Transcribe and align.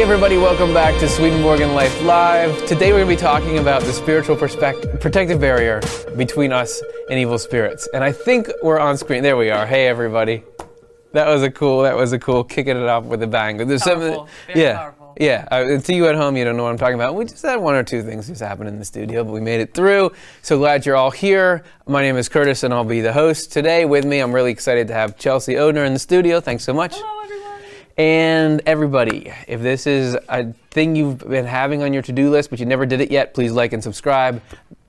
Hey 0.00 0.04
everybody, 0.04 0.38
welcome 0.38 0.72
back 0.72 0.98
to 1.00 1.06
Swedenborg 1.06 1.60
and 1.60 1.74
Life 1.74 2.00
Live. 2.00 2.66
Today 2.66 2.90
we're 2.90 3.04
going 3.04 3.10
to 3.10 3.16
be 3.16 3.20
talking 3.20 3.58
about 3.58 3.82
the 3.82 3.92
spiritual 3.92 4.34
perspective, 4.34 4.98
protective 4.98 5.38
barrier 5.38 5.82
between 6.16 6.54
us 6.54 6.82
and 7.10 7.18
evil 7.18 7.38
spirits. 7.38 7.86
And 7.92 8.02
I 8.02 8.10
think 8.10 8.48
we're 8.62 8.78
on 8.78 8.96
screen. 8.96 9.22
There 9.22 9.36
we 9.36 9.50
are. 9.50 9.66
Hey 9.66 9.88
everybody. 9.88 10.42
That 11.12 11.28
was 11.28 11.42
a 11.42 11.50
cool, 11.50 11.82
that 11.82 11.96
was 11.96 12.14
a 12.14 12.18
cool 12.18 12.44
kicking 12.44 12.78
it 12.78 12.88
off 12.88 13.04
with 13.04 13.22
a 13.22 13.26
bang. 13.26 13.58
There's 13.58 13.82
Powerful. 13.82 14.26
Yeah. 14.54 14.78
powerful. 14.78 15.16
Yeah, 15.20 15.46
uh, 15.50 15.78
to 15.78 15.94
you 15.94 16.06
at 16.06 16.14
home, 16.14 16.34
you 16.34 16.46
don't 16.46 16.56
know 16.56 16.62
what 16.62 16.70
I'm 16.70 16.78
talking 16.78 16.94
about. 16.94 17.14
We 17.14 17.26
just 17.26 17.42
had 17.42 17.56
one 17.56 17.74
or 17.74 17.82
two 17.82 18.02
things 18.02 18.26
just 18.26 18.40
happen 18.40 18.66
in 18.66 18.78
the 18.78 18.86
studio, 18.86 19.22
but 19.22 19.34
we 19.34 19.42
made 19.42 19.60
it 19.60 19.74
through. 19.74 20.12
So 20.40 20.56
glad 20.56 20.86
you're 20.86 20.96
all 20.96 21.10
here. 21.10 21.62
My 21.86 22.00
name 22.00 22.16
is 22.16 22.26
Curtis, 22.30 22.62
and 22.62 22.72
I'll 22.72 22.84
be 22.84 23.02
the 23.02 23.12
host 23.12 23.52
today. 23.52 23.84
With 23.84 24.06
me, 24.06 24.20
I'm 24.20 24.32
really 24.32 24.52
excited 24.52 24.88
to 24.88 24.94
have 24.94 25.18
Chelsea 25.18 25.56
Odhner 25.56 25.86
in 25.86 25.92
the 25.92 25.98
studio. 25.98 26.40
Thanks 26.40 26.64
so 26.64 26.72
much. 26.72 26.94
Hello. 26.94 27.20
And 27.96 28.62
everybody, 28.66 29.32
if 29.46 29.60
this 29.60 29.86
is 29.86 30.16
a 30.28 30.52
thing 30.70 30.96
you've 30.96 31.18
been 31.18 31.44
having 31.46 31.82
on 31.82 31.92
your 31.92 32.02
to-do 32.02 32.30
list 32.30 32.50
but 32.50 32.58
you 32.58 32.66
never 32.66 32.86
did 32.86 33.00
it 33.00 33.10
yet, 33.10 33.34
please 33.34 33.52
like 33.52 33.72
and 33.72 33.82
subscribe. 33.82 34.42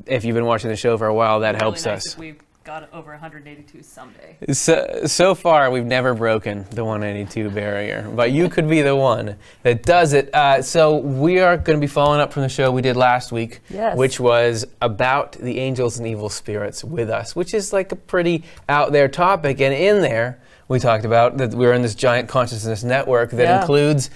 If 0.06 0.24
you've 0.24 0.36
been 0.36 0.46
watching 0.46 0.70
the 0.70 0.76
show 0.76 0.98
for 0.98 1.08
a 1.08 1.14
while, 1.14 1.42
that 1.42 1.52
Really 1.54 1.60
helps 1.60 1.86
nice 1.86 2.08
us. 2.08 2.18
we've 2.18 2.40
got 2.64 2.88
over 2.94 3.12
182 3.12 3.82
someday. 3.84 4.38
So, 4.54 5.02
so 5.06 5.34
far, 5.36 5.70
we've 5.72 5.86
never 5.86 6.14
broken 6.14 6.66
the 6.72 6.86
182 6.86 7.50
barrier, 7.50 8.10
but 8.16 8.32
you 8.32 8.50
could 8.50 8.70
be 8.70 8.82
the 8.82 8.96
one 8.96 9.36
that 9.64 9.84
does 9.84 10.14
it. 10.14 10.34
Uh, 10.34 10.62
so, 10.62 10.98
we 10.98 11.40
are 11.40 11.58
going 11.58 11.78
to 11.78 11.82
be 11.82 11.88
following 11.92 12.20
up 12.22 12.32
from 12.32 12.44
the 12.44 12.50
show 12.50 12.72
we 12.72 12.82
did 12.84 12.96
last 12.96 13.32
week, 13.32 13.60
Yes. 13.70 13.98
which 13.98 14.20
was 14.20 14.66
about 14.82 15.34
the 15.34 15.60
angels 15.60 15.98
and 15.98 16.08
evil 16.08 16.30
spirits 16.30 16.84
with 16.84 17.10
us, 17.10 17.36
which 17.36 17.54
is 17.54 17.74
like 17.74 17.92
a 17.92 17.96
pretty 17.96 18.44
out 18.70 18.92
there 18.92 19.08
topic. 19.08 19.60
And 19.60 19.74
in 19.74 20.02
there, 20.02 20.40
we 20.72 20.80
talked 20.80 21.04
about 21.06 21.38
that 21.38 21.54
we're 21.54 21.74
in 21.74 21.82
this 21.82 21.94
giant 21.96 22.30
consciousness 22.30 22.84
network 22.84 23.32
that 23.32 23.44
Yeah. 23.44 23.60
includes 23.62 24.10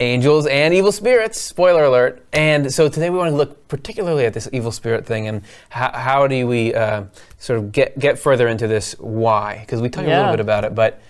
angels 0.00 0.46
and 0.46 0.74
evil 0.74 0.92
spirits. 0.92 1.40
Spoiler 1.40 1.84
alert. 1.84 2.22
And 2.32 2.72
so 2.72 2.88
today 2.88 3.08
we 3.10 3.16
want 3.16 3.30
to 3.30 3.36
look 3.36 3.66
particularly 3.68 4.26
at 4.26 4.34
this 4.34 4.48
evil 4.52 4.70
spirit 4.70 5.06
thing 5.06 5.26
and 5.28 5.42
how, 5.70 5.90
how 5.92 6.26
do 6.26 6.46
we 6.46 6.74
uh, 6.74 7.04
sort 7.38 7.58
of 7.58 7.72
get 7.72 7.98
get 7.98 8.18
further 8.18 8.48
into 8.48 8.68
this 8.68 8.94
why? 8.98 9.58
Because 9.60 9.80
we 9.80 9.88
talked 9.88 10.06
a 10.06 10.10
little 10.10 10.32
bit 10.32 10.40
about 10.40 10.64
it, 10.64 10.74
but 10.74 11.00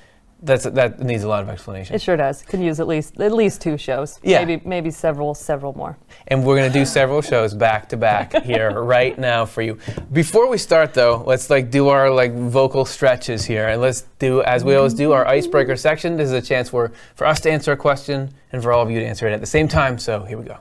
that's 0.44 0.64
that 0.64 1.00
needs 1.00 1.24
a 1.24 1.28
lot 1.28 1.42
of 1.42 1.48
explanation. 1.48 1.94
It 1.94 2.02
sure 2.02 2.16
does. 2.16 2.42
Could 2.42 2.60
use 2.60 2.78
at 2.80 2.86
least 2.86 3.20
at 3.20 3.32
least 3.32 3.60
two 3.62 3.78
shows. 3.78 4.20
Yeah. 4.22 4.44
Maybe 4.44 4.62
maybe 4.66 4.90
several 4.90 5.34
several 5.34 5.72
more. 5.76 5.96
and 6.28 6.44
we're 6.44 6.56
going 6.56 6.70
to 6.70 6.78
do 6.78 6.84
several 7.00 7.22
shows 7.22 7.54
back 7.54 7.88
to 7.90 7.96
back 7.96 8.42
here 8.44 8.70
right 8.82 9.18
now 9.18 9.46
for 9.46 9.62
you. 9.62 9.78
Before 10.12 10.48
we 10.48 10.58
start 10.58 10.94
though, 10.94 11.24
let's 11.26 11.50
like 11.50 11.70
do 11.70 11.88
our 11.88 12.10
like 12.10 12.34
vocal 12.34 12.84
stretches 12.84 13.44
here 13.44 13.68
and 13.68 13.80
let's 13.80 14.02
do 14.18 14.42
as 14.42 14.64
we 14.64 14.74
always 14.74 14.94
do 14.94 15.12
our 15.12 15.26
icebreaker 15.26 15.76
section. 15.76 16.16
This 16.16 16.26
is 16.26 16.34
a 16.34 16.42
chance 16.42 16.68
for 16.68 16.92
for 17.14 17.26
us 17.26 17.40
to 17.40 17.50
answer 17.50 17.72
a 17.72 17.76
question 17.76 18.32
and 18.52 18.62
for 18.62 18.72
all 18.72 18.82
of 18.82 18.90
you 18.90 19.00
to 19.00 19.06
answer 19.06 19.26
it 19.26 19.32
at 19.32 19.40
the 19.40 19.46
same 19.46 19.68
time. 19.68 19.98
So, 19.98 20.24
here 20.24 20.38
we 20.38 20.44
go. 20.44 20.58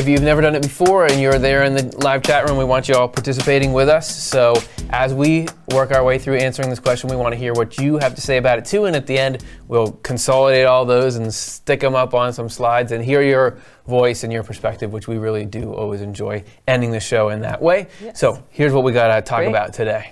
If 0.00 0.08
you've 0.08 0.22
never 0.22 0.40
done 0.40 0.54
it 0.54 0.62
before 0.62 1.04
and 1.04 1.20
you're 1.20 1.38
there 1.38 1.64
in 1.64 1.74
the 1.74 1.94
live 1.98 2.22
chat 2.22 2.48
room, 2.48 2.56
we 2.56 2.64
want 2.64 2.88
you 2.88 2.94
all 2.94 3.06
participating 3.06 3.74
with 3.74 3.90
us. 3.90 4.10
So, 4.10 4.54
as 4.88 5.12
we 5.12 5.46
work 5.74 5.90
our 5.92 6.02
way 6.02 6.18
through 6.18 6.36
answering 6.36 6.70
this 6.70 6.78
question, 6.78 7.10
we 7.10 7.16
want 7.16 7.34
to 7.34 7.38
hear 7.38 7.52
what 7.52 7.76
you 7.76 7.98
have 7.98 8.14
to 8.14 8.20
say 8.22 8.38
about 8.38 8.58
it 8.58 8.64
too. 8.64 8.86
And 8.86 8.96
at 8.96 9.06
the 9.06 9.18
end, 9.18 9.44
we'll 9.68 9.92
consolidate 10.02 10.64
all 10.64 10.86
those 10.86 11.16
and 11.16 11.32
stick 11.34 11.80
them 11.80 11.94
up 11.94 12.14
on 12.14 12.32
some 12.32 12.48
slides 12.48 12.92
and 12.92 13.04
hear 13.04 13.20
your 13.20 13.58
voice 13.86 14.24
and 14.24 14.32
your 14.32 14.42
perspective, 14.42 14.90
which 14.90 15.06
we 15.06 15.18
really 15.18 15.44
do 15.44 15.70
always 15.74 16.00
enjoy 16.00 16.42
ending 16.66 16.92
the 16.92 17.00
show 17.00 17.28
in 17.28 17.42
that 17.42 17.60
way. 17.60 17.86
Yes. 18.02 18.18
So, 18.18 18.42
here's 18.48 18.72
what 18.72 18.84
we 18.84 18.92
got 18.92 19.14
to 19.14 19.20
talk 19.20 19.40
Great. 19.40 19.48
about 19.48 19.74
today. 19.74 20.08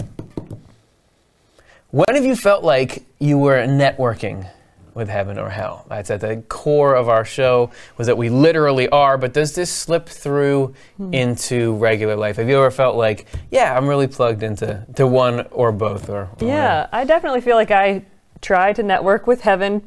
When 1.93 2.05
have 2.12 2.27
you 2.27 2.37
felt 2.37 2.62
like 2.62 3.07
you 3.19 3.39
were 3.39 3.57
networking 3.67 4.51
with 4.99 5.09
heaven 5.09 5.39
or 5.39 5.49
hell? 5.49 5.87
That's 5.89 6.11
at 6.11 6.21
the 6.21 6.43
core 6.49 6.95
of 6.95 7.09
our 7.09 7.25
show, 7.25 7.71
was 7.97 8.07
that 8.09 8.19
we 8.19 8.29
literally 8.29 8.89
are, 8.91 9.17
but 9.17 9.33
does 9.33 9.55
this 9.55 9.71
slip 9.73 10.07
through 10.09 10.75
Hmm. 10.99 11.15
into 11.15 11.75
regular 11.77 12.17
life? 12.17 12.37
Have 12.37 12.49
you 12.49 12.59
ever 12.59 12.71
felt 12.71 12.97
like, 12.97 13.27
yeah, 13.51 13.75
I'm 13.75 13.89
really 13.89 14.07
plugged 14.09 14.43
into 14.43 14.85
to 14.97 15.07
one 15.07 15.47
or 15.51 15.73
both 15.73 16.11
or, 16.11 16.29
or 16.41 16.47
Yeah, 16.47 16.89
I 16.93 17.05
definitely 17.05 17.41
feel 17.41 17.57
like 17.57 17.71
I 17.71 18.03
try 18.43 18.73
to 18.75 18.83
network 18.83 19.27
with 19.27 19.41
heaven. 19.41 19.83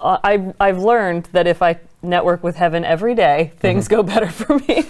Uh, 0.00 0.18
I've 0.24 0.54
I've 0.60 0.78
learned 0.78 1.28
that 1.32 1.46
if 1.46 1.62
I 1.62 1.78
network 2.02 2.42
with 2.44 2.56
heaven 2.56 2.84
every 2.84 3.14
day, 3.14 3.52
things 3.58 3.88
go 3.88 4.02
better 4.02 4.28
for 4.28 4.58
me. 4.60 4.84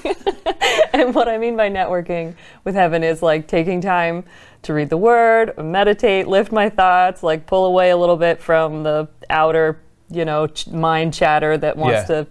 and 0.93 1.15
what 1.15 1.29
I 1.29 1.39
mean 1.39 1.57
by 1.57 1.71
networking 1.71 2.35
with 2.65 2.75
heaven 2.75 3.03
is 3.05 3.23
like 3.23 3.47
taking 3.47 3.81
time 3.81 4.25
to 4.63 4.75
read 4.75 4.91
the 4.91 4.97
word, 4.97 5.57
meditate, 5.59 6.27
lift 6.27 6.51
my 6.51 6.69
thoughts, 6.69 7.23
like 7.23 7.47
pull 7.47 7.67
away 7.67 7.91
a 7.91 7.97
little 7.97 8.17
bit 8.17 8.43
from 8.43 8.83
the 8.83 9.07
outer, 9.31 9.79
you 10.11 10.25
know, 10.25 10.47
ch- 10.47 10.69
mind 10.69 11.15
chatter 11.15 11.57
that 11.59 11.77
wants 11.77 12.09
Yeah. 12.09 12.23
to 12.23 12.27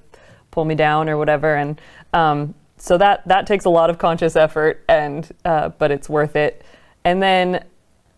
pull 0.51 0.65
me 0.65 0.75
down 0.75 1.09
or 1.09 1.17
whatever. 1.17 1.55
And 1.55 1.79
um, 2.13 2.53
so 2.77 2.97
that 2.97 3.27
that 3.27 3.47
takes 3.47 3.65
a 3.65 3.69
lot 3.69 3.89
of 3.89 3.97
conscious 3.97 4.35
effort, 4.35 4.83
and 4.87 5.29
uh, 5.43 5.69
but 5.69 5.91
it's 5.91 6.09
worth 6.09 6.35
it. 6.35 6.63
And 7.03 7.21
then 7.21 7.63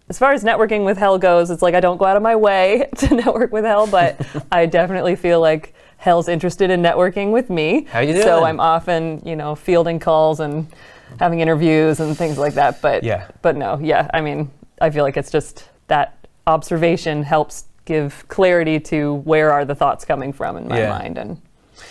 as 0.09 0.17
far 0.17 0.31
as 0.33 0.43
networking 0.43 0.85
with 0.85 0.97
hell 0.97 1.17
goes, 1.17 1.49
it's 1.49 1.61
like 1.61 1.73
I 1.75 1.79
don't 1.79 1.97
go 1.97 2.05
out 2.05 2.15
of 2.17 2.23
my 2.23 2.35
way 2.35 2.89
to 2.97 3.15
network 3.15 3.51
with 3.51 3.65
hell, 3.65 3.88
but 3.88 4.25
I 4.51 4.65
definitely 4.65 5.15
feel 5.15 5.39
like 5.41 5.73
hell's 5.97 6.27
interested 6.27 6.69
in 6.69 6.81
networking 6.81 7.31
with 7.31 7.49
me. 7.49 7.83
How 7.89 7.99
you 7.99 8.13
doing? 8.13 8.23
So? 8.23 8.44
I'm 8.44 8.59
often, 8.59 9.21
you 9.25 9.35
know, 9.35 9.55
fielding 9.55 9.99
calls 9.99 10.39
and 10.39 10.67
having 11.19 11.39
interviews 11.39 11.99
and 11.99 12.15
things 12.17 12.38
like 12.38 12.53
that. 12.53 12.81
But 12.81 13.03
Yeah. 13.03 13.27
but 13.41 13.55
no, 13.55 13.79
yeah, 13.81 14.09
I 14.13 14.21
mean, 14.21 14.51
I 14.79 14.89
feel 14.91 15.03
like 15.03 15.17
it's 15.17 15.31
just 15.31 15.69
that 15.88 16.13
observation 16.45 17.23
helps 17.23 17.65
give 17.87 18.25
clarity 18.27 18.79
to 18.81 19.15
where 19.25 19.51
are 19.51 19.65
the 19.65 19.73
thoughts 19.73 20.03
coming 20.05 20.31
from 20.33 20.57
in 20.57 20.67
my 20.67 20.77
Yeah. 20.79 20.89
mind 20.99 21.17
and 21.17 21.41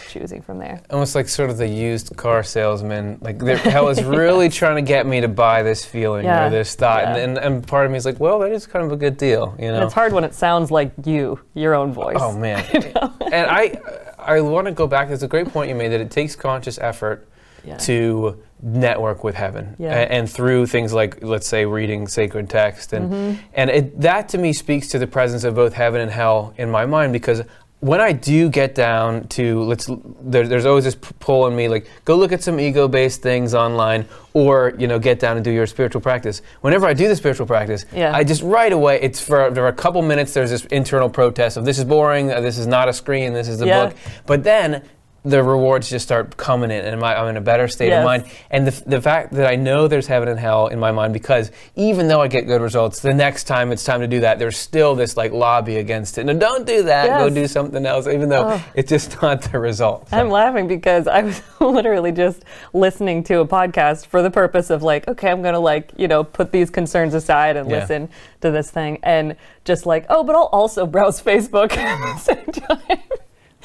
choosing 0.08 0.40
from 0.42 0.58
there. 0.58 0.80
almost 0.90 1.14
like 1.14 1.28
sort 1.28 1.48
of 1.50 1.56
the 1.58 1.66
used 1.68 2.14
car 2.16 2.42
salesman. 2.42 3.18
Like 3.20 3.40
hell 3.40 3.88
is 3.88 4.02
really 4.04 4.48
trying 4.60 4.76
to 4.76 4.82
get 4.82 5.06
me 5.06 5.20
to 5.20 5.28
buy 5.28 5.62
this 5.62 5.84
feeling 5.84 6.24
Yeah. 6.24 6.46
or 6.46 6.50
this 6.50 6.74
thought, 6.74 7.02
Yeah. 7.02 7.16
and, 7.16 7.36
and, 7.38 7.54
and 7.54 7.66
part 7.66 7.86
of 7.86 7.92
me 7.92 7.98
is 7.98 8.04
like, 8.04 8.18
well, 8.20 8.38
that 8.40 8.52
is 8.52 8.66
kind 8.66 8.84
of 8.84 8.92
a 8.92 8.96
good 8.96 9.16
deal, 9.16 9.54
you 9.58 9.68
know. 9.68 9.74
And 9.76 9.84
it's 9.84 9.94
hard 9.94 10.12
when 10.12 10.24
it 10.24 10.34
sounds 10.34 10.70
like 10.70 10.92
you, 11.04 11.38
your 11.54 11.74
own 11.74 11.92
voice. 11.92 12.16
Oh 12.20 12.32
man, 12.36 12.64
and 13.32 13.46
I 13.50 13.78
I 14.18 14.40
want 14.40 14.66
to 14.66 14.72
go 14.72 14.86
back. 14.86 15.08
There's 15.08 15.22
a 15.22 15.28
great 15.28 15.48
point 15.48 15.68
you 15.68 15.74
made 15.76 15.88
that 15.88 16.00
it 16.00 16.10
takes 16.10 16.34
conscious 16.36 16.78
effort 16.78 17.26
Yeah. 17.64 17.76
to 17.78 18.36
network 18.62 19.22
with 19.24 19.34
heaven, 19.34 19.76
Yeah. 19.78 19.92
A- 19.94 20.06
and 20.10 20.28
through 20.30 20.66
things 20.66 20.92
like 20.92 21.18
let's 21.22 21.46
say 21.46 21.64
reading 21.66 22.08
sacred 22.08 22.48
text, 22.48 22.92
and 22.92 23.10
Mm-hmm. 23.12 23.40
and 23.54 23.70
it, 23.70 24.00
that 24.00 24.28
to 24.30 24.38
me 24.38 24.52
speaks 24.52 24.88
to 24.88 24.98
the 24.98 25.06
presence 25.06 25.44
of 25.44 25.54
both 25.54 25.72
heaven 25.74 26.00
and 26.00 26.10
hell 26.10 26.54
in 26.56 26.70
my 26.70 26.86
mind 26.86 27.12
because. 27.12 27.42
When 27.80 28.00
I 28.00 28.12
do 28.12 28.48
get 28.48 28.74
down 28.74 29.28
to 29.28 29.62
let's, 29.64 29.86
there, 30.22 30.48
there's 30.48 30.64
always 30.64 30.84
this 30.84 30.94
pull 30.94 31.42
on 31.42 31.54
me 31.54 31.68
like 31.68 31.86
go 32.06 32.16
look 32.16 32.32
at 32.32 32.42
some 32.42 32.58
ego-based 32.58 33.20
things 33.20 33.52
online, 33.54 34.06
or 34.32 34.72
you 34.78 34.86
know 34.88 34.98
get 34.98 35.20
down 35.20 35.36
and 35.36 35.44
do 35.44 35.50
your 35.50 35.66
spiritual 35.66 36.00
practice. 36.00 36.40
Whenever 36.62 36.86
I 36.86 36.94
do 36.94 37.06
the 37.06 37.14
spiritual 37.14 37.46
practice, 37.46 37.84
Yeah. 37.94 38.16
I 38.16 38.24
just 38.24 38.42
right 38.42 38.72
away 38.72 38.98
it's 39.02 39.20
for 39.20 39.50
there 39.50 39.62
are 39.64 39.68
a 39.68 39.74
couple 39.74 40.00
minutes 40.00 40.32
there's 40.32 40.50
this 40.50 40.64
internal 40.66 41.10
protest 41.10 41.58
of 41.58 41.66
this 41.66 41.78
is 41.78 41.84
boring 41.84 42.32
uh, 42.32 42.40
this 42.40 42.56
is 42.56 42.66
not 42.66 42.88
a 42.88 42.94
screen 42.94 43.34
this 43.34 43.46
is 43.46 43.58
the 43.58 43.66
Yeah. 43.66 43.84
book 43.88 43.96
but 44.24 44.42
then 44.42 44.82
the 45.28 45.42
rewards 45.42 45.90
just 45.90 46.04
start 46.04 46.36
coming 46.36 46.70
in 46.70 46.84
and 46.84 47.00
my, 47.00 47.14
i'm 47.18 47.28
in 47.28 47.36
a 47.36 47.40
better 47.40 47.66
state 47.68 47.92
of 47.92 48.04
mind. 48.04 48.24
And 48.50 48.66
the, 48.66 48.88
the 48.88 49.00
fact 49.00 49.32
that 49.32 49.46
i 49.46 49.56
know 49.56 49.88
there's 49.88 50.06
heaven 50.06 50.28
and 50.28 50.38
hell 50.38 50.68
in 50.68 50.78
my 50.78 50.92
mind 50.92 51.12
because 51.12 51.50
even 51.74 52.08
though 52.08 52.20
i 52.20 52.28
get 52.28 52.42
good 52.46 52.60
results 52.62 53.00
the 53.00 53.12
next 53.12 53.44
time 53.44 53.72
it's 53.72 53.84
time 53.84 54.00
to 54.00 54.06
do 54.06 54.20
that 54.20 54.38
there's 54.38 54.56
still 54.56 54.94
this 54.94 55.16
like 55.16 55.32
lobby 55.32 55.76
against 55.76 56.18
it. 56.18 56.24
No 56.24 56.34
don't 56.38 56.66
do 56.66 56.82
that. 56.84 57.18
Go 57.18 57.28
do 57.28 57.46
something 57.46 57.84
else 57.84 58.06
even 58.06 58.28
though 58.28 58.48
Oh. 58.50 58.64
it's 58.74 58.88
just 58.90 59.20
not 59.22 59.42
the 59.42 59.58
result. 59.58 60.08
So- 60.10 60.16
I'm 60.18 60.28
laughing 60.30 60.68
because 60.68 61.06
I 61.08 61.22
was 61.22 61.42
literally 61.60 62.12
just 62.12 62.44
listening 62.72 63.24
to 63.24 63.40
a 63.40 63.46
podcast 63.46 64.06
for 64.06 64.22
the 64.22 64.30
purpose 64.30 64.70
of 64.70 64.82
like, 64.82 65.08
okay, 65.08 65.30
I'm 65.30 65.42
gonna 65.42 65.58
like, 65.60 65.92
you 65.96 66.06
know, 66.08 66.22
put 66.22 66.52
these 66.52 66.70
concerns 66.70 67.14
aside 67.14 67.56
and 67.56 67.68
Yeah. 67.68 67.80
listen 67.80 68.08
to 68.42 68.50
this 68.50 68.70
thing, 68.70 68.98
and 69.02 69.34
just 69.64 69.86
like, 69.86 70.06
oh, 70.08 70.22
but 70.22 70.36
I'll 70.36 70.50
also 70.52 70.86
browse 70.86 71.20
Facebook 71.22 71.72
at 71.76 71.98
the 71.98 72.18
same 72.20 72.46
time, 72.52 72.98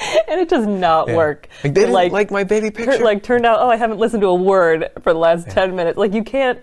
and 0.27 0.39
it 0.41 0.49
does 0.49 0.65
not 0.67 1.07
Yeah. 1.07 1.15
work. 1.15 1.47
like 1.63 1.73
they 1.73 1.81
didn't 1.81 1.93
like, 1.93 2.11
like, 2.11 2.31
my 2.31 2.43
baby 2.43 2.71
tur- 2.71 2.85
picture 2.85 3.03
like 3.03 3.23
turned 3.23 3.45
out, 3.45 3.59
oh, 3.61 3.69
I 3.69 3.75
haven't 3.77 3.99
listened 3.99 4.21
to 4.21 4.27
a 4.27 4.35
word 4.35 4.89
for 5.01 5.13
the 5.13 5.19
last 5.19 5.49
ten 5.49 5.75
minutes. 5.75 5.97
Like 5.97 6.13
you 6.13 6.23
can't. 6.23 6.59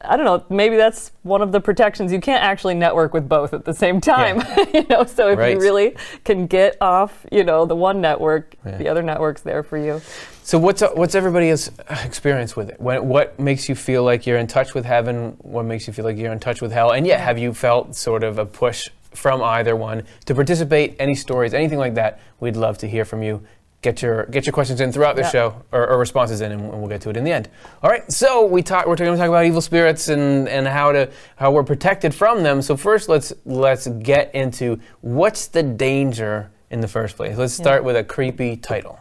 I 0.00 0.16
don't 0.16 0.24
know. 0.26 0.44
Maybe 0.48 0.76
that's 0.76 1.10
one 1.24 1.42
of 1.42 1.50
the 1.50 1.60
protections. 1.60 2.12
You 2.12 2.20
can't 2.20 2.40
actually 2.44 2.74
network 2.74 3.12
with 3.12 3.28
both 3.28 3.52
at 3.52 3.64
the 3.64 3.74
same 3.74 4.00
time. 4.00 4.40
you 4.72 4.86
know, 4.88 5.02
so 5.04 5.28
if 5.30 5.38
Right. 5.40 5.54
you 5.54 5.60
really 5.60 5.96
can 6.22 6.46
get 6.46 6.76
off, 6.80 7.26
you 7.32 7.42
know, 7.42 7.66
the 7.66 7.74
one 7.74 8.00
network, 8.00 8.54
Yeah. 8.64 8.76
the 8.76 8.88
other 8.88 9.02
network's 9.02 9.42
there 9.42 9.64
for 9.64 9.76
you. 9.76 10.00
So 10.44 10.56
what's 10.56 10.82
what's 10.94 11.16
everybody's 11.16 11.72
experience 12.04 12.54
with 12.54 12.70
it? 12.70 12.80
When, 12.80 13.08
what 13.08 13.40
makes 13.40 13.68
you 13.68 13.74
feel 13.74 14.04
like 14.04 14.24
you're 14.24 14.38
in 14.38 14.46
touch 14.46 14.72
with 14.72 14.84
heaven? 14.84 15.36
What 15.42 15.64
makes 15.64 15.88
you 15.88 15.92
feel 15.92 16.04
like 16.04 16.16
you're 16.16 16.32
in 16.32 16.38
touch 16.38 16.62
with 16.62 16.70
hell? 16.70 16.92
And 16.92 17.04
yet, 17.04 17.18
have 17.20 17.36
you 17.36 17.52
felt 17.52 17.96
sort 17.96 18.22
of 18.22 18.38
a 18.38 18.46
push 18.46 18.88
from 19.18 19.42
either 19.42 19.76
one 19.76 20.04
to 20.26 20.34
participate? 20.34 20.96
Any 20.98 21.14
stories, 21.14 21.52
anything 21.52 21.78
like 21.78 21.94
that? 21.94 22.20
We'd 22.40 22.56
love 22.56 22.78
to 22.78 22.88
hear 22.88 23.04
from 23.04 23.22
you. 23.22 23.42
get 23.80 24.02
your 24.02 24.24
get 24.26 24.44
your 24.44 24.52
questions 24.52 24.80
in 24.80 24.90
throughout 24.90 25.14
the 25.14 25.22
Yeah. 25.22 25.30
show 25.30 25.54
or, 25.70 25.86
or 25.88 25.98
responses 25.98 26.40
in, 26.40 26.50
and 26.50 26.68
we'll 26.68 26.88
get 26.88 27.00
to 27.02 27.10
it 27.10 27.16
in 27.16 27.22
the 27.22 27.30
end. 27.30 27.48
All 27.80 27.88
right. 27.88 28.10
So 28.10 28.44
we 28.44 28.60
talk. 28.60 28.86
We're 28.88 28.96
going 28.96 29.12
to 29.12 29.16
talk 29.18 29.28
about 29.28 29.44
evil 29.44 29.60
spirits 29.60 30.08
and 30.08 30.48
and 30.48 30.66
how 30.66 30.90
to 30.90 31.08
how 31.36 31.52
we're 31.52 31.62
protected 31.62 32.12
from 32.12 32.42
them. 32.42 32.60
So 32.60 32.76
first, 32.76 33.08
let's 33.08 33.32
let's 33.44 33.86
get 33.86 34.34
into 34.34 34.80
what's 35.02 35.46
the 35.46 35.62
danger 35.62 36.50
in 36.70 36.80
the 36.80 36.88
first 36.88 37.16
place. 37.16 37.36
Let's 37.38 37.54
start 37.54 37.84
with 37.84 37.94
a 37.96 38.02
creepy 38.02 38.56
title. 38.56 38.98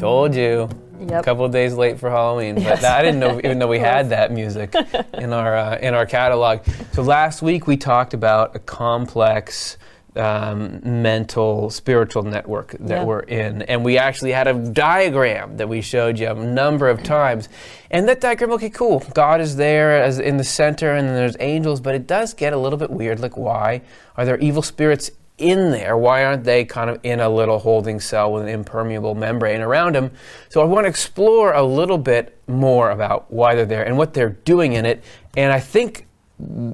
Told 0.00 0.34
you. 0.34 0.68
A 1.10 1.22
couple 1.22 1.44
of 1.44 1.52
days 1.52 1.74
late 1.74 1.98
for 1.98 2.10
Halloween, 2.10 2.54
but 2.56 2.62
Yes. 2.64 2.82
that, 2.82 2.98
I 2.98 3.02
didn't 3.02 3.20
know 3.20 3.38
even 3.42 3.58
though 3.58 3.68
we 3.68 3.78
had 3.92 4.10
that 4.10 4.32
music 4.32 4.74
in 5.14 5.32
our 5.32 5.56
uh, 5.56 5.76
in 5.78 5.94
our 5.94 6.04
catalog. 6.06 6.60
So 6.92 7.02
last 7.02 7.40
week 7.42 7.66
we 7.66 7.76
talked 7.76 8.12
about 8.14 8.54
a 8.56 8.58
complex 8.58 9.78
um, 10.16 10.80
mental 11.02 11.70
spiritual 11.70 12.22
network 12.22 12.72
that 12.80 12.98
Yeah. 12.98 13.04
we're 13.04 13.20
in, 13.20 13.62
and 13.62 13.84
we 13.84 13.96
actually 13.98 14.32
had 14.32 14.46
a 14.48 14.54
diagram 14.54 15.56
that 15.58 15.68
we 15.68 15.80
showed 15.82 16.18
you 16.18 16.28
a 16.28 16.34
number 16.34 16.88
of 16.88 17.02
times. 17.02 17.48
And 17.90 18.08
that 18.08 18.20
diagram, 18.20 18.50
okay, 18.52 18.70
cool. 18.70 19.02
God 19.14 19.40
is 19.40 19.56
there 19.56 20.02
as 20.02 20.18
in 20.18 20.36
the 20.36 20.44
center, 20.44 20.94
and 20.94 21.06
then 21.08 21.14
there's 21.14 21.36
angels, 21.40 21.80
but 21.80 21.94
it 21.94 22.06
does 22.06 22.34
get 22.34 22.52
a 22.52 22.58
little 22.58 22.78
bit 22.78 22.90
weird. 22.90 23.20
Like, 23.20 23.36
why 23.36 23.82
are 24.16 24.24
there 24.24 24.38
evil 24.38 24.62
spirits 24.62 25.10
in 25.40 25.70
there? 25.70 25.96
Why 25.96 26.24
aren't 26.24 26.44
they 26.44 26.64
kind 26.64 26.90
of 26.90 27.00
in 27.02 27.20
a 27.20 27.28
little 27.28 27.58
holding 27.58 27.98
cell 27.98 28.32
with 28.32 28.42
an 28.42 28.48
impermeable 28.48 29.14
membrane 29.14 29.60
around 29.60 29.94
them? 29.94 30.10
So 30.48 30.60
I 30.60 30.64
want 30.64 30.84
to 30.84 30.88
explore 30.88 31.52
a 31.54 31.62
little 31.62 31.98
bit 31.98 32.38
more 32.46 32.90
about 32.90 33.32
why 33.32 33.54
they're 33.54 33.66
there 33.66 33.84
and 33.84 33.96
what 33.98 34.14
they're 34.14 34.36
doing 34.44 34.74
in 34.74 34.86
it. 34.86 35.02
And 35.36 35.52
I 35.52 35.60
think 35.60 36.06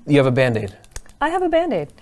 you 0.06 0.16
have 0.16 0.26
a 0.26 0.30
band 0.32 0.56
aid. 0.56 0.76
I 1.20 1.30
have 1.30 1.42
a 1.42 1.48
band 1.48 1.72
aid. 1.72 1.92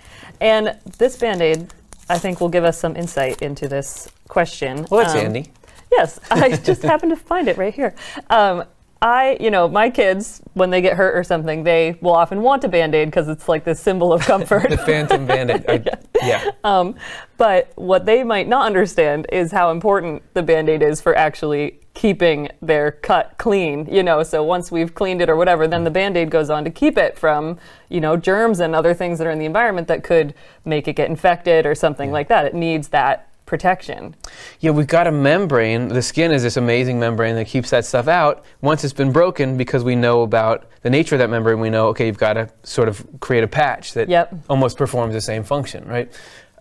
And 0.41 0.79
this 0.99 1.17
band 1.17 1.41
aid, 1.43 1.73
I 2.09 2.19
think, 2.19 2.41
will 2.41 2.49
give 2.49 2.65
us 2.65 2.79
some 2.79 2.97
insight 2.97 3.43
into 3.43 3.69
this 3.69 4.09
question. 4.29 4.87
Well, 4.91 5.03
that's 5.03 5.15
Um, 5.15 5.21
handy. 5.21 5.53
Yes, 5.93 6.19
I 6.31 6.57
just 6.57 6.83
happened 6.83 7.11
to 7.11 7.17
find 7.17 7.47
it 7.47 7.57
right 7.57 7.73
here. 7.73 7.95
Um, 8.29 8.65
I, 9.05 9.37
you 9.39 9.51
know, 9.51 9.69
my 9.69 9.91
kids, 9.91 10.41
when 10.55 10.71
they 10.71 10.81
get 10.81 10.97
hurt 10.97 11.15
or 11.15 11.23
something, 11.23 11.63
they 11.63 11.99
will 12.01 12.15
often 12.15 12.41
want 12.41 12.65
a 12.65 12.69
band 12.69 12.95
aid 12.95 13.09
because 13.09 13.29
it's 13.29 13.51
like 13.51 13.63
this 13.63 13.79
symbol 13.79 14.15
of 14.15 14.23
comfort. 14.23 14.71
The 14.71 14.79
Phantom 14.79 15.27
Band 15.27 15.51
Aid. 15.69 15.91
yeah. 16.23 16.53
Um, 16.65 16.95
but 17.37 17.71
what 17.75 18.07
they 18.07 18.25
might 18.25 18.49
not 18.49 18.65
understand 18.65 19.27
is 19.31 19.53
how 19.53 19.71
important 19.73 20.23
the 20.33 20.43
band 20.43 20.71
aid 20.71 20.81
is 20.81 21.03
for 21.03 21.15
actually 21.15 21.81
keeping 21.93 22.49
their 22.63 22.93
cut 22.93 23.35
clean, 23.37 23.87
you 23.93 24.03
know. 24.03 24.23
So 24.23 24.43
once 24.43 24.73
we've 24.73 24.95
cleaned 24.95 25.21
it 25.21 25.29
or 25.29 25.37
whatever, 25.37 25.69
then 25.69 25.85
the 25.85 25.91
band 25.91 26.17
aid 26.17 26.31
goes 26.31 26.49
on 26.49 26.65
to 26.65 26.71
keep 26.71 26.97
it 26.97 27.19
from, 27.19 27.59
you 27.91 28.01
know, 28.01 28.17
germs 28.17 28.59
and 28.59 28.75
other 28.75 28.95
things 28.95 29.19
that 29.19 29.27
are 29.27 29.31
in 29.33 29.39
the 29.39 29.45
environment 29.45 29.87
that 29.89 30.03
could 30.03 30.33
make 30.65 30.89
it 30.89 30.95
get 30.95 31.11
infected 31.11 31.67
or 31.67 31.75
something 31.75 32.11
like 32.11 32.29
that. 32.29 32.47
It 32.47 32.55
needs 32.55 32.89
that 32.89 33.29
protection. 33.47 34.15
Yeah, 34.61 34.71
we've 34.71 34.87
got 34.87 35.07
a 35.07 35.13
membrane. 35.13 35.89
The 35.89 36.03
skin 36.03 36.33
is 36.33 36.43
this 36.43 36.57
amazing 36.57 36.99
membrane 36.99 37.35
that 37.37 37.47
keeps 37.47 37.71
that 37.71 37.85
stuff 37.85 38.09
out. 38.09 38.45
Once 38.61 38.85
it's 38.85 38.93
been 38.93 39.13
broken, 39.13 39.57
because 39.57 39.85
we 39.85 39.95
know 39.97 40.23
about 40.23 40.67
the 40.83 40.91
nature 40.91 41.15
of 41.15 41.19
that 41.19 41.31
membrane, 41.31 41.61
we 41.61 41.71
know, 41.71 41.89
okay, 41.89 42.07
you've 42.07 42.19
got 42.19 42.35
to 42.35 42.49
sort 42.63 42.89
of 42.89 43.07
create 43.21 43.45
a 43.45 43.49
patch 43.49 43.93
that 43.95 44.09
Yep. 44.09 44.35
almost 44.49 44.77
performs 44.79 45.15
the 45.15 45.21
same 45.21 45.45
function, 45.45 45.87
right? 45.87 46.11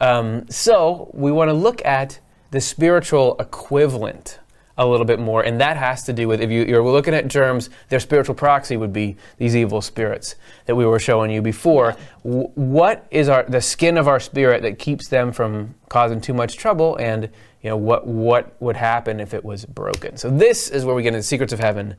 Um, 0.02 0.50
so 0.50 1.10
we 1.14 1.32
want 1.32 1.50
to 1.50 1.54
look 1.54 1.84
at 1.86 2.20
the 2.52 2.60
spiritual 2.62 3.36
equivalent 3.40 4.40
a 4.78 4.86
little 4.86 5.06
bit 5.06 5.20
more, 5.20 5.44
and 5.44 5.62
that 5.62 5.78
has 5.78 6.04
to 6.04 6.14
do 6.14 6.28
with 6.28 6.42
if 6.42 6.50
you, 6.50 6.64
you're 6.64 6.84
looking 6.84 7.14
at 7.14 7.28
germs, 7.28 7.70
their 7.90 8.00
spiritual 8.00 8.34
proxy 8.34 8.76
would 8.76 8.92
be 8.92 9.16
these 9.38 9.56
evil 9.56 9.82
spirits 9.82 10.36
that 10.66 10.76
we 10.76 10.86
were 10.86 11.00
showing 11.00 11.30
you 11.30 11.42
before. 11.42 11.96
W- 12.24 12.50
what 12.56 13.06
is 13.12 13.30
our 13.30 13.44
the 13.44 13.62
skin 13.62 13.98
of 13.98 14.08
our 14.08 14.20
spirit 14.20 14.64
that 14.64 14.80
keeps 14.80 15.08
them 15.10 15.32
from 15.32 15.76
causing 15.90 16.20
too 16.20 16.34
much 16.34 16.58
trouble, 16.58 16.96
and 16.96 17.30
you 17.62 17.70
know 17.70 17.78
what 17.78 18.08
what 18.08 18.60
would 18.62 18.76
happen 18.76 19.20
if 19.20 19.34
it 19.34 19.46
was 19.46 19.66
broken? 19.66 20.18
So 20.18 20.30
this 20.30 20.70
is 20.70 20.86
where 20.86 20.96
we 20.96 21.04
get 21.04 21.10
into 21.10 21.20
the 21.20 21.24
secrets 21.24 21.54
of 21.54 21.60
heaven. 21.60 21.96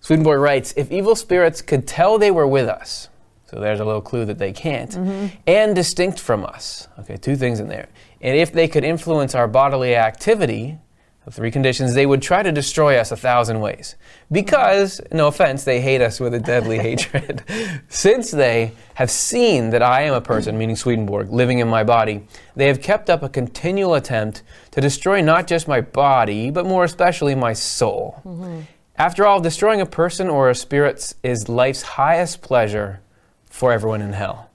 Swedenborg 0.00 0.40
writes, 0.40 0.74
if 0.76 0.90
evil 0.90 1.14
spirits 1.14 1.62
could 1.62 1.86
tell 1.86 2.18
they 2.18 2.32
were 2.32 2.46
with 2.46 2.68
us, 2.68 3.08
so 3.46 3.60
there's 3.60 3.80
a 3.80 3.84
little 3.84 4.00
clue 4.00 4.24
that 4.24 4.38
they 4.38 4.52
can't, 4.52 4.90
mm-hmm. 4.90 5.26
and 5.46 5.74
distinct 5.74 6.18
from 6.18 6.44
us. 6.44 6.88
Okay, 6.98 7.16
two 7.16 7.36
things 7.36 7.60
in 7.60 7.68
there. 7.68 7.88
And 8.20 8.36
if 8.36 8.52
they 8.52 8.66
could 8.66 8.82
influence 8.82 9.34
our 9.34 9.46
bodily 9.46 9.94
activity, 9.94 10.78
the 11.24 11.30
three 11.30 11.50
conditions, 11.50 11.94
they 11.94 12.06
would 12.06 12.20
try 12.20 12.42
to 12.42 12.50
destroy 12.50 12.96
us 12.96 13.12
a 13.12 13.16
thousand 13.16 13.60
ways. 13.60 13.94
Because, 14.30 15.00
no 15.12 15.28
offense, 15.28 15.62
they 15.64 15.80
hate 15.80 16.00
us 16.00 16.18
with 16.18 16.34
a 16.34 16.40
deadly 16.40 16.78
hatred. 16.80 17.44
Since 17.88 18.32
they 18.32 18.72
have 18.94 19.10
seen 19.10 19.70
that 19.70 19.82
I 19.82 20.02
am 20.02 20.14
a 20.14 20.20
person, 20.20 20.58
meaning 20.58 20.74
Swedenborg, 20.74 21.30
living 21.30 21.60
in 21.60 21.68
my 21.68 21.84
body, 21.84 22.26
they 22.56 22.66
have 22.66 22.82
kept 22.82 23.08
up 23.08 23.22
a 23.22 23.28
continual 23.28 23.94
attempt 23.94 24.42
to 24.72 24.80
destroy 24.80 25.20
not 25.20 25.46
just 25.46 25.68
my 25.68 25.80
body, 25.80 26.50
but 26.50 26.66
more 26.66 26.84
especially 26.84 27.34
my 27.34 27.52
soul. 27.52 28.66
After 28.96 29.24
all, 29.26 29.40
destroying 29.40 29.80
a 29.80 29.86
person 29.86 30.28
or 30.28 30.50
a 30.50 30.54
spirit 30.54 31.14
is 31.22 31.48
life's 31.48 31.82
highest 31.82 32.42
pleasure 32.42 33.00
for 33.46 33.72
everyone 33.72 34.02
in 34.02 34.12
hell. 34.12 34.50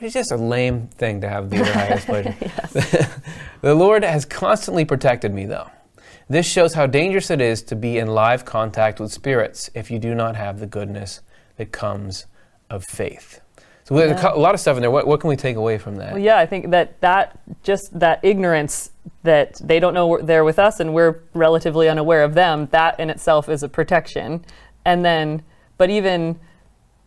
It's 0.00 0.14
just 0.14 0.32
a 0.32 0.36
lame 0.36 0.88
thing 0.88 1.20
to 1.20 1.28
have 1.28 1.50
the 1.50 1.62
highest 1.64 2.06
pleasure. 2.06 2.34
the 3.60 3.74
Lord 3.74 4.02
has 4.02 4.24
constantly 4.24 4.86
protected 4.86 5.34
me, 5.34 5.44
though. 5.44 5.68
This 6.30 6.46
shows 6.46 6.74
how 6.74 6.86
dangerous 6.86 7.28
it 7.28 7.40
is 7.40 7.60
to 7.64 7.74
be 7.74 7.98
in 7.98 8.06
live 8.06 8.44
contact 8.44 9.00
with 9.00 9.12
spirits 9.12 9.68
if 9.74 9.90
you 9.90 9.98
do 9.98 10.14
not 10.14 10.36
have 10.36 10.60
the 10.60 10.66
goodness 10.66 11.22
that 11.56 11.72
comes 11.72 12.26
of 12.70 12.84
faith. 12.84 13.40
So 13.82 13.96
there's 13.96 14.12
a, 14.12 14.14
Yeah. 14.14 14.20
co- 14.20 14.36
a 14.36 14.38
lot 14.38 14.54
of 14.54 14.60
stuff 14.60 14.76
in 14.76 14.80
there. 14.82 14.92
What, 14.92 15.08
what 15.08 15.18
can 15.20 15.26
we 15.28 15.34
take 15.34 15.56
away 15.56 15.76
from 15.76 15.96
that? 15.96 16.12
Well, 16.12 16.22
yeah, 16.22 16.38
I 16.38 16.46
think 16.46 16.70
that 16.70 17.00
that 17.00 17.36
just 17.64 17.98
that 17.98 18.20
ignorance 18.22 18.92
that 19.24 19.56
they 19.60 19.80
don't 19.80 19.92
know 19.92 20.18
they're 20.22 20.44
with 20.44 20.60
us 20.60 20.78
and 20.78 20.94
we're 20.94 21.16
relatively 21.34 21.88
unaware 21.88 22.22
of 22.22 22.34
them, 22.34 22.68
that 22.70 23.00
in 23.00 23.10
itself 23.10 23.48
is 23.48 23.64
a 23.64 23.68
protection. 23.68 24.44
And 24.84 25.04
then, 25.04 25.42
but 25.78 25.90
even, 25.90 26.38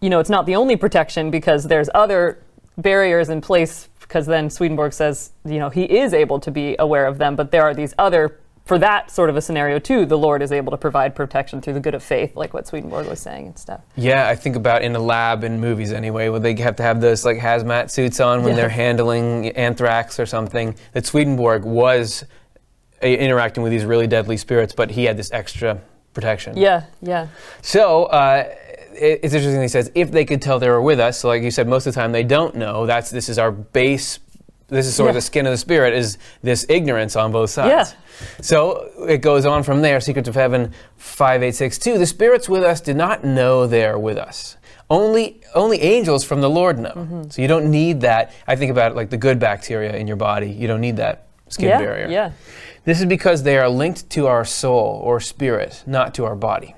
you 0.02 0.10
know, 0.10 0.19
it's 0.19 0.30
not 0.30 0.46
the 0.46 0.58
only 0.58 0.76
protection 0.76 1.31
because 1.31 1.64
there's 1.64 1.90
other 1.96 2.44
barriers 2.78 3.30
in 3.30 3.40
place. 3.40 3.88
Because 4.02 4.26
then 4.26 4.50
Swedenborg 4.50 4.92
says, 4.92 5.31
you 5.46 5.60
know, 5.60 5.69
he 5.69 5.84
is 5.86 6.14
able 6.14 6.42
to 6.42 6.52
be 6.52 6.76
aware 6.78 7.06
of 7.06 7.19
them, 7.19 7.38
but 7.38 7.52
there 7.52 7.64
are 7.64 7.74
these 7.74 7.94
other. 7.97 8.38
For 8.66 8.78
that 8.80 9.12
sort 9.12 9.30
of 9.30 9.36
a 9.36 9.42
scenario 9.42 9.78
too, 9.78 10.06
the 10.06 10.18
Lord 10.18 10.42
is 10.42 10.54
able 10.54 10.72
to 10.72 10.78
provide 10.78 11.16
protection 11.16 11.62
through 11.62 11.74
the 11.74 11.80
good 11.82 11.94
of 11.96 12.02
faith, 12.02 12.36
like 12.38 12.54
what 12.54 12.66
Swedenborg 12.66 13.08
was 13.08 13.20
saying 13.20 13.48
and 13.48 13.60
stuff. 13.60 13.82
Yeah, 13.98 14.28
I 14.30 14.36
think 14.36 14.56
about 14.56 14.84
in 14.84 14.96
a 14.96 15.00
lab 15.00 15.44
in 15.44 15.60
movies 15.60 15.92
anyway, 15.92 16.30
where 16.30 16.40
they 16.40 16.56
have 16.56 16.78
to 16.78 16.84
have 16.84 17.02
those 17.02 17.26
like 17.26 17.38
hazmat 17.38 17.92
suits 17.92 18.22
on 18.22 18.42
when 18.44 18.52
Yeah. 18.52 18.62
they're 18.62 18.70
handling 18.70 19.50
anthrax 19.50 20.18
or 20.18 20.26
something. 20.26 20.76
That 20.94 21.06
Swedenborg 21.06 21.66
was 21.66 22.24
uh, 23.04 23.08
interacting 23.08 23.64
with 23.64 23.72
these 23.74 23.84
really 23.84 24.08
deadly 24.08 24.38
spirits, 24.38 24.72
but 24.74 24.92
he 24.92 25.04
had 25.04 25.18
this 25.18 25.32
extra 25.34 25.82
protection. 26.14 26.56
Yeah, 26.56 26.84
yeah, 27.02 27.28
So 27.62 28.06
uh, 28.06 28.46
it- 28.94 29.20
it's 29.24 29.34
interesting. 29.34 29.62
He 29.62 29.68
says 29.68 29.92
if 29.94 30.10
they 30.10 30.24
could 30.24 30.42
tell 30.42 30.58
they 30.60 30.70
were 30.70 30.82
with 30.82 31.02
us. 31.02 31.20
So 31.20 31.28
like 31.28 31.42
you 31.44 31.52
said, 31.52 31.68
most 31.68 31.86
of 31.86 31.94
the 31.94 32.00
time 32.00 32.14
they 32.14 32.24
don't 32.24 32.56
know. 32.56 32.86
That's 32.86 33.10
this 33.10 33.28
is 33.28 33.38
our 33.38 33.52
base. 33.52 34.20
This 34.73 34.87
is 34.87 34.95
sort 34.95 35.09
of 35.09 35.13
Yeah. 35.15 35.18
the 35.19 35.21
skin 35.21 35.45
of 35.45 35.51
the 35.51 35.57
spirit. 35.57 35.94
Is 35.94 36.18
this 36.42 36.65
ignorance 36.69 37.15
on 37.15 37.31
both 37.31 37.49
sides? 37.49 37.69
Yeah. 37.94 38.27
So 38.42 38.89
it 39.07 39.19
goes 39.21 39.45
on 39.45 39.63
from 39.63 39.81
there. 39.81 39.99
Secrets 39.99 40.27
of 40.27 40.35
Heaven, 40.35 40.73
five 40.97 41.44
eight 41.44 41.56
six 41.56 41.77
two. 41.77 41.97
The 41.97 42.06
spirits 42.06 42.47
with 42.49 42.63
us 42.63 42.81
did 42.81 42.95
not 42.95 43.23
know 43.23 43.68
they 43.68 43.85
are 43.85 43.97
with 43.97 44.18
us. 44.18 44.57
Only 44.89 45.42
only 45.56 45.81
angels 45.81 46.23
from 46.23 46.42
the 46.42 46.49
Lord 46.49 46.77
know. 46.80 46.92
Mm-hmm. 46.92 47.30
So 47.30 47.42
you 47.42 47.47
don't 47.47 47.71
need 47.71 48.01
that. 48.01 48.31
I 48.47 48.56
think 48.56 48.71
about 48.71 48.92
it 48.92 48.95
like 48.95 49.09
the 49.09 49.18
good 49.18 49.39
bacteria 49.39 49.95
in 49.95 50.07
your 50.07 50.18
body. 50.18 50.49
You 50.49 50.68
don't 50.68 50.81
need 50.81 50.97
that 50.97 51.27
skin 51.49 51.69
yeah, 51.69 51.77
barrier. 51.80 52.07
yeah. 52.09 52.31
This 52.85 52.99
is 52.99 53.06
because 53.06 53.44
they 53.44 53.57
are 53.57 53.69
linked 53.69 54.09
to 54.11 54.27
our 54.27 54.44
soul 54.44 54.99
or 55.03 55.19
spirit, 55.19 55.83
not 55.87 56.13
to 56.15 56.25
our 56.25 56.35
body. 56.35 56.75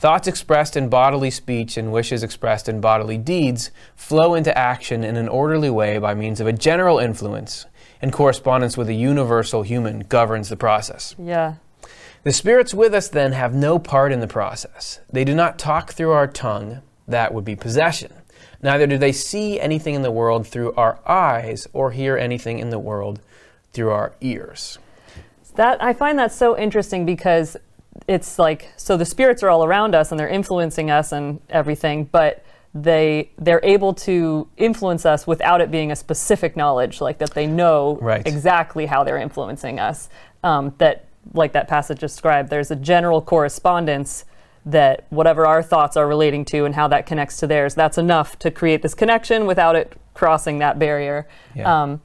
Thoughts 0.00 0.26
expressed 0.26 0.78
in 0.78 0.88
bodily 0.88 1.30
speech 1.30 1.76
and 1.76 1.92
wishes 1.92 2.22
expressed 2.22 2.70
in 2.70 2.80
bodily 2.80 3.18
deeds 3.18 3.70
flow 3.94 4.32
into 4.32 4.56
action 4.56 5.04
in 5.04 5.14
an 5.16 5.28
orderly 5.28 5.68
way 5.68 5.98
by 5.98 6.14
means 6.14 6.40
of 6.40 6.46
a 6.46 6.54
general 6.54 6.98
influence, 6.98 7.66
and 8.00 8.10
correspondence 8.10 8.78
with 8.78 8.88
a 8.88 8.94
universal 8.94 9.60
human 9.60 10.00
governs 10.08 10.48
the 10.48 10.56
process. 10.56 11.14
Yeah. 11.18 11.56
The 12.22 12.32
spirits 12.32 12.72
with 12.72 12.94
us 12.94 13.08
then 13.08 13.32
have 13.32 13.54
no 13.54 13.78
part 13.78 14.10
in 14.10 14.20
the 14.20 14.26
process. 14.26 15.00
They 15.12 15.22
do 15.22 15.34
not 15.34 15.58
talk 15.58 15.92
through 15.92 16.12
our 16.12 16.26
tongue, 16.26 16.80
that 17.06 17.34
would 17.34 17.44
be 17.44 17.54
possession. 17.54 18.10
Neither 18.62 18.86
do 18.86 18.96
they 18.96 19.12
see 19.12 19.60
anything 19.60 19.94
in 19.94 20.00
the 20.00 20.10
world 20.10 20.46
through 20.46 20.72
our 20.76 20.98
eyes 21.06 21.68
or 21.74 21.90
hear 21.90 22.16
anything 22.16 22.58
in 22.58 22.70
the 22.70 22.78
world 22.78 23.20
through 23.74 23.90
our 23.90 24.14
ears. 24.22 24.78
That 25.56 25.82
I 25.82 25.92
find 25.92 26.18
that 26.18 26.32
so 26.32 26.56
interesting 26.56 27.04
because 27.04 27.58
it's 28.10 28.40
like 28.40 28.68
so 28.76 28.96
the 28.96 29.04
spirits 29.04 29.40
are 29.44 29.48
all 29.48 29.64
around 29.64 29.94
us 29.94 30.10
and 30.10 30.18
they're 30.18 30.28
influencing 30.28 30.90
us 30.90 31.12
and 31.12 31.40
everything, 31.48 32.04
but 32.04 32.44
they 32.74 33.30
they're 33.38 33.60
able 33.62 33.94
to 33.94 34.48
influence 34.56 35.06
us 35.06 35.26
without 35.28 35.60
it 35.60 35.70
being 35.70 35.92
a 35.92 35.96
specific 35.96 36.56
knowledge, 36.56 37.00
like 37.00 37.18
that 37.18 37.30
they 37.34 37.46
know 37.46 37.98
Right. 38.02 38.26
exactly 38.26 38.86
how 38.86 39.04
they're 39.04 39.16
influencing 39.28 39.78
us. 39.78 40.08
Um, 40.42 40.74
that 40.78 41.04
like 41.34 41.52
that 41.52 41.68
passage 41.68 42.00
described, 42.00 42.50
there's 42.50 42.72
a 42.72 42.76
general 42.76 43.22
correspondence 43.22 44.24
that 44.66 45.04
whatever 45.10 45.46
our 45.46 45.62
thoughts 45.62 45.96
are 45.96 46.08
relating 46.08 46.44
to 46.46 46.64
and 46.64 46.74
how 46.74 46.88
that 46.88 47.06
connects 47.06 47.36
to 47.38 47.46
theirs, 47.46 47.74
that's 47.76 47.96
enough 47.96 48.38
to 48.40 48.50
create 48.50 48.82
this 48.82 48.94
connection 48.94 49.46
without 49.46 49.76
it 49.76 49.96
crossing 50.14 50.58
that 50.58 50.78
barrier. 50.80 51.28
Yeah. 51.54 51.82
Um, 51.82 52.00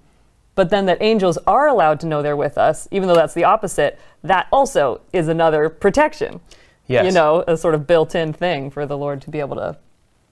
but 0.55 0.69
then 0.69 0.85
that 0.88 0.97
angels 1.01 1.38
are 1.45 1.67
allowed 1.67 2.00
to 2.00 2.07
know 2.07 2.21
they're 2.21 2.35
with 2.35 2.57
us, 2.57 2.88
even 2.91 3.07
though 3.07 3.15
that's 3.15 3.33
the 3.33 3.43
opposite, 3.43 4.00
that 4.24 4.47
also 4.51 5.01
is 5.13 5.27
another 5.27 5.69
protection. 5.69 6.39
Yes. 6.88 7.05
You 7.05 7.12
know, 7.12 7.43
a 7.47 7.57
sort 7.57 7.75
of 7.75 7.85
built 7.88 8.15
in 8.15 8.31
thing 8.33 8.69
for 8.71 8.85
the 8.85 8.97
Lord 8.97 9.21
to 9.24 9.29
be 9.29 9.39
able 9.39 9.55
to, 9.57 9.77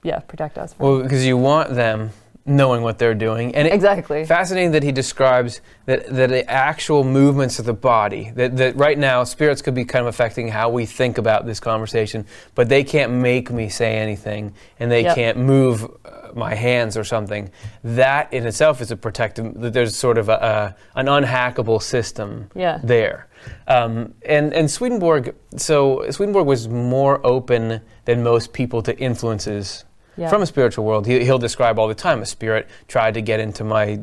yeah, 0.02 0.20
protect 0.20 0.56
us. 0.56 0.72
From. 0.74 0.86
Well, 0.86 1.02
because 1.02 1.26
you 1.26 1.36
want 1.36 1.74
them 1.74 2.10
knowing 2.46 2.82
what 2.82 2.98
they're 2.98 3.14
doing, 3.14 3.54
and 3.54 3.66
it, 3.66 3.72
exactly. 3.72 4.24
fascinating 4.26 4.72
that 4.72 4.82
he 4.82 4.92
describes 4.92 5.62
that, 5.86 6.06
that 6.14 6.28
the 6.28 6.48
actual 6.48 7.02
movements 7.02 7.58
of 7.58 7.64
the 7.64 7.72
body 7.72 8.30
that, 8.34 8.54
that 8.58 8.76
right 8.76 8.98
now 8.98 9.24
spirits 9.24 9.62
could 9.62 9.74
be 9.74 9.84
kind 9.84 10.02
of 10.02 10.08
affecting 10.08 10.48
how 10.48 10.68
we 10.68 10.84
think 10.84 11.16
about 11.16 11.46
this 11.46 11.58
conversation 11.58 12.26
but 12.54 12.68
they 12.68 12.84
can't 12.84 13.10
make 13.10 13.50
me 13.50 13.70
say 13.70 13.96
anything 13.96 14.52
and 14.78 14.90
they 14.90 15.04
Yep. 15.04 15.14
can't 15.14 15.38
move 15.38 15.84
uh, 16.04 16.23
my 16.34 16.54
hands 16.54 16.96
or 16.96 17.04
something 17.04 17.50
that 17.82 18.32
in 18.32 18.46
itself 18.46 18.80
is 18.80 18.90
a 18.90 18.96
protective 18.96 19.54
that 19.60 19.72
there's 19.72 19.96
sort 19.96 20.18
of 20.18 20.28
a, 20.28 20.74
a, 20.96 20.98
an 21.00 21.06
unhackable 21.06 21.80
system 21.80 22.50
Yeah. 22.54 22.80
there 22.82 23.28
um, 23.68 24.14
and, 24.26 24.52
and 24.52 24.70
swedenborg 24.70 25.34
so 25.56 26.04
swedenborg 26.10 26.46
was 26.46 26.68
more 26.68 27.24
open 27.26 27.80
than 28.04 28.22
most 28.22 28.52
people 28.52 28.82
to 28.82 28.98
influences 28.98 29.84
Yeah. 30.16 30.28
from 30.30 30.42
a 30.42 30.46
spiritual 30.46 30.84
world. 30.84 31.06
He, 31.06 31.24
he'll 31.24 31.38
describe 31.40 31.78
all 31.78 31.88
the 31.88 31.94
time 31.94 32.22
a 32.22 32.26
spirit 32.26 32.68
tried 32.86 33.14
to 33.14 33.20
get 33.22 33.40
into 33.40 33.64
my 33.64 33.98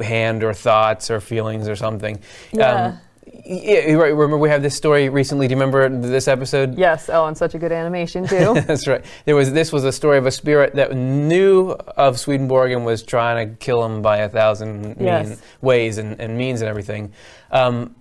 hand 0.00 0.44
or 0.44 0.54
thoughts 0.54 1.10
or 1.10 1.20
feelings 1.20 1.68
or 1.68 1.74
something. 1.76 2.20
Yeah. 2.52 2.98
Yeah, 3.44 3.92
right. 3.94 4.14
Remember, 4.14 4.36
we 4.38 4.48
have 4.48 4.62
this 4.62 4.74
story 4.76 5.08
recently. 5.08 5.48
Do 5.48 5.52
you 5.52 5.56
remember 5.60 5.88
this 5.88 6.28
episode? 6.28 6.78
Yes. 6.78 7.08
Oh, 7.08 7.26
and 7.26 7.36
such 7.36 7.54
a 7.54 7.58
good 7.58 7.72
animation 7.72 8.26
too. 8.26 8.54
That's 8.66 8.86
right. 8.86 9.04
There 9.24 9.36
was 9.36 9.52
this 9.52 9.72
was 9.72 9.84
a 9.84 9.92
story 9.92 10.18
of 10.18 10.26
a 10.26 10.30
spirit 10.30 10.74
that 10.74 10.94
knew 10.94 11.70
of 11.96 12.18
Swedenborg 12.18 12.72
and 12.72 12.84
was 12.84 13.02
trying 13.02 13.48
to 13.48 13.54
kill 13.56 13.84
him 13.84 14.02
by 14.02 14.18
a 14.18 14.28
thousand 14.28 14.96
Yes. 15.00 15.28
mean 15.28 15.38
ways 15.60 15.98
and, 15.98 16.20
and 16.20 16.36
means 16.36 16.60
and 16.60 16.68
everything. 16.68 17.12
Um, 17.50 17.94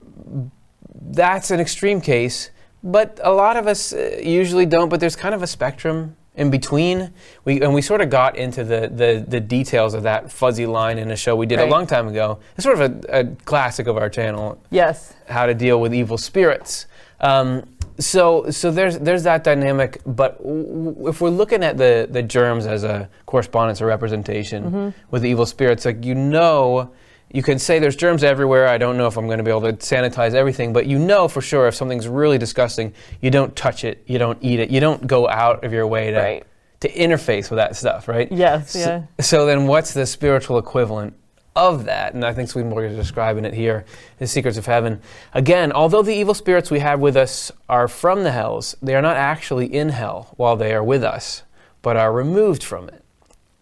that's 1.09 1.51
an 1.51 1.59
extreme 1.59 2.01
case, 2.01 2.51
but 2.83 3.19
a 3.23 3.31
lot 3.31 3.57
of 3.57 3.67
us 3.67 3.93
uh, 3.93 4.19
usually 4.23 4.65
don't. 4.65 4.89
But 4.89 4.99
there's 4.99 5.15
kind 5.15 5.33
of 5.35 5.41
a 5.43 5.47
spectrum 5.47 6.15
in 6.37 6.49
between. 6.49 7.11
We 7.43 7.61
and 7.61 7.73
we 7.73 7.81
sort 7.81 7.99
of 8.01 8.09
got 8.09 8.37
into 8.37 8.63
the 8.63 8.87
the, 8.87 9.25
the 9.27 9.39
details 9.41 9.93
of 9.93 10.03
that 10.03 10.31
fuzzy 10.31 10.65
line 10.65 10.97
in 10.97 11.11
a 11.11 11.15
show 11.17 11.35
we 11.35 11.45
did 11.45 11.59
Right. 11.59 11.67
a 11.67 11.71
long 11.71 11.85
time 11.87 12.07
ago. 12.07 12.39
It's 12.55 12.63
sort 12.63 12.79
of 12.79 13.05
a, 13.09 13.19
a 13.19 13.25
classic 13.43 13.87
of 13.87 13.97
our 13.97 14.09
channel 14.09 14.57
yes. 14.69 15.13
how 15.27 15.45
to 15.47 15.53
deal 15.53 15.81
with 15.81 15.93
evil 15.93 16.17
spirits. 16.17 16.85
Um, 17.19 17.63
so, 17.99 18.51
so 18.51 18.69
there's 18.69 18.99
there's 18.99 19.23
that 19.23 19.43
dynamic. 19.43 19.99
But 20.05 20.37
w- 20.37 20.63
w- 20.93 21.07
if 21.09 21.19
we're 21.19 21.31
looking 21.31 21.63
at 21.63 21.77
the 21.77 22.07
the 22.09 22.21
germs 22.21 22.67
as 22.67 22.83
a 22.83 23.09
correspondence 23.25 23.81
or 23.81 23.87
representation 23.87 24.93
with 25.09 25.25
evil 25.25 25.47
spirits, 25.47 25.83
like 25.85 26.05
you 26.05 26.13
know, 26.13 26.91
you 27.31 27.43
can 27.43 27.59
say 27.59 27.79
there's 27.79 27.95
germs 27.95 28.23
everywhere. 28.23 28.67
I 28.67 28.77
don't 28.77 28.97
know 28.97 29.07
if 29.07 29.17
I'm 29.17 29.25
going 29.25 29.37
to 29.39 29.43
be 29.43 29.51
able 29.51 29.61
to 29.61 29.73
sanitize 29.73 30.33
everything, 30.33 30.71
but 30.73 30.85
you 30.87 30.97
know 30.99 31.27
for 31.27 31.41
sure 31.41 31.67
if 31.67 31.75
something's 31.75 32.07
really 32.07 32.37
disgusting, 32.37 32.93
you 33.21 33.29
don't 33.31 33.55
touch 33.55 33.83
it, 33.83 34.03
you 34.07 34.17
don't 34.17 34.37
eat 34.41 34.59
it, 34.59 34.69
you 34.69 34.79
don't 34.79 35.05
go 35.07 35.27
out 35.27 35.63
of 35.63 35.73
your 35.73 35.85
way 35.87 36.11
to 36.11 36.17
Right. 36.17 36.43
to 36.81 36.89
interface 36.91 37.49
with 37.49 37.57
that 37.57 37.75
stuff, 37.75 38.07
right? 38.07 38.31
Yes. 38.31 38.71
So- 38.71 38.79
Yeah. 38.79 39.01
So, 39.19 39.45
then, 39.45 39.67
what's 39.67 39.93
the 39.93 40.05
spiritual 40.05 40.57
equivalent 40.57 41.15
of 41.55 41.85
that? 41.85 42.13
And 42.13 42.23
I 42.23 42.33
think 42.33 42.49
Swedenborg 42.49 42.91
is 42.91 42.95
describing 42.95 43.45
it 43.45 43.53
here, 43.55 43.83
the 44.19 44.27
secrets 44.27 44.57
of 44.57 44.65
heaven. 44.67 45.01
Again, 45.33 45.71
although 45.71 46.03
the 46.03 46.13
evil 46.13 46.33
spirits 46.35 46.69
we 46.69 46.79
have 46.79 46.99
with 46.99 47.17
us 47.17 47.51
are 47.67 47.87
from 47.87 48.23
the 48.23 48.31
hells, 48.31 48.75
they 48.81 48.93
are 48.95 49.01
not 49.01 49.17
actually 49.17 49.65
in 49.73 49.89
hell 49.89 50.33
while 50.37 50.55
they 50.55 50.71
are 50.73 50.83
with 50.83 51.03
us, 51.03 51.41
but 51.81 51.97
are 51.97 52.11
removed 52.13 52.63
from 52.63 52.87
it. 52.89 53.03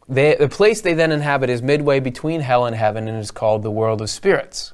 They, 0.08 0.36
the 0.36 0.50
place 0.50 0.82
they 0.82 0.94
then 0.94 1.12
inhabit 1.12 1.50
is 1.50 1.62
midway 1.62 2.00
between 2.00 2.42
hell 2.42 2.66
and 2.66 2.76
heaven 2.76 3.08
and 3.08 3.18
is 3.20 3.32
called 3.32 3.64
the 3.64 3.72
world 3.72 4.02
of 4.02 4.10
spirits, 4.10 4.74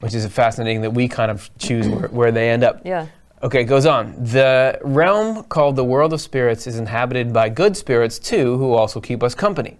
which 0.00 0.14
is 0.14 0.26
fascinating 0.26 0.80
that 0.82 0.92
we 0.92 1.06
kind 1.06 1.30
of 1.30 1.50
choose 1.58 1.86
where, 1.88 2.08
where 2.08 2.32
they 2.32 2.50
end 2.50 2.64
up. 2.64 2.80
Yeah. 2.84 3.08
Okay, 3.42 3.62
it 3.62 3.64
goes 3.64 3.86
on. 3.86 4.14
The 4.22 4.78
realm 4.82 5.44
called 5.44 5.76
the 5.76 5.84
world 5.84 6.12
of 6.12 6.20
spirits 6.20 6.66
is 6.66 6.78
inhabited 6.78 7.32
by 7.32 7.48
good 7.48 7.76
spirits 7.76 8.18
too, 8.18 8.56
who 8.56 8.72
also 8.72 9.00
keep 9.00 9.22
us 9.22 9.34
company. 9.34 9.78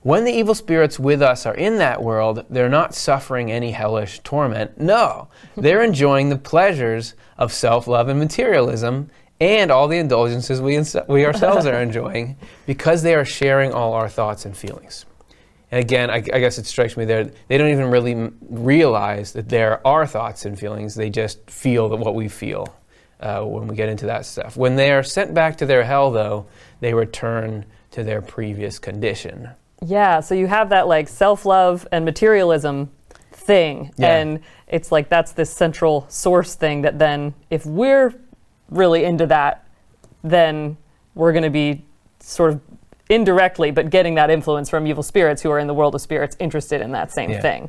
When 0.00 0.24
the 0.24 0.32
evil 0.32 0.54
spirits 0.54 0.98
with 0.98 1.22
us 1.22 1.46
are 1.46 1.54
in 1.54 1.78
that 1.78 2.02
world, 2.02 2.44
they're 2.50 2.68
not 2.68 2.94
suffering 2.94 3.50
any 3.50 3.70
hellish 3.70 4.20
torment. 4.20 4.78
No, 4.78 5.28
they're 5.56 5.82
enjoying 5.82 6.28
the 6.28 6.36
pleasures 6.36 7.14
of 7.38 7.52
self 7.52 7.86
love 7.86 8.08
and 8.08 8.18
materialism 8.18 9.10
and 9.40 9.70
all 9.70 9.88
the 9.88 9.98
indulgences 9.98 10.60
we, 10.60 10.76
ins- 10.76 10.96
we 11.08 11.24
ourselves 11.24 11.66
are 11.66 11.80
enjoying 11.82 12.36
because 12.66 13.02
they 13.02 13.14
are 13.14 13.24
sharing 13.24 13.72
all 13.72 13.92
our 13.92 14.08
thoughts 14.08 14.44
and 14.44 14.56
feelings. 14.56 15.06
And 15.70 15.80
again, 15.80 16.08
I, 16.08 16.16
I 16.16 16.20
guess 16.20 16.58
it 16.58 16.66
strikes 16.66 16.96
me 16.96 17.04
there, 17.04 17.30
they 17.48 17.58
don't 17.58 17.70
even 17.70 17.90
really 17.90 18.12
m- 18.12 18.38
realize 18.48 19.32
that 19.32 19.48
there 19.48 19.84
are 19.86 20.06
thoughts 20.06 20.44
and 20.44 20.58
feelings. 20.58 20.94
They 20.94 21.10
just 21.10 21.50
feel 21.50 21.88
that 21.88 21.96
what 21.96 22.14
we 22.14 22.28
feel 22.28 22.76
uh, 23.20 23.42
when 23.42 23.66
we 23.66 23.74
get 23.74 23.88
into 23.88 24.06
that 24.06 24.26
stuff. 24.26 24.56
When 24.56 24.76
they 24.76 24.92
are 24.92 25.02
sent 25.02 25.34
back 25.34 25.56
to 25.58 25.66
their 25.66 25.82
hell, 25.82 26.10
though, 26.10 26.46
they 26.80 26.94
return 26.94 27.64
to 27.90 28.04
their 28.04 28.22
previous 28.22 28.78
condition. 28.78 29.50
Yeah, 29.84 30.20
so 30.20 30.34
you 30.34 30.46
have 30.46 30.68
that 30.70 30.86
like 30.88 31.08
self 31.08 31.44
love 31.44 31.86
and 31.90 32.04
materialism 32.04 32.90
thing. 33.32 33.92
Yeah. 33.96 34.16
And 34.16 34.40
it's 34.68 34.90
like 34.90 35.08
that's 35.08 35.32
this 35.32 35.50
central 35.50 36.06
source 36.08 36.54
thing 36.54 36.82
that 36.82 36.98
then, 36.98 37.34
if 37.50 37.66
we're 37.66 38.14
really 38.70 39.04
into 39.04 39.26
that, 39.26 39.66
then 40.22 40.76
we're 41.14 41.32
going 41.32 41.44
to 41.44 41.50
be 41.50 41.84
sort 42.20 42.52
of 42.52 42.60
indirectly, 43.08 43.70
but 43.70 43.90
getting 43.90 44.14
that 44.14 44.30
influence 44.30 44.70
from 44.70 44.86
evil 44.86 45.02
spirits 45.02 45.42
who 45.42 45.50
are 45.50 45.58
in 45.58 45.66
the 45.66 45.74
world 45.74 45.94
of 45.94 46.00
spirits 46.00 46.36
interested 46.40 46.80
in 46.80 46.92
that 46.92 47.12
same 47.12 47.30
Yeah. 47.30 47.40
thing. 47.40 47.68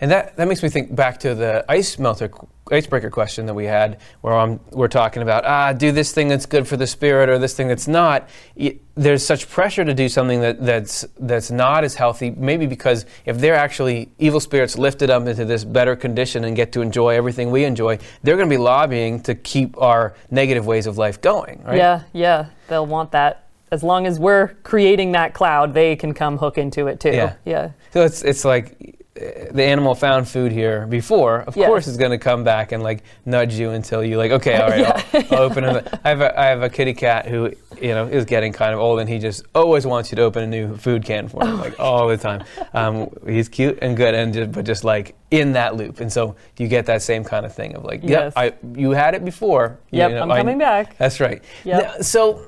And 0.00 0.10
that, 0.10 0.36
that 0.36 0.48
makes 0.48 0.62
me 0.62 0.68
think 0.68 0.94
back 0.94 1.20
to 1.20 1.34
the 1.34 1.64
ice 1.68 1.98
melter, 1.98 2.30
icebreaker 2.70 3.10
question 3.10 3.46
that 3.46 3.54
we 3.54 3.64
had, 3.64 4.00
where 4.20 4.34
um, 4.34 4.60
we're 4.70 4.88
talking 4.88 5.22
about, 5.22 5.44
ah, 5.44 5.72
do 5.72 5.92
this 5.92 6.12
thing 6.12 6.28
that's 6.28 6.46
good 6.46 6.66
for 6.66 6.76
the 6.76 6.86
spirit 6.86 7.28
or 7.28 7.38
this 7.38 7.54
thing 7.54 7.68
that's 7.68 7.86
not. 7.86 8.28
Y- 8.56 8.78
there's 8.96 9.24
such 9.24 9.48
pressure 9.48 9.84
to 9.84 9.94
do 9.94 10.08
something 10.08 10.40
that, 10.40 10.64
that's, 10.64 11.04
that's 11.18 11.50
not 11.50 11.84
as 11.84 11.94
healthy, 11.94 12.30
maybe 12.30 12.66
because 12.66 13.06
if 13.24 13.38
they're 13.38 13.56
actually 13.56 14.10
evil 14.18 14.40
spirits 14.40 14.78
lifted 14.78 15.10
up 15.10 15.26
into 15.26 15.44
this 15.44 15.64
better 15.64 15.96
condition 15.96 16.44
and 16.44 16.54
get 16.54 16.72
to 16.72 16.80
enjoy 16.80 17.10
everything 17.16 17.50
we 17.50 17.64
enjoy, 17.64 17.98
they're 18.22 18.36
going 18.36 18.48
to 18.48 18.54
be 18.54 18.60
lobbying 18.60 19.20
to 19.22 19.34
keep 19.34 19.80
our 19.80 20.14
negative 20.30 20.66
ways 20.66 20.86
of 20.86 20.96
life 20.96 21.20
going, 21.20 21.62
right? 21.64 21.76
Yeah, 21.76 22.02
yeah, 22.12 22.46
they'll 22.68 22.86
want 22.86 23.12
that. 23.12 23.40
As 23.70 23.82
long 23.82 24.06
as 24.06 24.20
we're 24.20 24.48
creating 24.62 25.12
that 25.12 25.34
cloud, 25.34 25.74
they 25.74 25.96
can 25.96 26.14
come 26.14 26.38
hook 26.38 26.58
into 26.58 26.86
it 26.86 27.00
too. 27.00 27.10
Yeah. 27.10 27.34
yeah. 27.44 27.70
So 27.92 28.04
it's 28.04 28.22
it's 28.22 28.44
like 28.44 29.03
the 29.14 29.62
animal 29.62 29.94
found 29.94 30.28
food 30.28 30.50
here 30.50 30.86
before. 30.86 31.40
Of 31.42 31.56
Yes. 31.56 31.66
course, 31.68 31.86
it's 31.86 31.96
going 31.96 32.10
to 32.10 32.18
come 32.18 32.42
back 32.42 32.72
and 32.72 32.82
like 32.82 33.04
nudge 33.24 33.54
you 33.54 33.70
until 33.70 34.02
you 34.02 34.16
like, 34.16 34.32
okay, 34.32 34.56
all 34.60 34.68
right, 34.68 35.14
I'll, 35.14 35.34
I'll 35.36 35.42
open 35.44 35.62
it. 35.64 35.86
I 36.04 36.08
have 36.08 36.20
a 36.20 36.40
I 36.40 36.46
have 36.46 36.62
a 36.62 36.68
kitty 36.68 36.94
cat 36.94 37.26
who 37.26 37.52
you 37.80 37.88
know 37.94 38.06
is 38.06 38.24
getting 38.24 38.52
kind 38.52 38.74
of 38.74 38.80
old, 38.80 38.98
and 38.98 39.08
he 39.08 39.20
just 39.20 39.44
always 39.54 39.86
wants 39.86 40.10
you 40.10 40.16
to 40.16 40.22
open 40.22 40.42
a 40.42 40.46
new 40.48 40.76
food 40.76 41.04
can 41.04 41.28
for 41.28 41.46
him, 41.46 41.58
like 41.60 41.78
all 41.78 42.08
the 42.08 42.16
time. 42.16 42.42
Um, 42.72 43.08
he's 43.24 43.48
cute 43.48 43.78
and 43.82 43.96
good, 43.96 44.14
and 44.16 44.34
just, 44.34 44.50
but 44.52 44.64
just 44.64 44.82
like 44.82 45.14
in 45.30 45.52
that 45.52 45.76
loop. 45.76 46.00
And 46.00 46.12
so 46.12 46.34
you 46.58 46.66
get 46.66 46.86
that 46.86 47.00
same 47.02 47.22
kind 47.22 47.46
of 47.46 47.54
thing 47.54 47.76
of 47.76 47.84
like, 47.84 48.00
Yes. 48.02 48.32
I 48.36 48.54
you 48.74 48.90
had 48.90 49.14
it 49.14 49.24
before. 49.24 49.78
you 49.92 49.98
Yep, 50.00 50.10
know, 50.10 50.22
I'm 50.22 50.30
I- 50.32 50.38
coming 50.38 50.58
back. 50.58 50.98
That's 50.98 51.20
right. 51.20 51.40
Yep. 51.64 51.82
Now, 51.82 52.00
so 52.00 52.44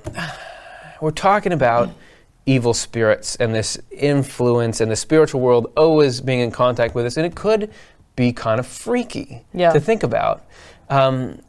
we're 1.01 1.11
talking 1.13 1.53
about 1.53 1.91
evil 2.47 2.73
spirits 2.73 3.37
and 3.37 3.55
this 3.55 3.79
influence 3.91 4.81
and 4.81 4.91
the 4.91 4.97
spiritual 4.97 5.41
world 5.41 5.71
always 5.77 6.21
being 6.21 6.41
in 6.41 6.51
contact 6.51 6.95
with 6.95 7.05
us, 7.05 7.17
and 7.17 7.27
it 7.27 7.35
could 7.35 7.71
be 8.15 8.33
kind 8.33 8.61
of 8.61 8.67
freaky 8.67 9.45
Yeah. 9.53 9.73
to 9.73 9.81
think 9.81 10.03
about. 10.03 10.45
Um, 10.89 11.41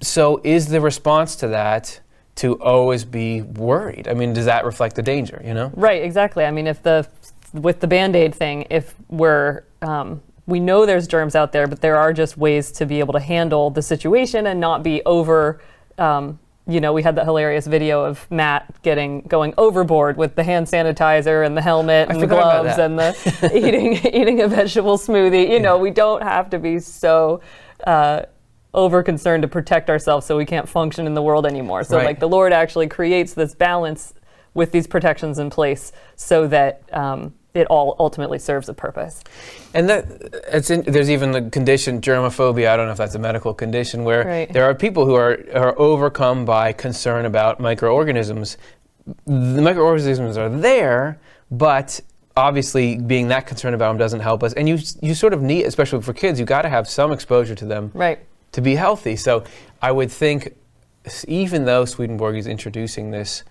so, 0.00 0.40
is 0.42 0.68
the 0.68 0.80
response 0.80 1.36
to 1.36 1.48
that 1.48 2.00
to 2.36 2.54
always 2.60 3.04
be 3.04 3.42
worried? 3.42 4.08
I 4.08 4.14
mean, 4.14 4.32
does 4.32 4.46
that 4.46 4.64
reflect 4.64 4.96
the 4.96 5.02
danger? 5.02 5.42
You 5.44 5.52
know? 5.52 5.70
Right, 5.74 6.02
exactly. 6.02 6.44
I 6.46 6.50
mean, 6.50 6.66
if 6.66 6.82
the 6.82 7.06
with 7.52 7.80
the 7.80 7.86
band 7.86 8.16
aid 8.16 8.34
thing, 8.34 8.66
if 8.70 8.94
we're 9.08 9.64
um, 9.82 10.22
we 10.46 10.58
know 10.58 10.86
there's 10.86 11.06
germs 11.06 11.36
out 11.36 11.52
there, 11.52 11.66
but 11.66 11.80
there 11.82 11.96
are 11.98 12.12
just 12.14 12.36
ways 12.38 12.72
to 12.72 12.86
be 12.86 12.98
able 13.00 13.12
to 13.12 13.20
handle 13.20 13.70
the 13.70 13.82
situation 13.82 14.46
and 14.46 14.58
not 14.58 14.82
be 14.82 15.02
over. 15.04 15.60
Um, 15.98 16.38
you 16.72 16.80
know, 16.80 16.92
we 16.92 17.02
had 17.02 17.16
that 17.16 17.24
hilarious 17.24 17.66
video 17.66 18.04
of 18.04 18.30
Matt 18.30 18.82
getting 18.82 19.22
going 19.22 19.54
overboard 19.58 20.16
with 20.16 20.34
the 20.34 20.44
hand 20.44 20.66
sanitizer 20.66 21.44
and 21.44 21.56
the 21.56 21.62
helmet 21.62 22.08
I 22.08 22.12
and 22.12 22.22
the 22.22 22.26
gloves 22.26 22.78
and 22.78 22.98
the 22.98 23.50
eating 23.54 23.94
eating 24.14 24.40
a 24.40 24.48
vegetable 24.48 24.98
smoothie. 24.98 25.50
You 25.50 25.60
know, 25.60 25.78
we 25.78 25.90
don't 25.90 26.22
have 26.22 26.50
to 26.50 26.58
be 26.58 26.78
so. 26.78 27.40
Uh, 27.86 28.22
over 28.72 29.02
concerned 29.02 29.42
to 29.42 29.48
protect 29.48 29.90
ourselves 29.90 30.24
so 30.24 30.36
we 30.36 30.44
can't 30.44 30.68
function 30.68 31.06
in 31.06 31.14
the 31.14 31.22
world 31.22 31.44
anymore. 31.44 31.82
So 31.82 31.96
Right. 31.96 32.06
like 32.06 32.20
the 32.20 32.28
Lord 32.28 32.52
actually 32.52 32.86
creates 32.86 33.34
this 33.34 33.52
balance 33.52 34.14
with 34.54 34.70
these 34.70 34.86
protections 34.86 35.40
in 35.40 35.50
place 35.50 35.92
so 36.14 36.46
that 36.46 36.82
um, 36.92 37.34
it 37.54 37.66
all 37.66 37.96
ultimately 37.98 38.38
serves 38.38 38.68
a 38.68 38.74
purpose. 38.74 39.22
And 39.74 39.88
that 39.88 40.06
it's 40.52 40.70
in, 40.70 40.82
there's 40.82 41.10
even 41.10 41.32
the 41.32 41.42
condition 41.50 42.00
germophobia. 42.00 42.68
I 42.68 42.76
don't 42.76 42.86
know 42.86 42.92
if 42.92 42.98
that's 42.98 43.14
a 43.14 43.18
medical 43.18 43.52
condition 43.54 44.04
where 44.04 44.24
Right. 44.24 44.52
there 44.52 44.64
are 44.64 44.74
people 44.74 45.04
who 45.06 45.14
are 45.14 45.38
are 45.54 45.78
overcome 45.78 46.44
by 46.44 46.72
concern 46.72 47.24
about 47.26 47.58
microorganisms. 47.60 48.56
The 49.26 49.62
microorganisms 49.62 50.36
are 50.36 50.48
there, 50.48 51.18
but 51.50 52.00
obviously 52.36 52.96
being 52.96 53.28
that 53.28 53.46
concerned 53.46 53.74
about 53.74 53.88
them 53.88 53.98
doesn't 53.98 54.20
help 54.20 54.42
us. 54.44 54.52
And 54.52 54.68
you 54.68 54.78
you 55.00 55.14
sort 55.14 55.32
of 55.32 55.42
need, 55.42 55.64
especially 55.66 56.02
for 56.02 56.12
kids, 56.12 56.38
you 56.38 56.46
got 56.46 56.62
to 56.62 56.68
have 56.68 56.88
some 56.88 57.10
exposure 57.10 57.56
to 57.56 57.64
them 57.64 57.90
Right. 57.94 58.20
to 58.52 58.60
be 58.60 58.76
healthy. 58.76 59.16
So 59.16 59.42
I 59.82 59.90
would 59.90 60.12
think, 60.12 60.54
even 61.26 61.64
though 61.64 61.84
Swedenborg 61.84 62.36
is 62.36 62.46
introducing 62.46 63.10
this, 63.10 63.42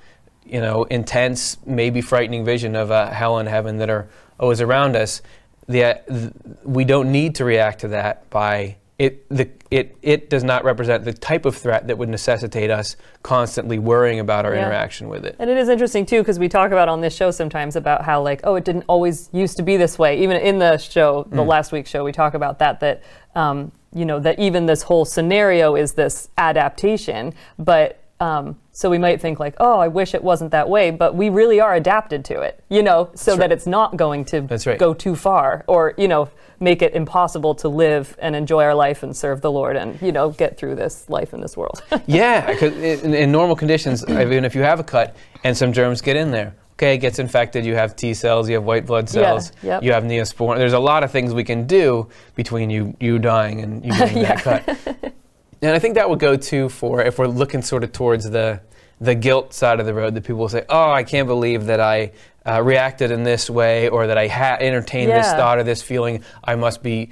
you 0.52 0.62
know, 0.62 0.84
intense, 0.86 1.58
maybe 1.66 2.02
frightening 2.02 2.44
vision 2.46 2.76
of 2.76 2.92
a 2.92 3.08
hell 3.14 3.38
and 3.38 3.48
heaven 3.48 3.78
that 3.78 3.90
are 3.90 4.08
always 4.40 4.62
around 4.62 4.96
us, 4.96 5.22
the, 5.68 6.02
th- 6.08 6.32
we 6.64 6.84
don't 6.86 7.12
need 7.12 7.36
to 7.36 7.46
react 7.46 7.82
to 7.82 7.90
that 7.90 8.30
by 8.30 8.78
it. 8.98 9.28
The, 9.30 9.50
it 9.70 9.96
it 10.02 10.30
does 10.32 10.44
not 10.44 10.64
represent 10.64 11.06
the 11.06 11.14
type 11.14 11.46
of 11.46 11.56
threat 11.56 11.86
that 11.88 11.98
would 12.00 12.10
necessitate 12.10 12.72
us 12.72 12.96
constantly 13.22 13.78
worrying 13.78 14.20
about 14.20 14.46
our 14.46 14.56
Yeah. 14.56 14.62
interaction 14.66 15.10
with 15.10 15.26
it. 15.26 15.36
And 15.38 15.48
it 15.50 15.58
is 15.58 15.70
interesting 15.70 16.08
too 16.08 16.22
because 16.22 16.40
we 16.40 16.50
talk 16.50 16.72
about 16.72 16.90
on 16.90 17.00
this 17.02 17.16
show 17.16 17.30
sometimes 17.30 17.76
about 17.76 18.04
how 18.04 18.22
like 18.24 18.42
oh 18.46 18.56
it 18.56 18.66
didn't 18.66 18.86
always 18.88 19.30
used 19.32 19.58
to 19.58 19.64
be 19.64 19.78
this 19.78 20.00
way. 20.00 20.20
Even 20.24 20.38
in 20.38 20.58
the 20.58 20.78
show, 20.80 21.28
the 21.30 21.44
last 21.44 21.72
week's 21.72 21.90
show, 21.92 22.04
we 22.04 22.12
talk 22.12 22.34
about 22.34 22.58
that 22.60 22.80
that 22.80 23.04
um, 23.36 23.72
you 23.94 24.06
know 24.06 24.20
that 24.20 24.40
even 24.40 24.66
this 24.66 24.82
whole 24.82 25.06
scenario 25.06 25.76
is 25.76 25.94
this 25.94 26.30
adaptation, 26.38 27.34
but. 27.60 27.99
Um, 28.20 28.58
so 28.72 28.90
we 28.90 28.98
might 28.98 29.22
think 29.22 29.40
like, 29.40 29.56
oh, 29.60 29.80
I 29.80 29.88
wish 29.88 30.14
it 30.14 30.24
wasn't 30.24 30.52
that 30.52 30.68
way, 30.70 30.92
but 30.92 31.16
we 31.16 31.30
really 31.30 31.62
are 31.62 31.74
adapted 31.74 32.26
to 32.26 32.42
it, 32.42 32.62
you 32.70 32.84
know, 32.84 33.10
so 33.16 33.32
right. 33.32 33.40
that 33.40 33.52
it's 33.52 33.66
not 33.66 33.96
going 33.96 34.26
to 34.26 34.42
right. 34.42 34.78
go 34.78 34.94
too 34.94 35.16
far, 35.16 35.64
or 35.68 35.94
you 35.98 36.08
know, 36.08 36.30
make 36.60 36.82
it 36.82 36.94
impossible 36.94 37.56
to 37.56 37.70
live 37.70 38.18
and 38.22 38.36
enjoy 38.36 38.64
our 38.64 38.76
life 38.76 39.04
and 39.04 39.16
serve 39.16 39.42
the 39.42 39.52
Lord, 39.52 39.78
and 39.78 40.02
you 40.02 40.12
know, 40.12 40.32
get 40.32 40.58
through 40.58 40.76
this 40.76 41.10
life 41.10 41.34
in 41.34 41.42
this 41.42 41.56
world. 41.56 41.82
Yeah, 42.08 42.52
because 42.52 42.74
in, 42.76 43.14
in 43.14 43.32
normal 43.32 43.56
conditions, 43.56 44.04
even 44.10 44.44
if 44.44 44.56
you 44.56 44.62
have 44.64 44.80
a 44.80 44.84
cut 44.84 45.16
and 45.44 45.56
some 45.56 45.72
germs 45.72 46.02
get 46.02 46.16
in 46.16 46.32
there, 46.32 46.56
okay, 46.74 46.96
it 46.96 46.98
gets 47.00 47.20
infected. 47.20 47.66
You 47.66 47.76
have 47.76 47.96
T 47.96 48.14
cells, 48.14 48.50
you 48.50 48.56
have 48.56 48.64
white 48.64 48.86
blood 48.86 49.06
Yeah, 49.06 49.22
cells, 49.22 49.52
yep. 49.62 49.84
you 49.84 49.92
have 49.94 50.04
neosporin. 50.04 50.58
There's 50.58 50.74
a 50.74 50.80
lot 50.80 51.04
of 51.04 51.12
things 51.12 51.34
we 51.34 51.44
can 51.44 51.68
do 51.68 52.08
between 52.36 52.70
you 52.70 52.96
you 53.00 53.20
dying 53.20 53.62
and 53.62 53.86
you 53.86 53.92
getting 53.92 54.24
that 54.24 54.40
cut. 54.40 55.14
And 55.62 55.72
I 55.72 55.80
think 55.80 55.96
that 55.96 56.10
would 56.10 56.20
go 56.20 56.36
too 56.38 56.70
for 56.70 57.02
if 57.02 57.20
we're 57.20 57.28
looking 57.28 57.62
sort 57.62 57.84
of 57.84 57.92
towards 57.92 58.30
the 58.30 58.62
the 59.02 59.16
guilt 59.16 59.54
side 59.54 59.80
of 59.80 59.86
the 59.86 59.94
road 59.94 60.14
that 60.16 60.22
people 60.24 60.38
will 60.40 60.50
say, 60.50 60.66
"Oh, 60.70 60.92
I 60.92 61.04
can't 61.04 61.28
believe 61.28 61.66
that 61.68 61.80
I 61.80 62.12
uh, 62.46 62.62
reacted 62.62 63.12
in 63.12 63.24
this 63.24 63.50
way, 63.50 63.88
or 63.90 64.08
that 64.08 64.18
I 64.18 64.28
ha- 64.28 64.58
entertained 64.60 65.12
this 65.12 65.28
thought 65.32 65.58
or 65.58 65.64
this 65.64 65.82
feeling. 65.82 66.24
I 66.44 66.56
must 66.56 66.84
be." 66.84 67.10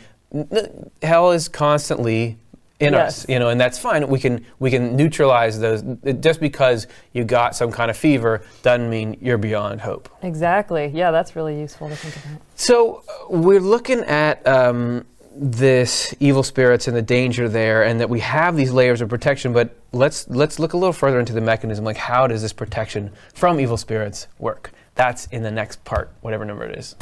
Hell 1.01 1.31
is 1.31 1.47
constantly 1.47 2.37
in 2.79 2.93
Yes. 2.93 3.23
us, 3.23 3.29
you 3.29 3.39
know, 3.39 3.49
and 3.49 3.59
that's 3.59 3.79
fine. 3.79 4.07
We 4.07 4.19
can 4.19 4.45
we 4.59 4.69
can 4.69 4.95
neutralize 4.95 5.59
those. 5.59 5.81
Just 6.19 6.39
because 6.39 6.87
you 7.13 7.23
got 7.23 7.55
some 7.55 7.71
kind 7.71 7.89
of 7.89 7.97
fever 7.97 8.43
doesn't 8.61 8.89
mean 8.89 9.17
you're 9.21 9.37
beyond 9.39 9.81
hope. 9.81 10.09
exactly. 10.21 10.91
Yeah, 10.93 11.11
that's 11.11 11.35
really 11.35 11.59
useful 11.59 11.89
to 11.89 11.95
think 11.95 12.15
about. 12.25 12.41
So 12.55 13.03
uh, 13.07 13.37
we're 13.37 13.61
looking 13.61 14.01
at 14.01 14.45
um, 14.45 15.05
this 15.39 16.13
evil 16.19 16.43
spirits 16.43 16.87
and 16.87 16.97
the 16.97 17.01
danger 17.01 17.47
there, 17.47 17.83
and 17.83 17.99
that 17.99 18.09
we 18.09 18.19
have 18.21 18.55
these 18.55 18.71
layers 18.71 19.01
of 19.01 19.09
protection. 19.09 19.53
But 19.53 19.75
let's 19.91 20.27
let's 20.29 20.59
look 20.59 20.73
a 20.73 20.77
little 20.77 20.93
further 20.93 21.19
into 21.19 21.33
the 21.33 21.41
mechanism. 21.41 21.85
Like, 21.85 21.97
how 21.97 22.27
does 22.27 22.41
this 22.41 22.53
protection 22.53 23.11
from 23.33 23.59
evil 23.59 23.77
spirits 23.77 24.27
work? 24.39 24.71
That's 24.95 25.27
in 25.27 25.43
the 25.43 25.51
next 25.51 25.83
part, 25.83 26.09
whatever 26.21 26.43
number 26.43 26.65
it 26.65 26.77
is. 26.77 26.95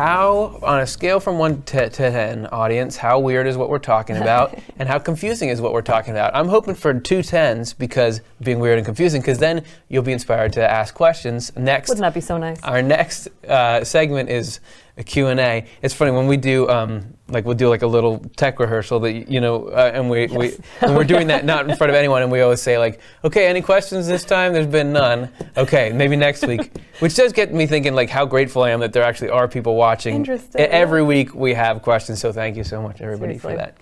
How, 0.00 0.58
on 0.62 0.80
a 0.80 0.86
scale 0.86 1.20
from 1.20 1.36
1 1.36 1.64
to, 1.64 1.90
to 1.90 2.10
10, 2.10 2.46
audience, 2.46 2.96
how 2.96 3.18
weird 3.18 3.46
is 3.46 3.58
what 3.58 3.68
we're 3.68 3.78
talking 3.78 4.16
about 4.24 4.58
and 4.78 4.88
how 4.88 4.98
confusing 4.98 5.50
is 5.50 5.60
what 5.60 5.74
we're 5.74 5.82
talking 5.82 6.12
about? 6.12 6.34
I'm 6.34 6.48
hoping 6.48 6.74
for 6.74 6.98
two 6.98 7.22
tens 7.22 7.74
because 7.74 8.22
being 8.40 8.60
weird 8.60 8.78
and 8.78 8.86
confusing, 8.86 9.20
because 9.20 9.36
then 9.36 9.62
you'll 9.90 10.02
be 10.02 10.12
inspired 10.12 10.54
to 10.54 10.66
ask 10.66 10.94
questions. 10.94 11.54
Next, 11.54 11.90
Wouldn't 11.90 12.00
that 12.00 12.14
be 12.14 12.22
so 12.22 12.38
nice? 12.38 12.62
our 12.62 12.80
next 12.80 13.28
uh, 13.46 13.84
segment 13.84 14.30
is 14.30 14.60
a 15.00 15.02
Q&A. 15.02 15.64
It's 15.80 15.94
funny 15.94 16.10
when 16.10 16.26
we 16.26 16.36
do 16.36 16.68
um, 16.68 17.14
like 17.28 17.46
we'll 17.46 17.56
do 17.56 17.70
like 17.70 17.80
a 17.80 17.86
little 17.86 18.18
tech 18.36 18.60
rehearsal 18.60 19.00
that 19.00 19.30
you 19.30 19.40
know 19.40 19.68
uh, 19.68 19.90
and 19.94 20.10
we, 20.10 20.26
we 20.26 20.54
and 20.82 20.94
we're 20.94 21.04
doing 21.04 21.26
that 21.28 21.44
not 21.46 21.68
in 21.68 21.74
front 21.74 21.90
of 21.90 21.96
anyone 21.96 22.22
and 22.22 22.30
we 22.30 22.42
always 22.42 22.60
say 22.60 22.76
like 22.76 23.00
okay 23.24 23.46
any 23.46 23.62
questions 23.62 24.06
this 24.06 24.24
time? 24.24 24.52
There's 24.52 24.66
been 24.66 24.92
none. 24.92 25.30
Okay 25.56 25.90
maybe 25.92 26.16
next 26.16 26.46
week. 26.46 26.70
Which 27.00 27.14
does 27.14 27.32
get 27.32 27.52
me 27.52 27.66
thinking 27.66 27.94
like 27.94 28.10
how 28.10 28.26
grateful 28.26 28.62
I 28.62 28.70
am 28.70 28.80
that 28.80 28.92
there 28.92 29.02
actually 29.02 29.30
are 29.30 29.48
people 29.48 29.74
watching. 29.74 30.14
Interesting, 30.14 30.60
every 30.60 31.00
yeah. 31.00 31.06
week 31.08 31.34
we 31.34 31.54
have 31.54 31.80
questions 31.80 32.20
so 32.20 32.30
thank 32.30 32.56
you 32.56 32.64
so 32.64 32.82
much 32.82 33.00
everybody 33.00 33.38
for 33.38 33.56
that. 33.56 33.78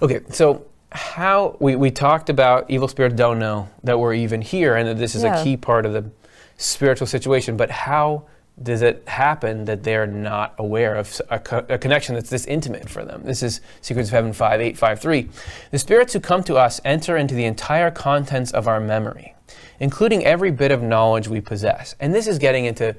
Okay 0.00 0.20
so 0.30 0.64
how 0.90 1.56
we, 1.60 1.76
we 1.76 1.90
talked 1.90 2.30
about 2.30 2.70
evil 2.70 2.88
spirits 2.88 3.14
don't 3.14 3.38
know 3.38 3.68
that 3.84 3.98
we're 3.98 4.14
even 4.14 4.40
here 4.40 4.76
and 4.76 4.88
that 4.88 4.96
this 4.96 5.14
is 5.14 5.22
Yeah. 5.22 5.38
a 5.38 5.44
key 5.44 5.58
part 5.58 5.84
of 5.84 5.92
the 5.92 6.10
spiritual 6.56 7.06
situation 7.06 7.58
but 7.58 7.70
how 7.70 8.24
does 8.62 8.82
it 8.82 9.02
happen 9.08 9.64
that 9.64 9.82
they're 9.82 10.06
not 10.06 10.54
aware 10.58 10.94
of 10.96 11.20
a, 11.30 11.38
co- 11.38 11.64
a 11.68 11.78
connection 11.78 12.14
that's 12.14 12.30
this 12.30 12.44
intimate 12.46 12.88
for 12.88 13.04
them 13.04 13.22
this 13.24 13.42
is 13.42 13.60
secrets 13.80 14.08
of 14.08 14.12
heaven 14.12 14.32
5853 14.32 15.30
the 15.70 15.78
spirits 15.78 16.12
who 16.12 16.20
come 16.20 16.42
to 16.44 16.56
us 16.56 16.80
enter 16.84 17.16
into 17.16 17.34
the 17.34 17.44
entire 17.44 17.90
contents 17.90 18.50
of 18.52 18.68
our 18.68 18.78
memory 18.80 19.34
including 19.80 20.24
every 20.26 20.50
bit 20.50 20.70
of 20.70 20.82
knowledge 20.82 21.28
we 21.28 21.40
possess 21.40 21.94
and 21.98 22.14
this 22.14 22.26
is 22.26 22.38
getting 22.38 22.66
into 22.66 22.94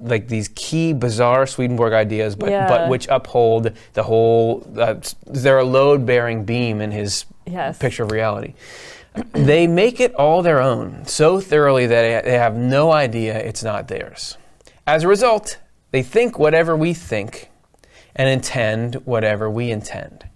like 0.00 0.28
these 0.28 0.48
key 0.56 0.92
bizarre 0.92 1.46
Swedenborg 1.46 1.92
ideas, 1.92 2.34
but 2.34 2.50
Yeah. 2.50 2.66
but 2.66 2.88
which 2.88 3.06
uphold 3.08 3.70
the 3.92 4.02
whole. 4.02 4.66
Uh, 4.76 4.96
they're 5.28 5.58
a 5.58 5.64
load-bearing 5.64 6.44
beam 6.44 6.80
in 6.80 6.90
his 6.90 7.24
Yes. 7.46 7.78
picture 7.78 8.02
of 8.02 8.10
reality. 8.10 8.54
they 9.32 9.68
make 9.68 10.00
it 10.00 10.12
all 10.14 10.42
their 10.42 10.60
own 10.60 11.04
so 11.06 11.40
thoroughly 11.40 11.86
that 11.86 12.24
they 12.24 12.36
have 12.38 12.56
no 12.56 12.90
idea 12.90 13.36
it's 13.38 13.62
not 13.62 13.86
theirs. 13.88 14.38
As 14.86 15.04
a 15.04 15.08
result, 15.08 15.58
they 15.92 16.02
think 16.02 16.38
whatever 16.38 16.76
we 16.76 16.92
think 16.92 17.50
and 18.16 18.28
intend 18.28 18.96
whatever 19.06 19.48
we 19.48 19.70
intend. 19.70 20.26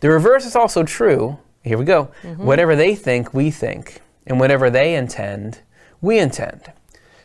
The 0.00 0.10
reverse 0.10 0.44
is 0.44 0.54
also 0.54 0.82
true. 0.82 1.38
Here 1.64 1.78
we 1.78 1.84
go. 1.84 2.10
Mm-hmm. 2.22 2.44
Whatever 2.44 2.76
they 2.76 2.94
think, 2.94 3.32
we 3.32 3.50
think, 3.50 4.00
and 4.26 4.38
whatever 4.38 4.70
they 4.70 4.94
intend, 4.94 5.60
we 6.00 6.18
intend. 6.18 6.72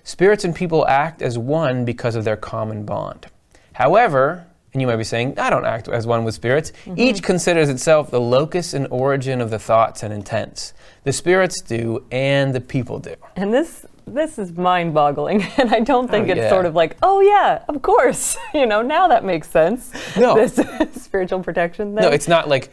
Spirits 0.03 0.43
and 0.43 0.55
people 0.55 0.87
act 0.87 1.21
as 1.21 1.37
one 1.37 1.85
because 1.85 2.15
of 2.15 2.23
their 2.23 2.37
common 2.37 2.85
bond. 2.85 3.27
However, 3.73 4.47
and 4.73 4.81
you 4.81 4.87
might 4.87 4.95
be 4.95 5.03
saying, 5.03 5.37
I 5.37 5.49
don't 5.49 5.65
act 5.65 5.89
as 5.89 6.07
one 6.07 6.23
with 6.23 6.33
spirits. 6.33 6.71
Mm-hmm. 6.85 6.97
Each 6.97 7.21
considers 7.21 7.69
itself 7.69 8.09
the 8.09 8.21
locus 8.21 8.73
and 8.73 8.87
origin 8.89 9.41
of 9.41 9.49
the 9.49 9.59
thoughts 9.59 10.01
and 10.01 10.13
intents. 10.13 10.73
The 11.03 11.11
spirits 11.11 11.61
do, 11.61 12.05
and 12.09 12.55
the 12.55 12.61
people 12.61 12.99
do. 12.99 13.15
And 13.35 13.53
this 13.53 13.85
this 14.05 14.37
is 14.39 14.51
mind-boggling, 14.53 15.43
and 15.57 15.73
I 15.73 15.79
don't 15.79 16.09
think 16.09 16.27
Oh, 16.27 16.31
it's 16.31 16.39
yeah. 16.39 16.49
sort 16.49 16.65
of 16.65 16.75
like, 16.75 16.97
oh 17.01 17.19
yeah, 17.21 17.63
of 17.67 17.81
course, 17.81 18.37
you 18.53 18.65
know, 18.65 18.81
now 18.81 19.07
that 19.07 19.23
makes 19.23 19.49
sense. 19.49 19.91
No. 20.17 20.35
this 20.47 20.59
spiritual 21.01 21.43
protection. 21.43 21.95
Thing. 21.95 22.03
No, 22.03 22.09
it's 22.09 22.27
not 22.27 22.47
like, 22.47 22.69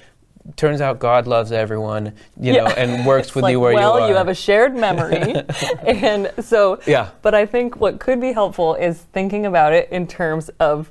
turns 0.56 0.80
out 0.80 0.98
God 0.98 1.26
loves 1.26 1.52
everyone, 1.52 2.14
you 2.40 2.54
Yeah. 2.54 2.64
know, 2.64 2.66
and 2.68 3.06
works 3.06 3.34
with 3.34 3.42
like, 3.44 3.52
you 3.52 3.60
where 3.60 3.74
well, 3.74 3.82
you 3.82 3.88
are. 3.96 4.00
Well, 4.00 4.08
you 4.10 4.16
have 4.16 4.28
a 4.28 4.34
shared 4.34 4.74
memory, 4.74 5.34
and 5.86 6.32
so. 6.40 6.80
Yeah. 6.86 7.10
But 7.22 7.34
I 7.34 7.44
think 7.46 7.76
what 7.76 8.00
could 8.00 8.20
be 8.20 8.32
helpful 8.32 8.74
is 8.74 8.98
thinking 9.12 9.46
about 9.46 9.72
it 9.72 9.90
in 9.90 10.06
terms 10.06 10.48
of 10.60 10.90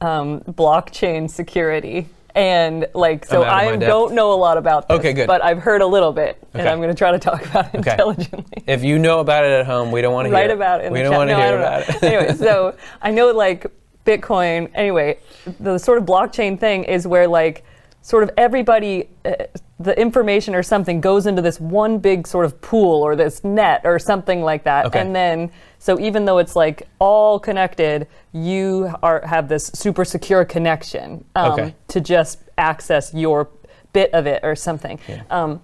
um, 0.00 0.40
blockchain 0.40 1.30
security. 1.30 2.08
And 2.36 2.86
like, 2.94 3.24
so 3.24 3.42
I'm 3.42 3.48
out 3.68 3.74
of 3.74 3.80
my 3.80 3.86
I 3.86 3.88
don't 3.88 4.12
know 4.14 4.32
a 4.34 4.36
lot 4.36 4.58
about 4.58 4.88
this, 4.88 4.98
Okay, 4.98 5.14
good. 5.14 5.26
but 5.26 5.42
I've 5.42 5.58
heard 5.58 5.80
a 5.80 5.86
little 5.86 6.12
bit, 6.12 6.36
and 6.52 6.68
I'm 6.68 6.78
going 6.78 6.90
to 6.90 6.94
try 6.94 7.10
to 7.10 7.18
talk 7.18 7.44
about 7.46 7.74
it 7.74 7.78
Okay. 7.80 7.92
intelligently. 7.92 8.62
if 8.66 8.84
you 8.84 8.98
know 8.98 9.20
about 9.20 9.46
it 9.46 9.52
at 9.52 9.64
home, 9.64 9.90
we 9.90 10.02
don't 10.02 10.12
want 10.12 10.26
to 10.26 10.28
hear 10.28 10.38
write 10.38 10.50
about 10.50 10.80
it 10.82 10.88
in 10.88 10.92
we 10.92 10.98
the 10.98 11.04
don't 11.04 11.16
want 11.16 11.30
to 11.30 11.34
No, 11.34 11.40
hear 11.40 11.50
don't 11.52 11.60
know. 11.62 11.66
about 11.66 11.88
it. 11.88 12.02
anyway, 12.02 12.34
so 12.34 12.76
I 13.02 13.10
know 13.10 13.30
like 13.32 13.66
Bitcoin. 14.04 14.70
Anyway, 14.74 15.18
the 15.60 15.78
sort 15.78 15.96
of 15.96 16.04
blockchain 16.04 16.60
thing 16.60 16.84
is 16.84 17.06
where 17.06 17.26
like 17.26 17.64
sort 18.02 18.22
of 18.22 18.30
everybody, 18.36 19.08
uh, 19.24 19.32
the 19.78 19.98
information 20.00 20.54
or 20.54 20.62
something 20.62 21.00
goes 21.00 21.26
into 21.26 21.42
this 21.42 21.60
one 21.60 21.98
big 21.98 22.26
sort 22.26 22.46
of 22.46 22.60
pool 22.62 23.02
or 23.02 23.14
this 23.14 23.44
net 23.44 23.82
or 23.84 23.98
something 23.98 24.42
like 24.42 24.64
that, 24.64 24.86
Okay. 24.86 25.00
and 25.00 25.14
then 25.14 25.50
so 25.78 26.00
even 26.00 26.24
though 26.24 26.38
it's 26.38 26.56
like 26.56 26.88
all 26.98 27.38
connected, 27.38 28.06
you 28.32 28.90
are 29.02 29.24
have 29.26 29.48
this 29.48 29.66
super 29.74 30.04
secure 30.04 30.44
connection 30.44 31.24
um, 31.34 31.52
Okay. 31.52 31.74
to 31.88 32.00
just 32.00 32.38
access 32.56 33.12
your 33.12 33.48
bit 33.92 34.12
of 34.14 34.26
it 34.26 34.40
or 34.42 34.56
something. 34.56 34.98
Yeah. 35.06 35.22
Um, 35.30 35.60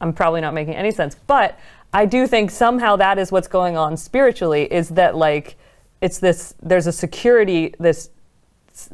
I'm 0.00 0.12
probably 0.12 0.40
not 0.40 0.54
making 0.54 0.74
any 0.76 0.92
sense, 0.92 1.16
but 1.26 1.58
I 1.92 2.06
do 2.06 2.26
think 2.26 2.50
somehow 2.50 2.96
that 2.96 3.18
is 3.18 3.32
what's 3.32 3.48
going 3.48 3.76
on 3.76 3.96
spiritually 3.96 4.72
is 4.72 4.90
that 4.90 5.16
like 5.16 5.56
it's 6.00 6.18
this 6.18 6.54
there's 6.62 6.86
a 6.86 6.92
security 6.92 7.74
this 7.80 8.10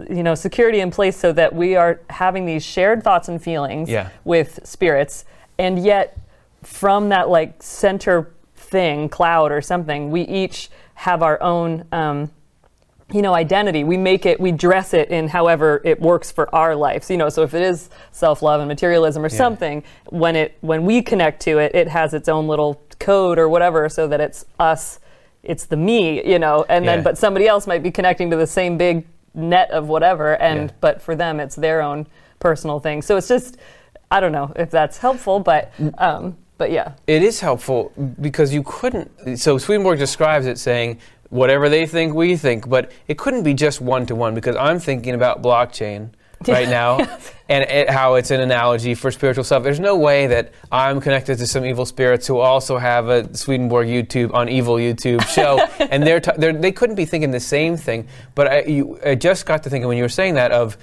you 0.08 0.22
know 0.22 0.34
security 0.34 0.80
in 0.80 0.90
place 0.90 1.16
so 1.16 1.32
that 1.32 1.54
we 1.54 1.76
are 1.76 2.00
having 2.10 2.46
these 2.46 2.64
shared 2.64 3.02
thoughts 3.02 3.28
and 3.28 3.42
feelings 3.42 3.88
Yeah. 3.88 4.08
with 4.24 4.60
spirits. 4.64 5.24
And 5.58 5.78
yet 5.84 6.16
from 6.62 7.10
that 7.10 7.28
like 7.28 7.62
center 7.62 8.30
thing 8.56 9.08
cloud 9.08 9.52
or 9.52 9.60
something 9.60 10.10
we 10.10 10.22
each 10.22 10.70
have 10.94 11.22
our 11.22 11.40
own 11.42 11.84
um, 11.92 12.30
you 13.12 13.20
know 13.20 13.34
identity. 13.34 13.84
We 13.84 13.96
make 13.98 14.24
it 14.24 14.40
we 14.40 14.50
dress 14.52 14.94
it 14.94 15.10
in 15.10 15.28
however 15.28 15.82
it 15.84 16.00
works 16.00 16.32
for 16.32 16.52
our 16.54 16.74
lives 16.74 17.10
you 17.10 17.16
know. 17.18 17.28
So 17.28 17.42
if 17.42 17.52
it 17.54 17.62
is 17.62 17.90
self-love 18.12 18.60
and 18.60 18.68
materialism 18.68 19.22
or 19.24 19.28
something 19.28 19.82
when 20.08 20.36
it 20.36 20.56
when 20.62 20.84
we 20.84 21.02
connect 21.02 21.40
to 21.42 21.58
it 21.58 21.74
it 21.74 21.88
has 21.88 22.14
its 22.14 22.28
own 22.28 22.46
little 22.48 22.80
code 22.98 23.38
or 23.38 23.48
whatever 23.48 23.88
so 23.88 24.08
that 24.08 24.20
it's 24.20 24.46
us 24.58 25.00
it's 25.42 25.66
the 25.66 25.76
me 25.76 26.26
you 26.26 26.38
know. 26.38 26.64
And 26.70 26.88
then 26.88 27.02
but 27.02 27.18
somebody 27.18 27.46
else 27.46 27.66
might 27.66 27.82
be 27.82 27.90
connecting 27.90 28.30
to 28.30 28.36
the 28.36 28.46
same 28.46 28.78
big 28.78 29.04
net 29.34 29.70
of 29.70 29.88
whatever 29.88 30.40
and 30.40 30.70
Yeah. 30.70 30.76
but 30.80 31.02
for 31.02 31.14
them 31.16 31.40
it's 31.40 31.56
their 31.56 31.82
own 31.82 32.06
personal 32.38 32.78
thing 32.80 33.02
so 33.02 33.16
it's 33.16 33.28
just 33.28 33.56
i 34.10 34.20
don't 34.20 34.32
know 34.32 34.52
if 34.56 34.70
that's 34.70 34.98
helpful 34.98 35.40
but 35.40 35.72
um 35.98 36.36
but 36.58 36.70
yeah 36.70 36.92
It 37.06 37.22
is 37.22 37.40
helpful 37.40 37.92
because 38.20 38.54
you 38.54 38.62
couldn't. 38.62 39.10
So 39.38 39.58
Swedenborg 39.58 39.98
describes 39.98 40.46
it 40.46 40.56
saying, 40.58 41.00
whatever 41.30 41.68
they 41.68 41.84
think, 41.84 42.14
we 42.14 42.36
think, 42.36 42.68
but 42.68 42.92
it 43.08 43.18
couldn't 43.18 43.42
be 43.42 43.54
just 43.54 43.80
one 43.80 44.06
to 44.06 44.14
one 44.14 44.36
because 44.36 44.54
I'm 44.54 44.78
thinking 44.78 45.14
about 45.14 45.42
blockchain 45.42 46.10
right 46.48 46.68
now 46.68 46.98
and 47.48 47.64
it, 47.64 47.90
how 47.90 48.14
it's 48.14 48.30
an 48.30 48.40
analogy 48.40 48.94
for 48.94 49.10
spiritual 49.10 49.44
stuff. 49.44 49.62
There's 49.62 49.80
no 49.80 49.96
way 49.96 50.26
that 50.28 50.52
I'm 50.72 51.00
connected 51.00 51.38
to 51.38 51.46
some 51.46 51.64
evil 51.64 51.86
spirits 51.86 52.26
who 52.26 52.38
also 52.38 52.78
have 52.78 53.08
a 53.08 53.34
Swedenborg 53.36 53.88
YouTube 53.88 54.32
on 54.32 54.48
evil 54.48 54.76
YouTube 54.76 55.26
show 55.28 55.58
and 55.90 56.02
they're, 56.02 56.20
t- 56.20 56.32
they're 56.38 56.52
they 56.52 56.72
couldn't 56.72 56.96
be 56.96 57.04
thinking 57.04 57.30
the 57.30 57.40
same 57.40 57.76
thing. 57.76 58.08
But 58.34 58.48
I, 58.48 58.62
you, 58.62 58.98
I 59.04 59.14
just 59.14 59.46
got 59.46 59.62
to 59.64 59.70
thinking 59.70 59.88
when 59.88 59.96
you 59.96 60.04
were 60.04 60.08
saying 60.08 60.34
that 60.34 60.52
of 60.52 60.76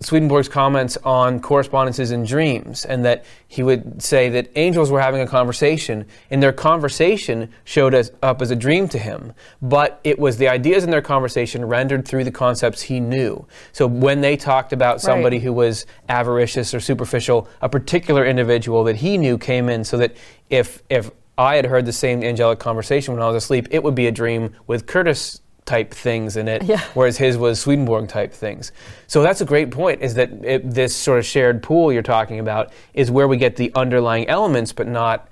Swedenborg's 0.00 0.48
comments 0.48 0.96
on 1.04 1.40
correspondences 1.40 2.12
and 2.12 2.26
dreams, 2.26 2.84
and 2.84 3.04
that 3.04 3.24
he 3.48 3.62
would 3.64 4.00
say 4.00 4.28
that 4.28 4.48
angels 4.54 4.90
were 4.90 5.00
having 5.00 5.20
a 5.20 5.26
conversation, 5.26 6.06
and 6.30 6.40
their 6.42 6.52
conversation 6.52 7.48
showed 7.64 7.94
us 7.94 8.10
up 8.22 8.40
as 8.40 8.50
a 8.52 8.56
dream 8.56 8.88
to 8.88 8.98
him, 8.98 9.32
but 9.60 10.00
it 10.04 10.18
was 10.18 10.36
the 10.36 10.46
ideas 10.48 10.84
in 10.84 10.90
their 10.90 11.02
conversation 11.02 11.64
rendered 11.64 12.06
through 12.06 12.22
the 12.22 12.30
concepts 12.30 12.82
he 12.82 13.00
knew. 13.00 13.44
So 13.72 13.88
when 13.88 14.20
they 14.20 14.36
talked 14.36 14.72
about 14.72 15.00
somebody 15.00 15.38
Right. 15.38 15.44
who 15.44 15.52
was 15.52 15.84
avaricious 16.08 16.72
or 16.72 16.80
superficial, 16.80 17.48
a 17.60 17.68
particular 17.68 18.24
individual 18.24 18.84
that 18.84 18.96
he 18.96 19.18
knew 19.18 19.36
came 19.36 19.68
in, 19.68 19.82
so 19.82 19.96
that 19.96 20.16
if 20.48 20.82
if 20.88 21.10
I 21.36 21.56
had 21.56 21.66
heard 21.66 21.86
the 21.86 21.92
same 21.92 22.22
angelic 22.24 22.58
conversation 22.58 23.14
when 23.14 23.22
I 23.22 23.26
was 23.26 23.36
asleep, 23.36 23.68
it 23.70 23.82
would 23.82 23.94
be 23.94 24.06
a 24.06 24.12
dream 24.12 24.52
with 24.66 24.86
Curtis 24.86 25.40
type 25.68 25.92
things 25.92 26.36
in 26.36 26.48
it, 26.48 26.62
Yeah. 26.64 26.80
whereas 26.94 27.18
his 27.18 27.36
was 27.36 27.60
Swedenborg 27.60 28.08
type 28.08 28.32
things. 28.32 28.72
So 29.06 29.22
that's 29.22 29.42
a 29.42 29.44
great 29.44 29.70
point. 29.70 30.00
Is 30.00 30.14
that 30.14 30.30
it, 30.42 30.68
this 30.70 30.96
sort 30.96 31.18
of 31.18 31.26
shared 31.26 31.62
pool 31.62 31.92
you're 31.92 32.02
talking 32.02 32.40
about 32.40 32.72
is 32.94 33.10
where 33.10 33.28
we 33.28 33.36
get 33.36 33.54
the 33.56 33.70
underlying 33.74 34.26
elements, 34.28 34.72
but 34.72 34.88
not 34.88 35.28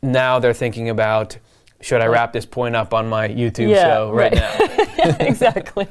now 0.00 0.38
they're 0.38 0.54
thinking 0.54 0.88
about 0.88 1.36
should 1.82 2.00
I 2.02 2.06
wrap 2.06 2.32
this 2.32 2.46
point 2.46 2.76
up 2.76 2.94
on 2.94 3.08
my 3.08 3.26
YouTube 3.28 3.70
Yeah, 3.70 3.82
show 3.94 4.12
right, 4.12 4.32
right. 4.32 4.98
now? 4.98 5.16
exactly. 5.20 5.88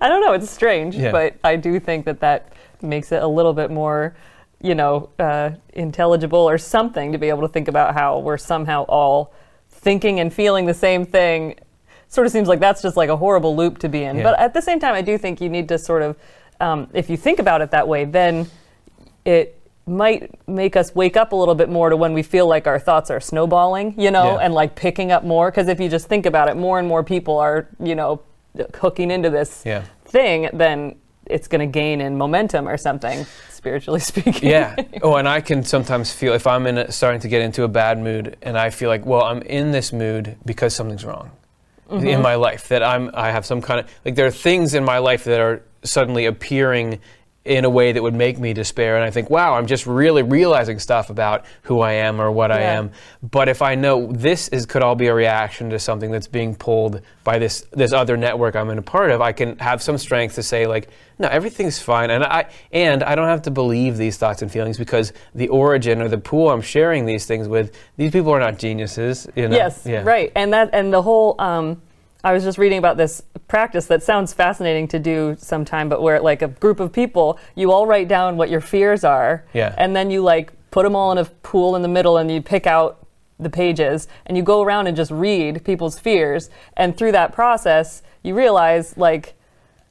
I 0.00 0.08
don't 0.08 0.20
know. 0.20 0.32
It's 0.34 0.50
strange, 0.50 0.96
Yeah. 0.96 1.12
but 1.12 1.34
I 1.44 1.56
do 1.56 1.80
think 1.80 2.04
that 2.04 2.20
that 2.20 2.52
makes 2.82 3.10
it 3.12 3.22
a 3.22 3.26
little 3.26 3.52
bit 3.54 3.70
more, 3.70 4.14
you 4.60 4.74
know, 4.74 5.08
uh, 5.18 5.50
intelligible 5.72 6.38
or 6.50 6.58
something 6.58 7.12
to 7.12 7.18
be 7.18 7.28
able 7.28 7.42
to 7.42 7.48
think 7.48 7.68
about 7.68 7.94
how 7.94 8.18
we're 8.18 8.36
somehow 8.38 8.84
all 8.88 9.32
thinking 9.70 10.18
and 10.20 10.32
feeling 10.32 10.66
the 10.66 10.74
same 10.74 11.06
thing. 11.06 11.54
Sort 12.16 12.26
of 12.26 12.32
seems 12.32 12.48
like 12.48 12.60
that's 12.60 12.80
just 12.80 12.96
like 12.96 13.10
a 13.10 13.16
horrible 13.18 13.54
loop 13.54 13.76
to 13.80 13.90
be 13.90 14.02
in. 14.02 14.16
Yeah. 14.16 14.22
But 14.22 14.40
at 14.40 14.54
the 14.54 14.62
same 14.62 14.80
time, 14.80 14.94
I 14.94 15.02
do 15.02 15.18
think 15.18 15.38
you 15.42 15.50
need 15.50 15.68
to 15.68 15.76
sort 15.78 16.00
of, 16.00 16.16
um, 16.60 16.88
if 16.94 17.10
you 17.10 17.16
think 17.18 17.38
about 17.38 17.60
it 17.60 17.72
that 17.72 17.86
way, 17.86 18.06
then 18.06 18.48
it 19.26 19.60
might 19.86 20.30
make 20.48 20.76
us 20.76 20.94
wake 20.94 21.14
up 21.18 21.32
a 21.32 21.36
little 21.36 21.54
bit 21.54 21.68
more 21.68 21.90
to 21.90 21.96
when 21.96 22.14
we 22.14 22.22
feel 22.22 22.46
like 22.46 22.66
our 22.66 22.78
thoughts 22.78 23.10
are 23.10 23.20
snowballing, 23.20 24.00
you 24.00 24.10
know, 24.10 24.38
Yeah. 24.38 24.44
and 24.46 24.54
like 24.54 24.74
picking 24.74 25.12
up 25.12 25.24
more. 25.24 25.50
Because 25.50 25.68
if 25.68 25.78
you 25.78 25.90
just 25.90 26.08
think 26.08 26.24
about 26.24 26.48
it, 26.48 26.56
more 26.56 26.78
and 26.78 26.88
more 26.88 27.04
people 27.04 27.36
are, 27.36 27.68
you 27.78 27.94
know, 27.94 28.22
hooking 28.76 29.10
into 29.10 29.28
this 29.28 29.62
Yeah. 29.66 29.82
thing, 30.06 30.48
then 30.54 30.96
it's 31.26 31.48
going 31.48 31.60
to 31.60 31.66
gain 31.70 32.00
in 32.00 32.16
momentum 32.16 32.66
or 32.66 32.78
something, 32.78 33.26
spiritually 33.50 34.00
speaking. 34.12 34.48
yeah. 34.48 34.74
Oh, 35.02 35.16
and 35.16 35.28
I 35.28 35.42
can 35.42 35.62
sometimes 35.64 36.12
feel 36.12 36.32
if 36.32 36.46
I'm 36.46 36.66
in 36.66 36.78
a, 36.78 36.90
starting 36.90 37.20
to 37.20 37.28
get 37.28 37.42
into 37.42 37.62
a 37.64 37.68
bad 37.68 37.98
mood, 37.98 38.38
and 38.40 38.56
I 38.56 38.70
feel 38.70 38.88
like, 38.88 39.04
well, 39.04 39.22
I'm 39.22 39.42
in 39.42 39.70
this 39.72 39.92
mood 39.92 40.36
because 40.46 40.74
something's 40.74 41.04
wrong 41.04 41.30
Mm-hmm. 41.90 42.06
in 42.06 42.22
my 42.22 42.34
life. 42.34 42.68
That 42.68 42.82
I'm, 42.82 43.10
I 43.14 43.30
have 43.30 43.46
some 43.46 43.62
kind 43.62 43.80
of 43.80 43.90
like 44.04 44.16
there 44.16 44.26
are 44.26 44.30
things 44.32 44.74
in 44.74 44.84
my 44.84 44.98
life 44.98 45.24
that 45.24 45.40
are 45.40 45.62
suddenly 45.84 46.26
appearing 46.26 47.00
in 47.46 47.64
a 47.64 47.70
way 47.70 47.92
that 47.92 48.02
would 48.02 48.14
make 48.14 48.38
me 48.38 48.52
despair, 48.52 48.96
and 48.96 49.04
I 49.04 49.10
think, 49.10 49.30
wow, 49.30 49.54
I'm 49.54 49.66
just 49.66 49.86
really 49.86 50.22
realizing 50.22 50.80
stuff 50.80 51.10
about 51.10 51.44
who 51.62 51.80
I 51.80 51.92
am 51.92 52.20
or 52.20 52.30
what 52.32 52.50
I 52.50 52.60
am. 52.62 52.90
But 53.22 53.48
if 53.48 53.62
I 53.62 53.76
know 53.76 54.10
this 54.10 54.48
is 54.48 54.66
could 54.66 54.82
all 54.82 54.96
be 54.96 55.06
a 55.06 55.14
reaction 55.14 55.70
to 55.70 55.78
something 55.78 56.10
that's 56.10 56.26
being 56.26 56.56
pulled 56.56 57.02
by 57.22 57.38
this 57.38 57.64
this 57.70 57.92
other 57.92 58.16
network 58.16 58.56
I'm 58.56 58.68
in 58.70 58.78
a 58.78 58.82
part 58.82 59.10
of, 59.12 59.20
I 59.20 59.32
can 59.32 59.56
have 59.58 59.80
some 59.80 59.96
strength 59.96 60.34
to 60.34 60.42
say 60.42 60.66
like, 60.66 60.88
no, 61.18 61.28
everything's 61.28 61.78
fine, 61.78 62.10
and 62.10 62.24
I 62.24 62.50
and 62.72 63.04
I 63.04 63.14
don't 63.14 63.28
have 63.28 63.42
to 63.42 63.50
believe 63.52 63.96
these 63.96 64.16
thoughts 64.16 64.42
and 64.42 64.50
feelings 64.50 64.76
because 64.76 65.12
the 65.34 65.48
origin 65.48 66.02
or 66.02 66.08
the 66.08 66.18
pool 66.18 66.50
I'm 66.50 66.60
sharing 66.62 67.06
these 67.06 67.26
things 67.26 67.46
with, 67.48 67.74
these 67.96 68.10
people 68.10 68.32
are 68.32 68.40
not 68.40 68.58
geniuses. 68.58 69.28
You 69.36 69.48
know? 69.48 69.56
Yes, 69.56 69.86
Yeah. 69.86 70.02
right. 70.02 70.32
And 70.34 70.52
that 70.52 70.70
and 70.72 70.92
the 70.92 71.02
whole 71.02 71.40
um, 71.40 71.80
I 72.24 72.32
was 72.32 72.42
just 72.44 72.58
reading 72.58 72.78
about 72.78 72.96
this 72.96 73.22
practice 73.46 73.86
that 73.86 74.02
sounds 74.02 74.32
fascinating 74.32 74.88
to 74.88 74.98
do 74.98 75.36
sometime, 75.38 75.88
but 75.88 76.02
where 76.02 76.20
like 76.20 76.42
a 76.42 76.48
group 76.48 76.80
of 76.80 76.92
people, 76.92 77.38
you 77.54 77.70
all 77.70 77.86
write 77.86 78.08
down 78.08 78.36
what 78.36 78.50
your 78.50 78.60
fears 78.60 79.04
are, 79.04 79.44
Yeah. 79.52 79.74
and 79.78 79.94
then 79.94 80.10
you 80.10 80.22
like 80.22 80.52
put 80.70 80.82
them 80.82 80.96
all 80.96 81.12
in 81.12 81.18
a 81.18 81.24
pool 81.24 81.76
in 81.76 81.82
the 81.82 81.88
middle, 81.88 82.16
and 82.16 82.30
you 82.30 82.42
pick 82.42 82.66
out 82.66 83.06
the 83.38 83.50
pages, 83.50 84.08
and 84.26 84.36
you 84.36 84.42
go 84.42 84.62
around 84.62 84.86
and 84.86 84.96
just 84.96 85.10
read 85.10 85.64
people's 85.64 85.98
fears, 85.98 86.50
and 86.76 86.96
through 86.96 87.12
that 87.12 87.32
process, 87.32 88.02
you 88.22 88.34
realize 88.34 88.96
like. 88.96 89.34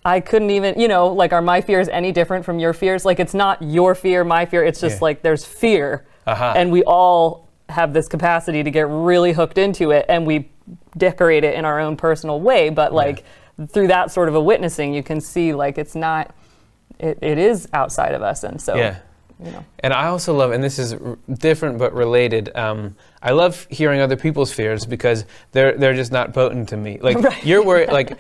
I 0.08 0.20
couldn't 0.20 0.52
even, 0.52 0.80
you 0.80 0.88
know, 0.88 1.08
like, 1.08 1.34
are 1.34 1.42
my 1.42 1.62
fears 1.62 1.90
any 1.90 2.12
different 2.12 2.46
from 2.46 2.60
your 2.60 2.74
fears? 2.74 3.06
Like, 3.06 3.20
it's 3.20 3.34
not 3.34 3.60
your 3.64 3.96
fear, 3.96 4.24
my 4.24 4.46
fear. 4.46 4.64
It's 4.64 4.80
just 4.80 4.98
Yeah. 4.98 5.06
like 5.06 5.24
there's 5.24 5.44
fear. 5.44 6.06
Uh-huh. 6.28 6.54
And 6.56 6.72
we 6.72 6.84
all 6.84 7.45
have 7.70 7.94
this 7.94 8.08
capacity 8.08 8.64
to 8.64 8.72
get 8.72 8.88
really 8.88 9.34
hooked 9.34 9.58
into 9.58 9.92
it 9.92 10.06
and 10.10 10.26
we 10.26 10.50
decorate 10.98 11.44
it 11.44 11.56
in 11.56 11.66
our 11.66 11.80
own 11.80 11.98
personal 11.98 12.40
way. 12.40 12.70
But, 12.70 12.94
like, 12.94 13.24
through 13.70 13.88
that 13.88 14.12
sort 14.12 14.30
of 14.30 14.36
a 14.36 14.42
witnessing, 14.42 14.94
you 14.94 15.04
can 15.04 15.20
see, 15.22 15.54
like, 15.54 15.78
it's 15.78 15.96
not, 15.96 16.34
it, 17.00 17.18
it 17.22 17.38
is 17.38 17.68
outside 17.74 18.14
of 18.14 18.22
us. 18.22 18.44
And 18.44 18.62
so, 18.62 18.76
Yeah. 18.76 18.98
you 19.44 19.52
know. 19.52 19.66
And 19.80 19.94
I 19.94 20.08
also 20.08 20.34
love, 20.34 20.52
and 20.52 20.64
this 20.64 20.78
is 20.80 20.94
r- 20.94 21.18
different 21.34 21.78
but 21.80 21.94
related. 21.94 22.56
Um, 22.56 22.96
I 23.22 23.32
love 23.32 23.68
hearing 23.70 24.00
other 24.02 24.16
people's 24.16 24.52
fears 24.52 24.86
because 24.86 25.26
they're 25.52 25.78
they're 25.78 25.94
just 25.94 26.12
not 26.12 26.34
potent 26.34 26.70
to 26.70 26.78
me. 26.78 27.00
Like 27.02 27.18
Right. 27.20 27.44
you're 27.46 27.64
worried, 27.64 27.90
like 27.92 28.18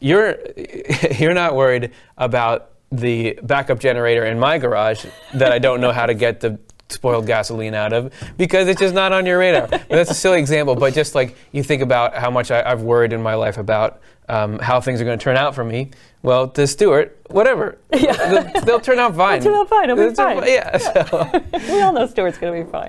you're 0.00 0.36
you're 1.18 1.34
not 1.34 1.54
worried 1.54 1.90
about 2.16 2.70
the 2.92 3.38
backup 3.42 3.78
generator 3.80 4.24
in 4.24 4.38
my 4.38 4.58
garage 4.58 5.04
that 5.34 5.50
I 5.52 5.58
don't 5.58 5.80
know 5.80 5.92
how 5.92 6.06
to 6.06 6.14
get 6.14 6.40
the 6.40 6.58
spoiled 6.94 7.26
gasoline 7.26 7.74
out 7.74 7.92
of 7.92 8.12
because 8.36 8.68
it's 8.68 8.80
just 8.80 8.94
not 8.94 9.12
on 9.12 9.26
your 9.26 9.38
radar. 9.38 9.68
But 9.68 9.88
that's 9.88 10.10
a 10.10 10.14
silly 10.14 10.38
example, 10.38 10.74
but 10.74 10.94
just 10.94 11.14
like 11.14 11.36
you 11.52 11.62
think 11.62 11.82
about 11.82 12.14
how 12.14 12.30
much 12.30 12.50
I, 12.50 12.62
I've 12.62 12.82
worried 12.82 13.12
in 13.12 13.22
my 13.22 13.34
life 13.34 13.58
about 13.58 14.00
um, 14.28 14.58
how 14.58 14.80
things 14.80 15.00
are 15.00 15.04
going 15.04 15.18
to 15.18 15.22
turn 15.22 15.36
out 15.36 15.54
for 15.54 15.64
me. 15.64 15.90
Well, 16.22 16.48
to 16.48 16.66
Stuart, 16.66 17.20
whatever, 17.28 17.78
they'll, 17.90 18.64
they'll 18.64 18.80
turn 18.80 18.98
out 18.98 19.14
fine. 19.14 19.42
turn 19.42 19.54
out 19.54 19.68
fine, 19.68 19.90
it'll 19.90 19.96
be 19.96 20.14
They'll 20.14 20.40
fine. 20.40 20.48
Yeah. 20.48 20.78
So. 20.78 21.42
We 21.74 21.82
all 21.82 21.92
know 21.92 22.06
Stuart's 22.06 22.38
going 22.38 22.58
to 22.58 22.64
be 22.64 22.70
fine. 22.70 22.88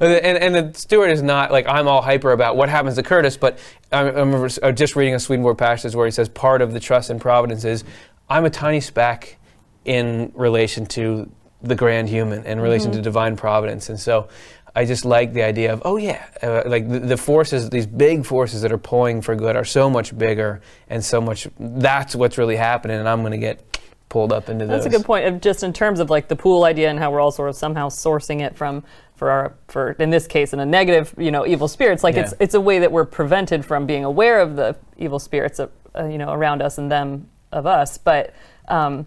and, 0.00 0.38
and 0.38 0.54
the 0.54 0.78
Stuart 0.78 1.08
is 1.08 1.22
not 1.22 1.52
like 1.52 1.68
I'm 1.68 1.86
all 1.86 2.02
hyper 2.02 2.32
about 2.32 2.56
what 2.56 2.68
happens 2.68 2.96
to 2.96 3.04
Curtis, 3.04 3.36
but 3.36 3.60
I, 3.92 4.00
remember 4.00 4.48
just 4.72 4.96
reading 4.96 5.14
a 5.14 5.20
Swedenborg 5.20 5.58
passage 5.58 5.94
where 5.94 6.06
he 6.06 6.10
says 6.10 6.28
part 6.28 6.62
of 6.62 6.72
the 6.72 6.80
trust 6.80 7.10
in 7.10 7.20
providence 7.20 7.64
is 7.64 7.84
I'm 8.28 8.44
a 8.44 8.50
tiny 8.50 8.80
speck 8.80 9.36
in 9.84 10.32
relation 10.34 10.86
to 10.86 11.30
the 11.62 11.74
grand 11.74 12.08
human, 12.08 12.44
in 12.44 12.60
relation 12.60 12.92
to 12.92 13.00
divine 13.02 13.36
providence, 13.36 13.88
and 13.88 13.98
so. 13.98 14.28
I 14.76 14.84
just 14.84 15.04
like 15.04 15.32
the 15.32 15.42
idea 15.42 15.72
of, 15.72 15.82
oh 15.84 15.96
yeah, 15.96 16.24
uh, 16.40 16.62
like 16.66 16.88
the, 16.88 17.00
the 17.00 17.16
forces, 17.16 17.68
these 17.68 17.86
big 17.86 18.24
forces 18.24 18.62
that 18.62 18.70
are 18.70 18.78
pulling 18.78 19.22
for 19.22 19.34
good 19.34 19.56
are 19.56 19.64
so 19.64 19.90
much 19.90 20.16
bigger 20.16 20.60
and 20.88 21.04
so 21.04 21.20
much, 21.20 21.48
that's 21.58 22.14
what's 22.14 22.38
really 22.38 22.54
happening, 22.54 22.96
and 22.98 23.08
I'm 23.08 23.20
going 23.22 23.32
to 23.32 23.38
get 23.38 23.80
pulled 24.08 24.32
up 24.32 24.48
into 24.48 24.66
That's 24.66 24.84
those. 24.84 24.94
a 24.94 24.96
good 24.96 25.04
point. 25.06 25.24
Of 25.26 25.40
just 25.40 25.64
in 25.64 25.72
terms 25.72 25.98
of 25.98 26.10
like 26.10 26.28
the 26.28 26.36
pool 26.36 26.62
idea 26.62 26.90
and 26.90 26.98
how 26.98 27.10
we're 27.10 27.18
all 27.18 27.32
sort 27.32 27.48
of 27.48 27.56
somehow 27.56 27.88
sourcing 27.88 28.40
it 28.40 28.56
from 28.56 28.84
for 29.16 29.30
our 29.30 29.54
for 29.66 29.92
in 29.92 30.10
this 30.10 30.28
case 30.28 30.52
in 30.52 30.60
a 30.60 30.66
negative 30.66 31.12
you 31.18 31.30
know 31.32 31.44
evil 31.44 31.66
spirits. 31.66 32.04
Like 32.04 32.16
it's 32.16 32.32
Yeah. 32.32 32.44
it's 32.44 32.54
a 32.54 32.60
way 32.60 32.78
that 32.78 32.92
we're 32.92 33.04
prevented 33.06 33.64
from 33.64 33.84
being 33.86 34.04
aware 34.04 34.38
of 34.40 34.54
the 34.54 34.76
evil 34.96 35.18
spirits 35.18 35.58
uh, 35.58 35.68
uh, 35.98 36.04
you 36.04 36.18
know 36.18 36.30
around 36.32 36.62
us 36.62 36.78
and 36.78 36.90
them 36.90 37.28
of 37.50 37.66
us, 37.66 37.98
but 37.98 38.32
um, 38.68 39.06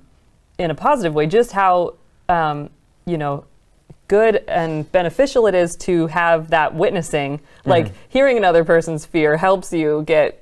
in 0.57 0.69
a 0.69 0.75
positive 0.75 1.13
way. 1.13 1.27
Just 1.27 1.53
how 1.53 1.95
um, 2.31 2.69
you 3.05 3.17
know 3.17 3.45
good 4.07 4.43
and 4.49 4.91
beneficial 4.91 5.47
it 5.47 5.55
is 5.55 5.75
to 5.77 6.07
have 6.07 6.49
that 6.49 6.73
witnessing. 6.75 7.39
Like 7.65 7.93
hearing 8.09 8.35
another 8.37 8.65
person's 8.65 9.05
fear 9.05 9.37
helps 9.37 9.71
you 9.71 10.03
get 10.05 10.37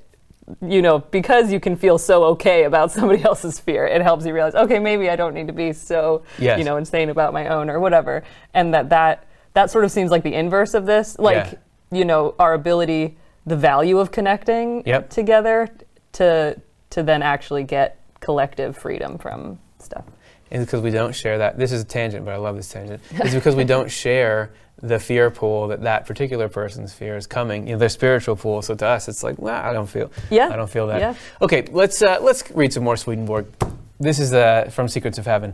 you 0.66 0.82
know, 0.82 0.98
because 0.98 1.52
you 1.52 1.60
can 1.60 1.76
feel 1.76 2.00
so 2.00 2.24
okay 2.24 2.64
about 2.64 2.92
somebody 2.98 3.22
else's 3.24 3.60
fear, 3.60 3.86
it 3.86 4.02
helps 4.02 4.26
you 4.26 4.34
realize, 4.34 4.56
okay, 4.56 4.80
maybe 4.80 5.08
I 5.08 5.16
don't 5.16 5.36
need 5.36 5.46
to 5.46 5.54
be 5.54 5.72
so, 5.74 6.24
Yes. 6.40 6.58
you 6.58 6.66
know, 6.66 6.78
insane 6.78 7.10
about 7.10 7.34
my 7.34 7.48
own 7.50 7.70
or 7.70 7.80
whatever. 7.80 8.24
And 8.56 8.74
that 8.74 8.90
that 8.90 9.28
that 9.54 9.70
sort 9.70 9.86
of 9.86 9.92
seems 9.92 10.10
like 10.10 10.24
the 10.24 10.34
inverse 10.34 10.74
of 10.74 10.88
this, 10.88 11.18
like 11.20 11.52
Yeah. 11.52 11.98
you 12.00 12.06
know, 12.06 12.34
our 12.40 12.56
ability, 12.56 13.18
the 13.46 13.56
value 13.56 14.00
of 14.00 14.10
connecting 14.12 14.82
Yep. 14.88 15.10
together 15.12 15.68
to 16.14 16.60
to 16.90 17.04
then 17.04 17.22
actually 17.22 17.64
get 17.64 18.00
collective 18.20 18.76
freedom 18.76 19.20
from 19.20 19.60
stuff. 19.78 20.06
It's 20.52 20.66
because 20.66 20.82
we 20.82 20.92
don't 20.92 21.14
share 21.14 21.38
that. 21.40 21.58
This 21.58 21.72
is 21.72 21.82
a 21.82 21.86
tangent, 21.86 22.26
but 22.26 22.34
I 22.34 22.38
love 22.38 22.56
this 22.56 22.70
tangent. 22.70 23.02
It's 23.12 23.34
because 23.34 23.56
we 23.56 23.64
don't 23.64 23.90
share 23.92 24.52
the 24.82 25.00
fear 25.00 25.30
pool 25.30 25.68
that 25.68 25.82
that 25.82 26.06
particular 26.06 26.48
person's 26.48 26.94
fear 26.94 27.18
is 27.18 27.28
coming. 27.28 27.68
You 27.68 27.74
know, 27.74 27.80
their 27.80 27.90
spiritual 27.90 28.36
pool. 28.36 28.62
So 28.62 28.76
to 28.76 28.86
us, 28.86 29.08
it's 29.08 29.24
like, 29.24 29.38
well, 29.38 29.62
I 29.62 29.74
don't 29.74 29.88
feel. 29.88 30.12
Yeah. 30.30 30.50
I 30.50 30.56
don't 30.56 30.70
feel 30.70 30.88
that. 30.88 31.00
Yeah. 31.00 31.16
Okay, 31.42 31.66
let's 31.72 32.02
uh, 32.02 32.20
let's 32.22 32.50
read 32.52 32.74
some 32.74 32.84
more 32.84 32.98
Swedenborg. 32.98 33.48
This 34.00 34.20
is 34.20 34.34
uh, 34.34 34.70
from 34.72 34.88
Secrets 34.88 35.18
of 35.18 35.26
Heaven. 35.26 35.54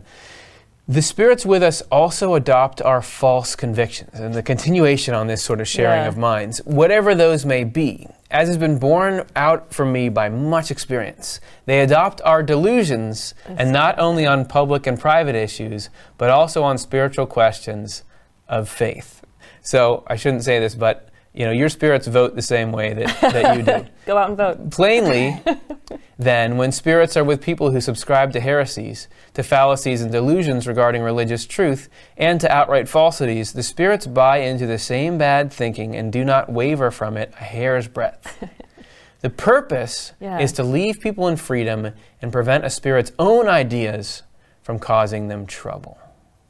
The 0.88 1.02
spirits 1.02 1.44
with 1.44 1.64
us 1.64 1.82
also 1.90 2.34
adopt 2.34 2.80
our 2.80 3.02
false 3.02 3.56
convictions, 3.56 4.20
and 4.20 4.32
the 4.34 4.42
continuation 4.42 5.14
on 5.14 5.26
this 5.26 5.42
sort 5.42 5.60
of 5.60 5.66
sharing 5.66 6.02
Yeah. 6.02 6.08
of 6.08 6.16
minds, 6.16 6.58
whatever 6.64 7.12
those 7.12 7.44
may 7.44 7.64
be, 7.64 8.06
as 8.30 8.46
has 8.46 8.56
been 8.56 8.78
borne 8.78 9.24
out 9.34 9.74
for 9.74 9.84
me 9.84 10.08
by 10.08 10.28
much 10.28 10.70
experience. 10.70 11.40
They 11.64 11.80
adopt 11.80 12.20
our 12.24 12.40
delusions, 12.40 13.34
and 13.48 13.72
not 13.72 13.98
only 13.98 14.26
on 14.26 14.44
public 14.44 14.86
and 14.86 14.96
private 14.98 15.34
issues, 15.34 15.90
but 16.18 16.30
also 16.30 16.62
on 16.62 16.78
spiritual 16.78 17.26
questions 17.26 18.04
of 18.48 18.68
faith. 18.68 19.22
So 19.62 20.04
I 20.06 20.14
shouldn't 20.14 20.44
say 20.44 20.60
this, 20.60 20.76
but 20.76 21.05
you 21.36 21.44
know, 21.44 21.52
your 21.52 21.68
spirits 21.68 22.06
vote 22.06 22.34
the 22.34 22.42
same 22.42 22.72
way 22.72 22.94
that, 22.94 23.20
that 23.20 23.56
you 23.56 23.62
do. 23.62 23.86
Go 24.06 24.16
out 24.16 24.28
and 24.28 24.36
vote. 24.38 24.70
Plainly, 24.70 25.38
then, 26.18 26.56
when 26.56 26.72
spirits 26.72 27.16
are 27.16 27.24
with 27.24 27.42
people 27.42 27.70
who 27.70 27.80
subscribe 27.80 28.32
to 28.32 28.40
heresies, 28.40 29.06
to 29.34 29.42
fallacies 29.42 30.00
and 30.00 30.10
delusions 30.10 30.66
regarding 30.66 31.02
religious 31.02 31.44
truth, 31.46 31.88
and 32.16 32.40
to 32.40 32.50
outright 32.50 32.88
falsities, 32.88 33.52
the 33.52 33.62
spirits 33.62 34.06
buy 34.06 34.38
into 34.38 34.66
the 34.66 34.78
same 34.78 35.18
bad 35.18 35.52
thinking 35.52 35.94
and 35.94 36.10
do 36.12 36.24
not 36.24 36.50
waver 36.50 36.90
from 36.90 37.16
it 37.16 37.32
a 37.38 37.44
hair's 37.44 37.86
breadth. 37.86 38.48
the 39.20 39.30
purpose 39.30 40.12
Yeah. 40.20 40.38
is 40.38 40.52
to 40.52 40.62
leave 40.64 41.00
people 41.00 41.28
in 41.28 41.36
freedom 41.36 41.92
and 42.22 42.32
prevent 42.32 42.64
a 42.64 42.70
spirit's 42.70 43.12
own 43.18 43.46
ideas 43.46 44.22
from 44.62 44.78
causing 44.78 45.28
them 45.28 45.44
trouble. 45.46 45.98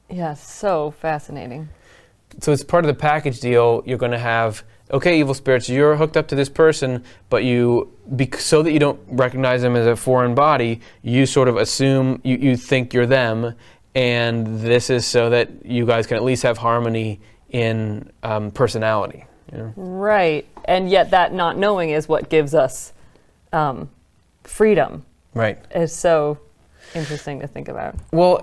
Yeah, 0.09 0.35
so 0.35 0.92
fascinating. 0.92 1.68
so 2.40 2.53
it's 2.53 2.62
part 2.62 2.85
of 2.85 2.88
the 2.88 2.94
package 2.94 3.40
deal. 3.40 3.83
You're 3.85 3.99
going 3.99 4.12
to 4.12 4.18
have 4.18 4.62
okay, 4.90 5.18
evil 5.18 5.35
spirits. 5.35 5.68
You're 5.68 5.96
hooked 5.96 6.16
up 6.16 6.29
to 6.29 6.35
this 6.35 6.49
person, 6.49 7.05
but 7.29 7.44
you 7.44 7.92
bec- 8.07 8.37
so 8.37 8.62
that 8.62 8.72
you 8.72 8.79
don't 8.79 9.01
recognize 9.09 9.62
them 9.62 9.77
as 9.77 9.87
a 9.87 9.96
foreign 9.96 10.35
body, 10.35 10.81
you 11.03 11.27
sort 11.27 11.49
of 11.49 11.57
assume 11.57 12.20
you, 12.25 12.37
you 12.37 12.57
think 12.57 12.94
you're 12.94 13.07
them, 13.07 13.55
and 13.94 14.61
this 14.61 14.90
is 14.90 15.07
so 15.07 15.31
that 15.31 15.64
you 15.64 15.87
guys 15.87 16.07
can 16.07 16.16
at 16.16 16.22
least 16.22 16.42
have 16.42 16.59
harmony 16.59 17.20
in 17.51 18.11
um, 18.22 18.51
personality. 18.51 19.25
You 19.53 19.59
know? 19.59 19.72
Right. 19.77 20.46
And 20.64 20.90
yet 20.90 21.11
that 21.11 21.33
not 21.33 21.57
knowing 21.57 21.90
is 21.90 22.09
what 22.09 22.29
gives 22.29 22.55
us 22.55 22.92
um, 23.53 23.88
freedom. 24.44 25.05
Right. 25.35 25.59
It's 25.70 25.92
so 25.92 26.38
interesting 26.94 27.40
to 27.40 27.46
think 27.46 27.68
about. 27.68 27.94
Well, 28.12 28.42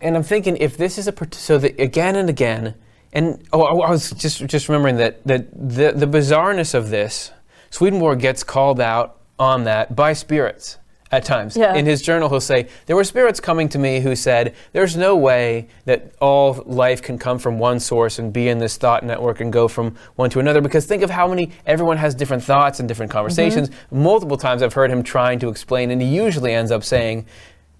and 0.00 0.16
I'm 0.16 0.22
thinking 0.22 0.56
if 0.56 0.76
this 0.76 0.98
is 0.98 1.06
a 1.06 1.14
so 1.32 1.58
that 1.58 1.78
again 1.80 2.16
and 2.16 2.28
again, 2.28 2.74
and 3.12 3.42
oh, 3.52 3.80
I 3.80 3.90
was 3.90 4.10
just 4.12 4.46
just 4.46 4.68
remembering 4.68 4.96
that 4.96 5.24
that 5.26 5.50
the 5.52 5.92
the 5.92 6.06
bizarreness 6.06 6.74
of 6.74 6.90
this, 6.90 7.32
Swedenborg 7.70 8.20
gets 8.20 8.44
called 8.44 8.80
out 8.80 9.18
on 9.38 9.64
that 9.64 9.96
by 9.96 10.12
spirits 10.12 10.78
at 11.12 11.24
times. 11.24 11.56
Yeah. 11.56 11.74
In 11.74 11.86
his 11.86 12.02
journal, 12.02 12.28
he'll 12.28 12.40
say 12.40 12.68
there 12.86 12.94
were 12.94 13.04
spirits 13.04 13.40
coming 13.40 13.68
to 13.70 13.78
me 13.78 14.00
who 14.00 14.14
said, 14.14 14.54
"There's 14.72 14.96
no 14.96 15.16
way 15.16 15.66
that 15.86 16.12
all 16.20 16.62
life 16.66 17.02
can 17.02 17.18
come 17.18 17.38
from 17.38 17.58
one 17.58 17.80
source 17.80 18.18
and 18.18 18.32
be 18.32 18.48
in 18.48 18.58
this 18.58 18.76
thought 18.76 19.02
network 19.02 19.40
and 19.40 19.52
go 19.52 19.66
from 19.66 19.96
one 20.14 20.30
to 20.30 20.40
another." 20.40 20.60
Because 20.60 20.86
think 20.86 21.02
of 21.02 21.10
how 21.10 21.26
many 21.26 21.50
everyone 21.66 21.96
has 21.96 22.14
different 22.14 22.44
thoughts 22.44 22.78
and 22.78 22.88
different 22.88 23.10
mm-hmm. 23.10 23.18
conversations. 23.18 23.70
Multiple 23.90 24.36
times 24.36 24.62
I've 24.62 24.74
heard 24.74 24.90
him 24.90 25.02
trying 25.02 25.40
to 25.40 25.48
explain, 25.48 25.90
and 25.90 26.00
he 26.00 26.08
usually 26.08 26.52
ends 26.52 26.70
up 26.70 26.84
saying 26.84 27.26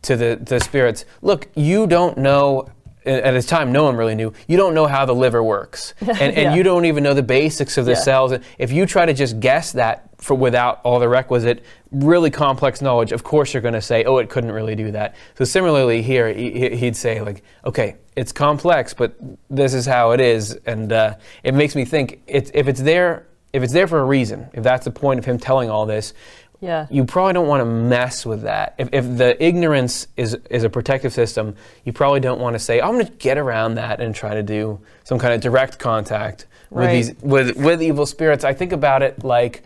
to 0.02 0.16
the, 0.16 0.38
the 0.42 0.58
spirits, 0.60 1.04
look, 1.22 1.48
you 1.54 1.86
don't 1.86 2.18
know. 2.18 2.68
At 3.06 3.32
his 3.34 3.46
time, 3.46 3.72
no 3.72 3.84
one 3.84 3.96
really 3.96 4.14
knew. 4.14 4.32
You 4.46 4.58
don't 4.58 4.74
know 4.74 4.86
how 4.86 5.06
the 5.06 5.14
liver 5.14 5.42
works, 5.42 5.94
and, 6.00 6.10
and 6.20 6.36
Yeah. 6.36 6.54
you 6.54 6.62
don't 6.62 6.84
even 6.84 7.02
know 7.02 7.14
the 7.14 7.22
basics 7.22 7.78
of 7.78 7.86
the 7.86 7.92
Yeah. 7.92 7.98
cells. 8.00 8.32
If 8.58 8.72
you 8.72 8.84
try 8.84 9.06
to 9.06 9.14
just 9.14 9.40
guess 9.40 9.72
that 9.72 10.08
for 10.18 10.34
without 10.34 10.80
all 10.84 10.98
the 10.98 11.08
requisite, 11.08 11.64
really 11.90 12.28
complex 12.30 12.82
knowledge, 12.82 13.12
of 13.12 13.22
course 13.24 13.54
you're 13.54 13.62
going 13.62 13.72
to 13.74 13.80
say, 13.80 14.04
"Oh, 14.04 14.18
it 14.18 14.28
couldn't 14.28 14.52
really 14.52 14.74
do 14.74 14.90
that." 14.90 15.14
So 15.38 15.44
similarly 15.46 16.02
here, 16.02 16.30
he- 16.30 16.50
he- 16.50 16.76
he'd 16.76 16.96
say, 16.96 17.22
"Like, 17.22 17.42
okay, 17.64 17.96
it's 18.16 18.32
complex, 18.32 18.92
but 18.92 19.14
this 19.48 19.72
is 19.72 19.86
how 19.86 20.10
it 20.10 20.20
is," 20.20 20.58
and 20.66 20.92
uh, 20.92 21.14
it 21.42 21.54
makes 21.54 21.74
me 21.74 21.86
think 21.86 22.20
it's, 22.26 22.50
if 22.52 22.68
it's 22.68 22.82
there, 22.82 23.26
if 23.54 23.62
it's 23.62 23.72
there 23.72 23.86
for 23.88 23.98
a 23.98 24.04
reason, 24.04 24.46
if 24.52 24.62
that's 24.62 24.84
the 24.84 24.90
point 24.92 25.18
of 25.18 25.24
him 25.24 25.38
telling 25.38 25.70
all 25.70 25.86
this, 25.86 26.12
Yeah. 26.60 26.86
you 26.90 27.04
probably 27.04 27.32
don't 27.32 27.48
want 27.48 27.60
to 27.62 27.64
mess 27.64 28.26
with 28.26 28.42
that. 28.42 28.74
If, 28.78 28.90
if 28.92 29.16
the 29.16 29.42
ignorance 29.42 30.06
is, 30.16 30.34
is 30.50 30.62
a 30.62 30.68
protective 30.70 31.12
system, 31.12 31.56
you 31.84 31.92
probably 31.92 32.20
don't 32.20 32.38
want 32.40 32.54
to 32.54 32.58
say, 32.58 32.80
I'm 32.80 32.92
going 32.92 33.06
to 33.06 33.12
get 33.12 33.38
around 33.38 33.76
that 33.76 34.00
and 34.00 34.14
try 34.14 34.34
to 34.34 34.42
do 34.42 34.78
some 35.04 35.18
kind 35.18 35.32
of 35.34 35.40
direct 35.40 35.78
contact 35.78 36.46
with 36.70 36.84
Right. 36.84 36.92
these 36.92 37.14
with, 37.22 37.56
with 37.56 37.82
evil 37.82 38.06
spirits. 38.06 38.44
I 38.44 38.52
think 38.52 38.72
about 38.72 39.02
it 39.02 39.24
like 39.24 39.62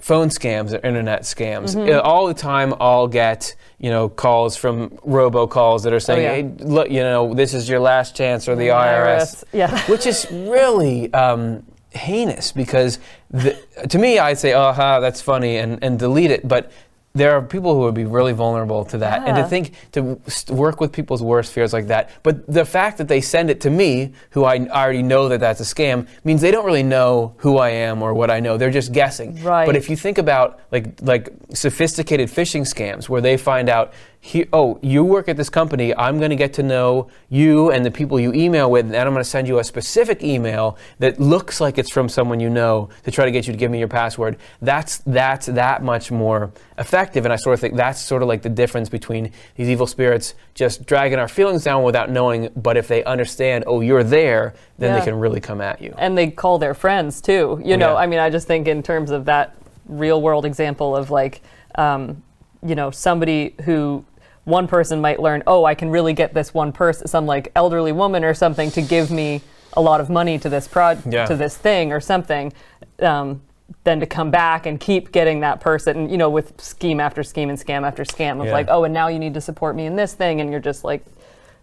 phone 0.00 0.28
scams 0.28 0.72
or 0.74 0.86
internet 0.86 1.22
scams. 1.22 1.74
Mm-hmm. 1.74 2.00
All 2.06 2.26
the 2.26 2.34
time, 2.34 2.74
I'll 2.80 3.08
get 3.08 3.54
you 3.78 3.88
know 3.90 4.08
calls 4.08 4.56
from 4.56 4.90
robocalls 4.98 5.84
that 5.84 5.92
are 5.94 6.00
saying, 6.00 6.18
Oh, 6.18 6.22
yeah. 6.22 6.34
"Hey, 6.58 6.64
look, 6.66 6.90
you 6.90 7.00
know, 7.00 7.32
this 7.34 7.54
is 7.54 7.68
your 7.68 7.80
last 7.80 8.14
chance," 8.14 8.48
or 8.48 8.54
the 8.56 8.68
IRS 8.68 9.44
Yeah. 9.52 9.78
which 9.86 10.06
is 10.06 10.26
really 10.30 11.10
um, 11.14 11.64
heinous 11.94 12.52
because 12.52 12.98
the, 13.30 13.58
to 13.88 13.98
me 13.98 14.18
I'd 14.18 14.38
say 14.38 14.52
oh 14.52 14.72
ha 14.72 15.00
that's 15.00 15.20
funny 15.20 15.56
and, 15.58 15.82
and 15.82 15.98
delete 15.98 16.30
it. 16.30 16.46
But 16.46 16.70
there 17.16 17.30
are 17.30 17.40
people 17.40 17.74
who 17.74 17.80
would 17.82 17.94
be 17.94 18.04
really 18.04 18.32
vulnerable 18.32 18.84
to 18.86 18.98
that. 18.98 19.22
And 19.24 19.36
to 19.36 19.44
ah. 19.44 19.46
think 19.46 19.74
to 19.92 20.18
work 20.52 20.80
with 20.80 20.90
people's 20.90 21.22
worst 21.22 21.52
fears 21.52 21.72
like 21.72 21.86
that. 21.86 22.10
But 22.24 22.44
the 22.52 22.64
fact 22.64 22.98
that 22.98 23.06
they 23.06 23.20
send 23.20 23.50
it 23.50 23.60
to 23.60 23.70
me 23.70 24.12
who 24.30 24.42
I 24.42 24.58
already 24.66 25.04
know 25.04 25.28
that 25.28 25.38
that's 25.38 25.60
a 25.60 25.62
scam 25.62 26.08
means 26.24 26.40
they 26.40 26.50
don't 26.50 26.66
really 26.66 26.82
know 26.82 27.34
who 27.38 27.58
I 27.58 27.70
am 27.70 28.02
or 28.02 28.14
what 28.14 28.32
I 28.32 28.40
know. 28.40 28.56
They're 28.56 28.72
just 28.72 28.92
guessing. 28.92 29.40
Right. 29.44 29.64
but 29.64 29.76
if 29.76 29.88
you 29.88 29.96
think 29.96 30.18
about 30.18 30.58
like 30.72 31.00
like 31.02 31.28
sophisticated 31.52 32.28
phishing 32.28 32.62
scams 32.62 33.08
where 33.08 33.20
they 33.20 33.36
find 33.36 33.68
out 33.68 33.92
he, 34.26 34.46
oh 34.54 34.78
you 34.80 35.04
work 35.04 35.28
at 35.28 35.36
this 35.36 35.50
company 35.50 35.94
i'm 35.96 36.16
going 36.16 36.30
to 36.30 36.36
get 36.36 36.54
to 36.54 36.62
know 36.62 37.08
you 37.28 37.70
and 37.70 37.84
the 37.84 37.90
people 37.90 38.18
you 38.18 38.32
email 38.32 38.70
with 38.70 38.86
and 38.86 38.96
i'm 38.96 39.10
going 39.10 39.16
to 39.22 39.28
send 39.28 39.46
you 39.46 39.58
a 39.58 39.64
specific 39.64 40.22
email 40.24 40.78
that 40.98 41.20
looks 41.20 41.60
like 41.60 41.76
it's 41.76 41.90
from 41.90 42.08
someone 42.08 42.40
you 42.40 42.48
know 42.48 42.88
to 43.02 43.10
try 43.10 43.26
to 43.26 43.30
get 43.30 43.46
you 43.46 43.52
to 43.52 43.58
give 43.58 43.70
me 43.70 43.78
your 43.78 43.86
password 43.86 44.38
that's 44.62 44.98
that's 45.04 45.44
that 45.44 45.82
much 45.82 46.10
more 46.10 46.50
effective 46.78 47.26
and 47.26 47.34
i 47.34 47.36
sort 47.36 47.52
of 47.52 47.60
think 47.60 47.76
that's 47.76 48.00
sort 48.00 48.22
of 48.22 48.28
like 48.28 48.40
the 48.40 48.48
difference 48.48 48.88
between 48.88 49.30
these 49.56 49.68
evil 49.68 49.86
spirits 49.86 50.34
just 50.54 50.86
dragging 50.86 51.18
our 51.18 51.28
feelings 51.28 51.62
down 51.62 51.82
without 51.82 52.08
knowing 52.08 52.48
but 52.56 52.78
if 52.78 52.88
they 52.88 53.04
understand 53.04 53.62
oh 53.66 53.82
you're 53.82 54.02
there 54.02 54.54
then 54.78 54.94
Yeah. 54.94 55.00
they 55.00 55.04
can 55.04 55.18
really 55.20 55.40
come 55.40 55.60
at 55.60 55.82
you 55.82 55.94
and 55.98 56.16
they 56.16 56.30
call 56.30 56.58
their 56.58 56.72
friends 56.74 57.20
too. 57.20 57.60
You 57.62 57.76
know, 57.76 57.92
Yeah. 57.92 57.96
I 57.98 58.06
mean, 58.06 58.18
I 58.18 58.30
just 58.30 58.46
think 58.46 58.66
in 58.68 58.82
terms 58.82 59.10
of 59.10 59.26
that 59.26 59.54
real 59.86 60.20
world 60.20 60.44
example 60.46 60.96
of 60.96 61.10
like, 61.10 61.42
um, 61.76 62.22
you 62.66 62.74
know, 62.74 62.90
somebody 62.90 63.54
who 63.64 64.04
one 64.44 64.66
person 64.66 65.00
might 65.00 65.20
learn, 65.20 65.42
oh, 65.46 65.64
I 65.64 65.74
can 65.74 65.90
really 65.90 66.12
get 66.12 66.34
this 66.34 66.52
one 66.54 66.72
person, 66.72 67.06
some 67.08 67.26
like 67.26 67.50
elderly 67.56 67.92
woman 67.92 68.24
or 68.24 68.34
something, 68.34 68.70
to 68.72 68.82
give 68.82 69.10
me 69.10 69.40
a 69.72 69.80
lot 69.80 70.00
of 70.00 70.08
money 70.10 70.38
to 70.38 70.48
this 70.48 70.68
prod, 70.68 71.02
Yeah. 71.12 71.26
to 71.26 71.34
this 71.36 71.56
thing 71.56 71.92
or 71.92 72.00
something. 72.00 72.52
Um, 73.00 73.42
then 73.84 73.98
to 74.00 74.06
come 74.06 74.30
back 74.30 74.66
and 74.66 74.78
keep 74.78 75.10
getting 75.10 75.40
that 75.40 75.58
person, 75.60 76.08
you 76.10 76.18
know, 76.18 76.28
with 76.28 76.60
scheme 76.60 77.00
after 77.00 77.22
scheme 77.22 77.48
and 77.48 77.58
scam 77.58 77.86
after 77.86 78.04
scam 78.04 78.38
of 78.40 78.46
Yeah. 78.46 78.52
like, 78.52 78.66
oh, 78.68 78.84
and 78.84 78.92
now 78.92 79.08
you 79.08 79.18
need 79.18 79.34
to 79.34 79.40
support 79.40 79.74
me 79.74 79.86
in 79.86 79.96
this 79.96 80.12
thing, 80.12 80.40
and 80.42 80.50
you're 80.50 80.60
just 80.60 80.84
like 80.84 81.02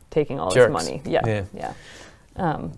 taking 0.09 0.39
all 0.39 0.49
Jerks. 0.49 0.73
this 0.73 0.87
money. 0.89 1.01
Yeah, 1.05 1.21
Yeah. 1.25 1.43
yeah. 1.53 1.73
Um, 2.35 2.73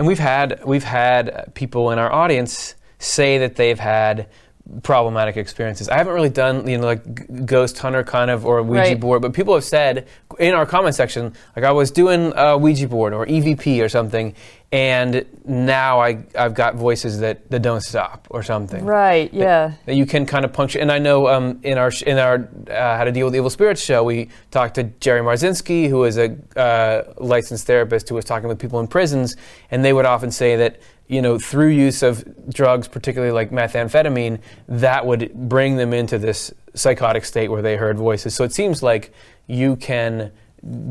And 0.00 0.08
we've 0.08 0.18
had 0.18 0.60
we've 0.64 0.84
had 0.84 1.52
people 1.54 1.90
in 1.90 1.98
our 1.98 2.10
audience 2.12 2.74
say 2.98 3.38
that 3.38 3.54
they've 3.56 3.78
had 3.78 4.26
problematic 4.82 5.36
experiences. 5.36 5.88
I 5.88 5.96
haven't 5.96 6.12
really 6.14 6.28
done 6.28 6.68
you 6.68 6.78
know 6.78 6.86
like 6.86 7.44
ghost 7.46 7.78
hunter 7.78 8.04
kind 8.04 8.30
of 8.30 8.46
or 8.46 8.62
Ouija 8.62 8.80
Right. 8.90 9.00
board, 9.00 9.22
but 9.22 9.32
people 9.32 9.54
have 9.54 9.64
said 9.64 10.06
in 10.38 10.54
our 10.54 10.66
comment 10.66 10.94
section 10.94 11.32
like 11.56 11.64
I 11.64 11.72
was 11.72 11.90
doing 11.90 12.32
a 12.36 12.56
Ouija 12.56 12.88
board 12.88 13.12
or 13.12 13.26
EVP 13.26 13.82
or 13.84 13.88
something, 13.88 14.34
and 14.72 15.26
now 15.44 16.00
I 16.00 16.22
I've 16.38 16.54
got 16.54 16.76
voices 16.76 17.18
that, 17.20 17.50
that 17.50 17.60
don't 17.60 17.80
stop 17.80 18.28
or 18.30 18.42
something. 18.42 18.84
right. 18.84 19.32
Yeah. 19.32 19.72
That 19.86 19.96
you 19.96 20.06
can 20.06 20.26
kind 20.26 20.44
of 20.44 20.52
puncture, 20.52 20.78
and 20.78 20.92
I 20.92 20.98
know 20.98 21.28
um, 21.28 21.58
in 21.62 21.76
our 21.76 21.90
in 22.06 22.18
our 22.18 22.48
uh, 22.70 22.96
How 22.96 23.04
to 23.04 23.12
Deal 23.12 23.26
with 23.26 23.34
Evil 23.34 23.50
Spirits 23.50 23.82
show, 23.82 24.04
we 24.04 24.28
talked 24.50 24.76
to 24.76 24.84
Jerry 24.84 25.22
Marzinski, 25.22 25.88
who 25.88 26.04
is 26.04 26.18
a 26.18 26.36
uh, 26.56 27.12
licensed 27.18 27.66
therapist 27.66 28.08
who 28.08 28.14
was 28.14 28.24
talking 28.24 28.48
with 28.48 28.58
people 28.58 28.78
in 28.78 28.86
prisons, 28.86 29.36
and 29.70 29.84
they 29.84 29.92
would 29.92 30.06
often 30.06 30.30
say 30.30 30.56
that 30.56 30.80
you 31.08 31.20
know, 31.20 31.40
through 31.40 31.70
use 31.70 32.04
of 32.04 32.24
drugs, 32.52 32.86
particularly 32.86 33.32
like 33.32 33.50
methamphetamine, 33.50 34.38
that 34.68 35.04
would 35.04 35.34
bring 35.34 35.76
them 35.76 35.92
into 35.92 36.18
this 36.18 36.54
psychotic 36.74 37.24
state 37.24 37.50
where 37.50 37.62
they 37.62 37.74
heard 37.74 37.98
voices. 37.98 38.32
So 38.32 38.44
it 38.44 38.52
seems 38.52 38.80
like 38.80 39.12
you 39.48 39.74
can 39.74 40.30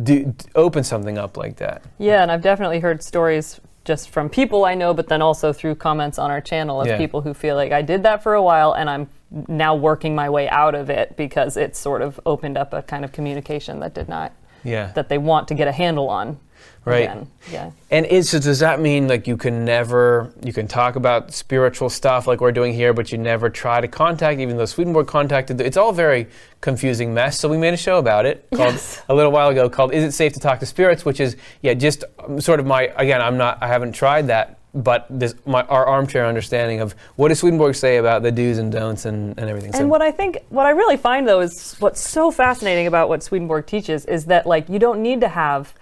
do, 0.04 0.36
open 0.56 0.84
something 0.84 1.18
up 1.18 1.38
like 1.38 1.56
that. 1.58 1.84
Yeah, 2.00 2.22
and 2.22 2.34
I've 2.34 2.42
definitely 2.42 2.82
heard 2.82 3.02
stories 3.02 3.62
just 3.90 4.12
from 4.12 4.30
people 4.30 4.66
I 4.66 4.76
know, 4.76 4.94
but 4.94 5.08
then 5.08 5.20
also 5.20 5.52
through 5.52 5.74
comments 5.74 6.20
on 6.20 6.30
our 6.30 6.42
channel 6.42 6.80
of 6.80 6.86
Yeah. 6.86 6.98
people 6.98 7.22
who 7.22 7.34
feel 7.34 7.56
like 7.56 7.72
I 7.72 7.82
did 7.82 8.04
that 8.04 8.22
for 8.22 8.36
a 8.36 8.42
while 8.44 8.72
and 8.74 8.88
I'm 8.88 9.10
now 9.48 9.74
working 9.74 10.14
my 10.14 10.30
way 10.30 10.48
out 10.48 10.76
of 10.76 10.92
it 10.92 11.18
because 11.18 11.58
it 11.58 11.76
sort 11.76 12.04
of 12.04 12.20
opened 12.24 12.56
up 12.56 12.72
a 12.72 12.84
kind 12.84 13.04
of 13.04 13.12
communication 13.12 13.80
that 13.80 13.96
did 13.96 14.08
not, 14.08 14.32
Yeah. 14.64 14.92
that 14.94 15.10
they 15.10 15.18
want 15.18 15.48
to 15.48 15.56
get 15.56 15.68
a 15.68 15.72
handle 15.72 16.08
on. 16.08 16.38
Right. 16.86 17.04
Again. 17.04 17.28
Yeah. 17.52 17.72
And 17.92 18.06
is, 18.06 18.30
so 18.30 18.40
does 18.40 18.60
that 18.60 18.80
mean 18.80 19.08
like 19.08 19.28
you 19.28 19.38
can 19.38 19.66
never 19.66 20.34
you 20.44 20.54
can 20.54 20.68
talk 20.68 20.96
about 20.96 21.34
spiritual 21.34 21.90
stuff 21.90 22.26
like 22.26 22.42
we're 22.42 22.52
doing 22.52 22.74
here, 22.74 22.94
but 22.94 23.12
you 23.12 23.18
never 23.18 23.50
try 23.50 23.82
to 23.82 23.88
contact, 23.88 24.40
even 24.40 24.58
though 24.58 24.66
Swedenborg 24.66 25.08
contacted? 25.08 25.60
It's 25.62 25.78
all 25.78 25.92
very 25.92 26.28
confusing 26.62 27.14
mess. 27.14 27.40
So 27.40 27.50
we 27.50 27.58
made 27.58 27.74
a 27.74 27.78
show 27.78 27.98
about 28.00 28.26
it 28.26 28.48
called 28.56 28.74
Yes. 28.74 29.02
a 29.10 29.14
little 29.14 29.32
while 29.32 29.50
ago 29.50 29.70
called 29.70 29.94
"Is 29.94 30.04
It 30.04 30.12
Safe 30.14 30.34
to 30.34 30.40
Talk 30.40 30.60
to 30.60 30.66
Spirits?" 30.66 31.06
Which 31.06 31.20
is 31.20 31.36
yeah, 31.62 31.74
just 31.74 32.04
um, 32.20 32.40
sort 32.40 32.60
of 32.60 32.66
my 32.66 32.84
again. 32.96 33.22
I'm 33.22 33.38
not 33.38 33.58
I 33.62 33.68
haven't 33.68 33.92
tried 33.94 34.28
that, 34.28 34.58
but 34.74 35.06
this 35.10 35.36
my 35.46 35.64
our 35.64 35.86
armchair 35.86 36.26
understanding 36.26 36.80
of 36.80 36.96
what 37.16 37.28
does 37.30 37.40
Swedenborg 37.40 37.76
say 37.76 37.98
about 37.98 38.24
the 38.24 38.32
do's 38.32 38.58
and 38.58 38.72
don'ts 38.72 39.06
and, 39.06 39.38
and 39.40 39.50
everything. 39.50 39.76
And 39.76 39.90
what 39.90 40.02
I 40.02 40.12
think, 40.12 40.40
what 40.50 40.66
I 40.66 40.72
really 40.72 40.98
find 40.98 41.28
though, 41.28 41.42
is 41.42 41.76
what's 41.80 42.00
so 42.00 42.32
fascinating 42.32 42.88
about 42.88 43.10
what 43.10 43.22
Swedenborg 43.24 43.66
teaches 43.66 44.06
is 44.06 44.26
that 44.26 44.46
like 44.46 44.70
you 44.70 44.80
don't 44.80 45.02
need 45.02 45.22
to 45.22 45.28
have 45.28 45.74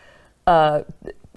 uh, 0.47 0.81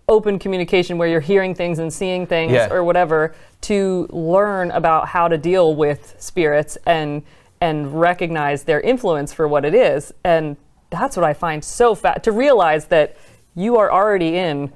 open 0.09 0.38
communication 0.38 0.96
where 0.99 1.09
you're 1.09 1.20
hearing 1.20 1.55
things 1.55 1.79
and 1.79 1.92
seeing 1.92 2.27
things 2.27 2.53
Yeah. 2.53 2.68
or 2.73 2.83
whatever 2.83 3.35
to 3.62 4.09
learn 4.11 4.70
about 4.70 5.07
how 5.09 5.29
to 5.29 5.37
deal 5.37 5.75
with 5.75 6.14
spirits 6.18 6.79
and 6.87 7.23
and 7.61 8.01
recognize 8.01 8.64
their 8.64 8.81
influence 8.81 9.35
for 9.35 9.46
what 9.46 9.66
it 9.66 9.75
is. 9.75 10.14
And 10.25 10.57
that's 10.88 11.14
what 11.14 11.25
I 11.25 11.35
find 11.35 11.62
so 11.62 11.94
fat 11.94 12.25
to 12.25 12.33
realize 12.33 12.87
that 12.87 13.16
you 13.55 13.77
are 13.77 13.92
already 13.92 14.35
in 14.38 14.73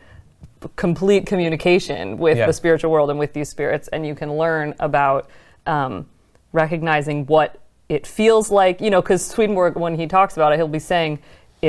complete 0.76 1.24
communication 1.24 2.18
with 2.18 2.36
Yeah. 2.36 2.46
the 2.46 2.52
spiritual 2.52 2.90
world 2.90 3.08
and 3.08 3.18
with 3.18 3.32
these 3.32 3.48
spirits, 3.48 3.88
and 3.88 4.06
you 4.06 4.14
can 4.14 4.36
learn 4.36 4.74
about 4.80 5.30
um, 5.66 6.06
recognizing 6.52 7.24
what 7.26 7.58
it 7.88 8.06
feels 8.06 8.50
like. 8.50 8.82
You 8.82 8.90
know, 8.90 9.00
because 9.00 9.24
Swedenborg, 9.24 9.76
when 9.76 9.94
he 9.94 10.06
talks 10.06 10.36
about 10.36 10.52
it, 10.52 10.56
he'll 10.56 10.68
be 10.68 10.78
saying 10.78 11.20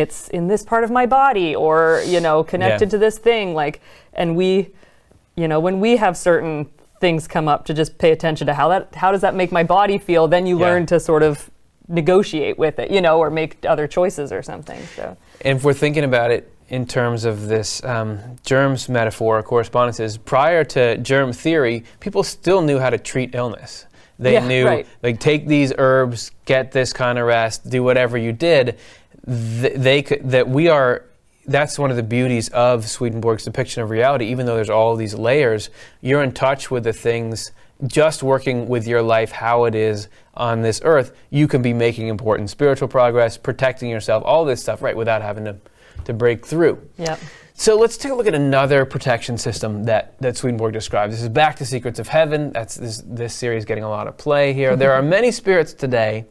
it's 0.01 0.27
in 0.29 0.47
this 0.47 0.63
part 0.63 0.83
of 0.83 0.91
my 0.91 1.05
body, 1.05 1.55
or 1.55 2.03
you 2.05 2.19
know, 2.19 2.43
connected 2.43 2.87
Yeah. 2.87 2.91
to 2.91 2.97
this 2.97 3.17
thing. 3.17 3.53
Like, 3.55 3.81
and 4.13 4.35
we, 4.35 4.69
you 5.35 5.47
know, 5.47 5.59
when 5.59 5.79
we 5.79 5.97
have 5.97 6.15
certain 6.17 6.67
things 6.99 7.27
come 7.27 7.47
up, 7.47 7.65
to 7.65 7.73
just 7.73 7.97
pay 7.97 8.11
attention 8.11 8.47
to 8.47 8.53
how 8.53 8.67
that, 8.69 8.95
how 8.95 9.11
does 9.11 9.21
that 9.21 9.35
make 9.35 9.51
my 9.51 9.63
body 9.63 9.97
feel? 9.97 10.27
Then 10.27 10.45
you 10.45 10.57
Yeah. 10.59 10.65
learn 10.67 10.85
to 10.87 10.99
sort 10.99 11.23
of 11.23 11.49
negotiate 11.87 12.57
with 12.57 12.79
it, 12.79 12.89
you 12.89 13.01
know, 13.01 13.19
or 13.19 13.29
make 13.29 13.57
other 13.67 13.87
choices 13.87 14.31
or 14.31 14.41
something. 14.41 14.79
So. 14.95 15.15
And 15.41 15.57
if 15.57 15.63
we're 15.63 15.73
thinking 15.85 16.03
about 16.03 16.31
it 16.31 16.49
in 16.69 16.85
terms 16.87 17.25
of 17.25 17.47
this 17.47 17.83
um, 17.83 18.19
germs 18.43 18.89
metaphor 18.89 19.37
or 19.39 19.43
correspondences, 19.43 20.17
prior 20.17 20.63
to 20.63 20.97
germ 20.97 21.31
theory, 21.31 21.83
people 21.99 22.23
still 22.23 22.61
knew 22.61 22.79
how 22.79 22.89
to 22.89 22.97
treat 22.97 23.35
illness. 23.35 23.85
They 24.17 24.33
Yeah, 24.33 24.47
knew, 24.47 24.65
right. 24.65 24.87
like, 25.03 25.19
take 25.19 25.45
these 25.47 25.73
herbs, 25.77 26.31
get 26.45 26.71
this 26.71 26.93
kind 26.93 27.19
of 27.19 27.27
rest, 27.27 27.69
do 27.69 27.83
whatever 27.83 28.17
you 28.17 28.31
did. 28.31 28.77
Th- 29.25 29.73
they 29.75 30.01
could, 30.01 30.29
that 30.29 30.47
we 30.47 30.67
are. 30.67 31.05
That's 31.47 31.77
one 31.77 31.91
of 31.91 31.95
the 31.95 32.03
beauties 32.03 32.49
of 32.49 32.87
Swedenborg's 32.87 33.43
depiction 33.43 33.83
of 33.83 33.91
reality. 33.91 34.25
Even 34.25 34.47
though 34.47 34.55
there's 34.55 34.69
all 34.69 34.95
these 34.95 35.13
layers, 35.13 35.69
you're 36.01 36.23
in 36.23 36.31
touch 36.31 36.71
with 36.71 36.83
the 36.83 36.93
things. 36.93 37.51
Just 37.85 38.23
working 38.23 38.67
with 38.67 38.87
your 38.87 39.01
life, 39.01 39.31
how 39.31 39.65
it 39.65 39.75
is 39.75 40.07
on 40.33 40.61
this 40.61 40.81
earth, 40.83 41.15
you 41.29 41.47
can 41.47 41.61
be 41.61 41.73
making 41.73 42.07
important 42.07 42.49
spiritual 42.49 42.87
progress, 42.87 43.37
protecting 43.37 43.89
yourself, 43.89 44.23
all 44.25 44.45
this 44.45 44.61
stuff, 44.61 44.81
right, 44.81 44.95
without 44.95 45.21
having 45.21 45.43
to 45.45 45.57
to 46.05 46.13
break 46.13 46.45
through. 46.45 46.81
Yeah. 46.97 47.17
So 47.53 47.77
let's 47.77 47.95
take 47.95 48.11
a 48.11 48.15
look 48.15 48.27
at 48.27 48.35
another 48.35 48.83
protection 48.85 49.37
system 49.37 49.85
that, 49.85 50.19
that 50.19 50.35
Swedenborg 50.35 50.73
describes. 50.73 51.13
This 51.13 51.23
is 51.23 51.29
Back 51.29 51.55
to 51.57 51.65
Secrets 51.65 51.99
of 51.99 52.07
Heaven. 52.09 52.51
That's 52.51 52.75
this, 52.75 53.01
this 53.05 53.33
series 53.33 53.63
getting 53.63 53.85
a 53.85 53.89
lot 53.89 54.07
of 54.07 54.17
play 54.17 54.51
here. 54.53 54.75
there 54.75 54.91
are 54.91 55.01
many 55.17 55.31
spirits 55.31 55.73
today 55.73 56.25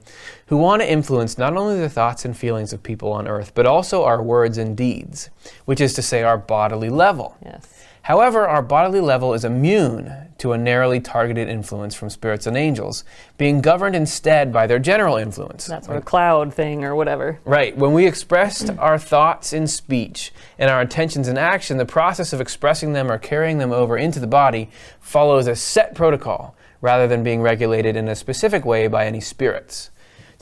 who 0.54 0.58
want 0.58 0.80
to 0.80 0.88
influence 0.88 1.36
not 1.36 1.56
only 1.56 1.80
the 1.80 1.88
thoughts 1.88 2.24
and 2.24 2.36
feelings 2.36 2.72
of 2.72 2.80
people 2.80 3.10
on 3.10 3.26
earth, 3.26 3.50
but 3.56 3.66
also 3.66 4.04
our 4.04 4.22
words 4.22 4.56
and 4.56 4.76
deeds, 4.76 5.28
which 5.64 5.80
is 5.80 5.94
to 5.94 6.00
say 6.00 6.22
our 6.22 6.38
bodily 6.38 6.88
level. 6.88 7.36
Yes. 7.44 7.84
However, 8.02 8.46
our 8.46 8.62
bodily 8.62 9.00
level 9.00 9.34
is 9.34 9.44
immune 9.44 10.14
to 10.38 10.52
a 10.52 10.58
narrowly 10.58 11.00
targeted 11.00 11.48
influence 11.48 11.96
from 11.96 12.08
spirits 12.08 12.46
and 12.46 12.56
angels, 12.56 13.02
being 13.36 13.60
governed 13.60 13.96
instead 13.96 14.52
by 14.52 14.68
their 14.68 14.78
general 14.78 15.16
influence. 15.16 15.66
That 15.66 15.86
sort 15.86 15.96
of 15.96 16.04
cloud 16.04 16.54
thing 16.54 16.84
or 16.84 16.94
whatever. 16.94 17.40
Right. 17.44 17.76
When 17.76 17.92
we 17.92 18.06
expressed 18.06 18.70
our 18.78 18.96
thoughts 18.96 19.52
in 19.52 19.66
speech 19.66 20.32
and 20.56 20.70
our 20.70 20.82
intentions 20.82 21.26
in 21.26 21.36
action, 21.36 21.78
the 21.78 21.84
process 21.84 22.32
of 22.32 22.40
expressing 22.40 22.92
them 22.92 23.10
or 23.10 23.18
carrying 23.18 23.58
them 23.58 23.72
over 23.72 23.96
into 23.96 24.20
the 24.20 24.28
body 24.28 24.70
follows 25.00 25.48
a 25.48 25.56
set 25.56 25.96
protocol 25.96 26.54
rather 26.80 27.08
than 27.08 27.24
being 27.24 27.42
regulated 27.42 27.96
in 27.96 28.06
a 28.06 28.14
specific 28.14 28.64
way 28.64 28.86
by 28.86 29.04
any 29.04 29.20
spirits. 29.20 29.90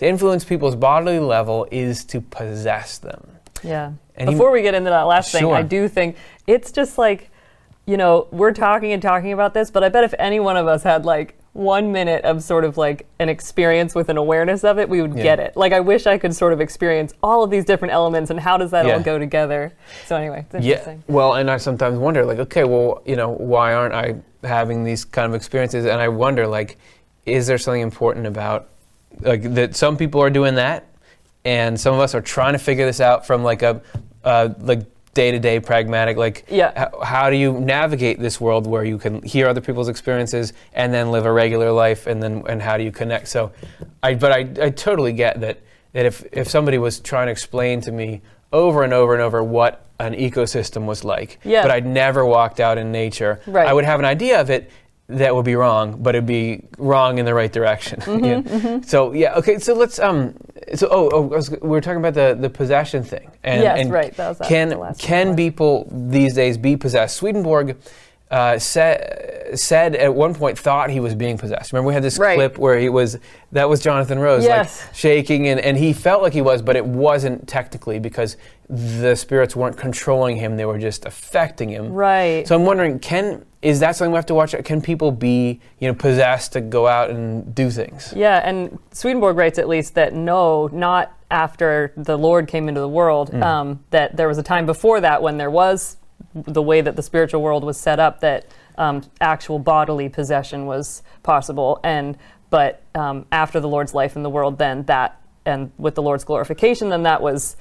To 0.03 0.09
influence 0.09 0.43
people's 0.45 0.75
bodily 0.75 1.21
level 1.21 1.69
is 1.71 2.05
to 2.07 2.21
possess 2.21 2.99
them. 2.99 3.25
Yeah. 3.63 3.93
And 4.17 4.29
he- 4.29 4.35
Before 4.35 4.51
we 4.51 4.61
get 4.61 4.75
into 4.75 4.91
that 4.91 5.03
last 5.03 5.31
thing, 5.31 5.47
I 5.53 5.63
do 5.63 5.87
think 5.87 6.17
it's 6.49 6.73
just 6.73 6.99
like, 6.99 7.31
you 7.87 7.97
know, 7.97 8.27
we're 8.33 8.53
talking 8.53 8.91
and 8.93 9.01
talking 9.01 9.33
about 9.33 9.55
this, 9.55 9.71
but 9.71 9.85
I 9.85 9.89
bet 9.91 10.03
if 10.03 10.13
any 10.19 10.41
one 10.41 10.57
of 10.57 10.67
us 10.67 10.83
had 10.83 11.05
like 11.05 11.39
one 11.53 11.93
minute 11.93 12.25
of 12.25 12.43
sort 12.43 12.65
of 12.65 12.77
like 12.77 13.07
an 13.21 13.29
experience 13.29 13.95
with 13.95 14.09
an 14.09 14.17
awareness 14.17 14.65
of 14.65 14.81
it, 14.81 14.89
we 14.89 15.03
would 15.03 15.15
Yeah. 15.15 15.23
get 15.23 15.39
it. 15.39 15.57
Like, 15.57 15.73
I 15.73 15.79
wish 15.79 16.09
I 16.09 16.19
could 16.19 16.35
sort 16.35 16.53
of 16.53 16.61
experience 16.61 17.13
all 17.23 17.45
of 17.45 17.51
these 17.51 17.65
different 17.65 17.95
elements 17.95 18.29
and 18.31 18.41
how 18.41 18.57
does 18.57 18.73
that 18.73 18.85
Yeah. 18.87 18.95
all 18.95 19.01
go 19.01 19.21
together. 19.21 19.73
So, 20.07 20.17
anyway, 20.17 20.45
it's 20.53 20.65
Yeah. 20.65 20.95
Well, 21.07 21.35
and 21.35 21.49
I 21.49 21.59
sometimes 21.59 21.97
wonder, 22.01 22.25
like, 22.25 22.41
okay, 22.41 22.65
well, 22.65 23.03
you 23.05 23.15
know, 23.15 23.29
why 23.29 23.73
aren't 23.73 23.95
I 23.95 24.17
having 24.43 24.83
these 24.83 25.05
kind 25.05 25.29
of 25.29 25.35
experiences? 25.37 25.85
And 25.87 26.01
I 26.01 26.09
wonder, 26.09 26.49
like, 26.49 26.77
is 27.25 27.47
there 27.47 27.59
something 27.59 27.83
important 27.83 28.27
about, 28.27 28.67
like, 29.21 29.43
that 29.55 29.77
some 29.77 29.97
people 29.97 30.21
are 30.23 30.31
doing 30.31 30.55
that, 30.57 30.87
and 31.45 31.79
some 31.81 31.95
of 31.95 32.01
us 32.01 32.15
are 32.15 32.21
trying 32.21 32.53
to 32.53 32.59
figure 32.59 32.87
this 32.87 33.01
out 33.01 33.27
from 33.27 33.43
like 33.43 33.63
a, 33.63 33.81
uh, 34.25 34.51
like 34.61 34.83
day-to-day 35.15 35.61
pragmatic, 35.61 36.17
like, 36.17 36.45
Yeah. 36.49 36.73
how, 36.75 37.01
how 37.03 37.31
do 37.31 37.37
you 37.37 37.53
navigate 37.61 38.19
this 38.19 38.41
world 38.41 38.67
where 38.67 38.83
you 38.85 38.97
can 38.97 39.23
hear 39.23 39.47
other 39.47 39.61
people's 39.61 39.89
experiences 39.89 40.53
and 40.73 40.93
then 40.95 41.11
live 41.11 41.27
a 41.27 41.33
regular 41.33 41.71
life, 41.71 42.07
and 42.07 42.23
then 42.23 42.43
and 42.49 42.63
how 42.63 42.77
do 42.79 42.85
you 42.85 42.93
connect? 42.93 43.29
So, 43.29 43.53
I 44.03 44.15
but 44.15 44.33
I, 44.33 44.39
I 44.67 44.71
totally 44.71 45.13
get 45.13 45.41
that 45.41 45.59
that 45.93 46.07
if 46.07 46.25
if 46.33 46.49
somebody 46.49 46.79
was 46.79 46.99
trying 47.01 47.27
to 47.27 47.33
explain 47.33 47.81
to 47.83 47.93
me 47.93 48.23
over 48.53 48.83
and 48.85 48.93
over 48.95 49.13
and 49.13 49.23
over 49.23 49.43
what 49.45 49.85
an 49.99 50.15
ecosystem 50.15 50.85
was 50.87 51.05
like, 51.05 51.39
Yeah. 51.45 51.63
but 51.63 51.71
I'd 51.71 51.87
never 51.87 52.25
walked 52.25 52.59
out 52.61 52.77
in 52.79 52.91
nature, 52.91 53.41
Right. 53.47 53.67
I 53.67 53.73
would 53.73 53.85
have 53.85 54.01
an 54.01 54.07
idea 54.07 54.41
of 54.41 54.49
it. 54.51 54.71
That 55.09 55.35
would 55.35 55.45
be 55.45 55.57
wrong, 55.57 56.03
but 56.03 56.15
it'd 56.15 56.27
be 56.27 56.65
wrong 56.79 57.19
in 57.19 57.25
the 57.27 57.35
right 57.35 57.53
direction. 57.53 58.01
Mm-hmm, 58.13 58.67
Yeah. 58.67 58.81
So 58.87 59.13
yeah, 59.13 59.35
okay. 59.35 59.59
So 59.59 59.75
let's 59.75 59.99
um. 59.99 60.35
So 60.75 60.89
oh, 60.91 61.11
oh 61.13 61.21
was, 61.23 61.51
we 61.51 61.59
were 61.69 61.81
talking 61.81 61.99
about 61.99 62.15
the, 62.15 62.37
the 62.41 62.49
possession 62.49 63.03
thing. 63.03 63.31
And, 63.43 63.63
Yes, 63.63 63.79
and 63.81 63.91
right, 63.93 64.15
that 64.17 64.29
was 64.29 64.39
that- 64.39 64.49
can 64.49 64.95
can 64.99 65.37
people 65.37 65.89
these 65.91 66.35
days 66.35 66.57
be 66.57 66.77
possessed? 66.77 67.17
Swedenborg 67.17 67.77
uh, 68.33 68.59
said 68.59 69.53
said 69.55 69.95
at 69.95 70.15
one 70.15 70.35
point 70.35 70.59
thought 70.59 70.89
he 70.89 70.99
was 70.99 71.15
being 71.15 71.37
possessed. 71.37 71.73
Remember 71.73 71.89
we 71.89 71.95
had 71.95 72.03
this 72.03 72.19
Right. 72.19 72.37
clip 72.37 72.57
where 72.57 72.79
he 72.79 72.89
was 72.89 73.19
that 73.53 73.69
was 73.69 73.81
Jonathan 73.83 74.19
Rose 74.19 74.45
Yes. 74.45 74.83
like 74.87 74.95
shaking 74.95 75.47
and, 75.49 75.61
and 75.61 75.77
he 75.77 75.93
felt 75.93 76.23
like 76.23 76.33
he 76.33 76.41
was, 76.41 76.63
but 76.63 76.75
it 76.75 76.87
wasn't 76.87 77.47
technically 77.47 77.99
because 77.99 78.39
the 78.71 79.15
spirits 79.15 79.55
weren't 79.55 79.77
controlling 79.77 80.37
him; 80.37 80.57
they 80.57 80.65
were 80.65 80.79
just 80.79 81.05
affecting 81.05 81.69
him. 81.69 81.93
Right. 81.93 82.49
So 82.49 82.55
I'm 82.57 82.65
wondering, 82.65 82.99
can 82.99 83.45
is 83.61 83.79
that 83.81 83.95
something 83.95 84.11
we 84.13 84.17
have 84.17 84.27
to 84.27 84.35
watch? 84.35 84.55
Can 84.65 84.81
people 84.81 85.13
be 85.13 85.61
you 85.79 85.89
know 85.89 85.95
possessed 85.95 86.55
to 86.55 86.63
go 86.63 86.87
out 86.87 87.11
and 87.11 87.55
do 87.55 87.71
things? 87.71 88.15
Yeah, 88.17 88.41
and 88.43 88.79
Swedenborg 88.93 89.37
writes 89.37 89.59
at 89.59 89.69
least 89.69 89.95
that 89.97 90.15
no, 90.15 90.69
not 90.73 91.13
after 91.31 91.93
the 91.99 92.17
Lord 92.17 92.49
came 92.49 92.69
into 92.69 92.81
the 92.81 92.89
world. 92.89 93.31
Mm. 93.31 93.43
Um, 93.43 93.85
that 93.91 94.17
there 94.17 94.29
was 94.29 94.39
a 94.39 94.43
time 94.43 94.65
before 94.65 95.03
that 95.03 95.21
when 95.23 95.37
there 95.37 95.51
was 95.51 95.99
the 96.35 96.63
way 96.63 96.81
that 96.81 96.97
the 96.97 97.03
spiritual 97.03 97.43
world 97.43 97.65
was 97.65 97.79
set 97.79 97.99
up 97.99 98.21
that 98.21 98.47
um, 98.79 99.03
actual 99.21 99.59
bodily 99.59 100.09
possession 100.09 100.67
was 100.67 101.03
possible, 101.23 101.81
and 101.85 102.17
but 102.51 102.83
um, 102.95 103.27
after 103.33 103.61
the 103.61 103.69
Lord's 103.69 103.95
life 103.95 104.17
in 104.17 104.23
the 104.23 104.31
world, 104.31 104.59
then 104.59 104.85
that 104.85 105.21
and 105.45 105.73
with 105.79 105.95
the 105.95 106.03
Lord's 106.03 106.25
glorification, 106.25 106.89
then 106.89 107.03
that 107.03 107.21
was 107.21 107.57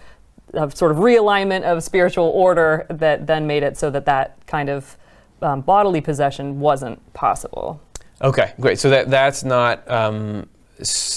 a 0.54 0.70
sort 0.72 0.92
of 0.92 0.98
realignment 0.98 1.64
of 1.64 1.84
spiritual 1.84 2.26
order 2.26 2.86
that 2.90 3.26
then 3.28 3.48
made 3.48 3.64
it 3.64 3.78
so 3.78 3.90
that 3.90 4.06
that 4.06 4.46
kind 4.46 4.70
of 4.70 4.98
um, 5.42 5.62
bodily 5.62 6.02
possession 6.02 6.60
wasn't 6.60 7.14
possible. 7.14 7.82
Okay, 8.22 8.54
great. 8.60 8.78
So 8.78 8.90
that 8.90 9.10
that's 9.10 9.44
not 9.44 9.90
um, 9.90 10.48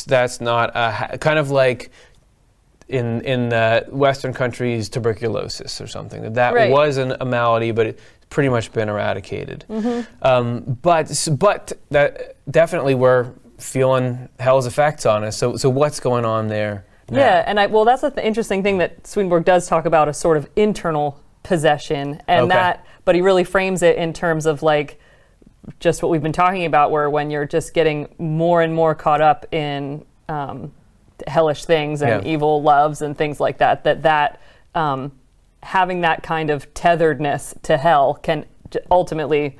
that's 0.06 0.40
not 0.40 0.70
a, 0.74 1.18
kind 1.18 1.38
of 1.38 1.50
like 1.50 1.90
in 2.88 3.20
in 3.22 3.52
uh, 3.52 3.82
Western 3.88 4.32
countries 4.32 4.88
tuberculosis 4.88 5.80
or 5.80 5.86
something 5.86 6.22
that 6.22 6.34
that 6.34 6.54
Right. 6.54 6.70
was 6.70 6.96
an, 6.98 7.14
a 7.20 7.24
malady, 7.24 7.70
but 7.72 7.86
it's 7.86 8.02
pretty 8.30 8.48
much 8.48 8.72
been 8.72 8.88
eradicated. 8.88 9.64
Mm-hmm. 9.70 10.02
Um, 10.26 10.78
but 10.82 11.28
but 11.38 11.72
that 11.90 12.36
definitely 12.50 12.94
we're 12.94 13.32
feeling 13.58 14.28
hell's 14.38 14.66
effects 14.66 15.06
on 15.06 15.24
us. 15.24 15.36
So 15.36 15.56
so 15.56 15.70
what's 15.70 16.00
going 16.00 16.24
on 16.24 16.48
there? 16.48 16.84
now? 17.10 17.18
Yeah, 17.18 17.44
and 17.46 17.58
I 17.60 17.66
well, 17.66 17.84
that's 17.84 18.02
the 18.02 18.10
th- 18.10 18.26
interesting 18.26 18.62
thing 18.62 18.78
that 18.78 19.06
Swedenborg 19.06 19.44
does 19.44 19.66
talk 19.66 19.86
about 19.86 20.08
a 20.08 20.14
sort 20.14 20.36
of 20.36 20.48
internal 20.56 21.20
possession, 21.42 22.20
and 22.26 22.46
Okay. 22.46 22.54
that, 22.54 22.86
but 23.04 23.14
he 23.14 23.20
really 23.20 23.44
frames 23.44 23.82
it 23.82 23.96
in 23.96 24.12
terms 24.12 24.46
of 24.46 24.62
like 24.62 24.98
just 25.80 26.02
what 26.02 26.10
we've 26.10 26.22
been 26.22 26.32
talking 26.32 26.64
about, 26.66 26.90
where 26.90 27.08
when 27.08 27.30
you're 27.30 27.46
just 27.46 27.72
getting 27.74 28.08
more 28.18 28.60
and 28.62 28.74
more 28.74 28.94
caught 28.94 29.20
up 29.22 29.46
in 29.52 30.04
um, 30.28 30.72
hellish 31.26 31.64
things 31.64 32.02
and 32.02 32.24
Yeah. 32.24 32.32
evil 32.32 32.62
loves 32.62 33.02
and 33.02 33.16
things 33.16 33.40
like 33.40 33.58
that, 33.58 33.84
that 33.84 34.02
that 34.02 34.40
um, 34.74 35.12
having 35.62 36.00
that 36.02 36.22
kind 36.22 36.50
of 36.50 36.72
tetheredness 36.74 37.60
to 37.62 37.76
hell 37.76 38.14
can 38.14 38.44
ultimately. 38.90 39.56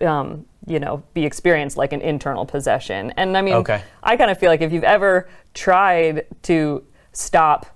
Um, 0.00 0.46
you 0.66 0.80
know, 0.80 1.02
be 1.12 1.26
experienced 1.26 1.76
like 1.76 1.92
an 1.92 2.00
internal 2.00 2.46
possession. 2.46 3.12
And 3.18 3.36
I 3.36 3.42
mean, 3.42 3.52
Okay. 3.56 3.82
I 4.02 4.16
kind 4.16 4.30
of 4.30 4.38
feel 4.38 4.48
like 4.48 4.62
if 4.62 4.72
you've 4.72 4.82
ever 4.82 5.28
tried 5.52 6.24
to 6.44 6.82
stop, 7.12 7.66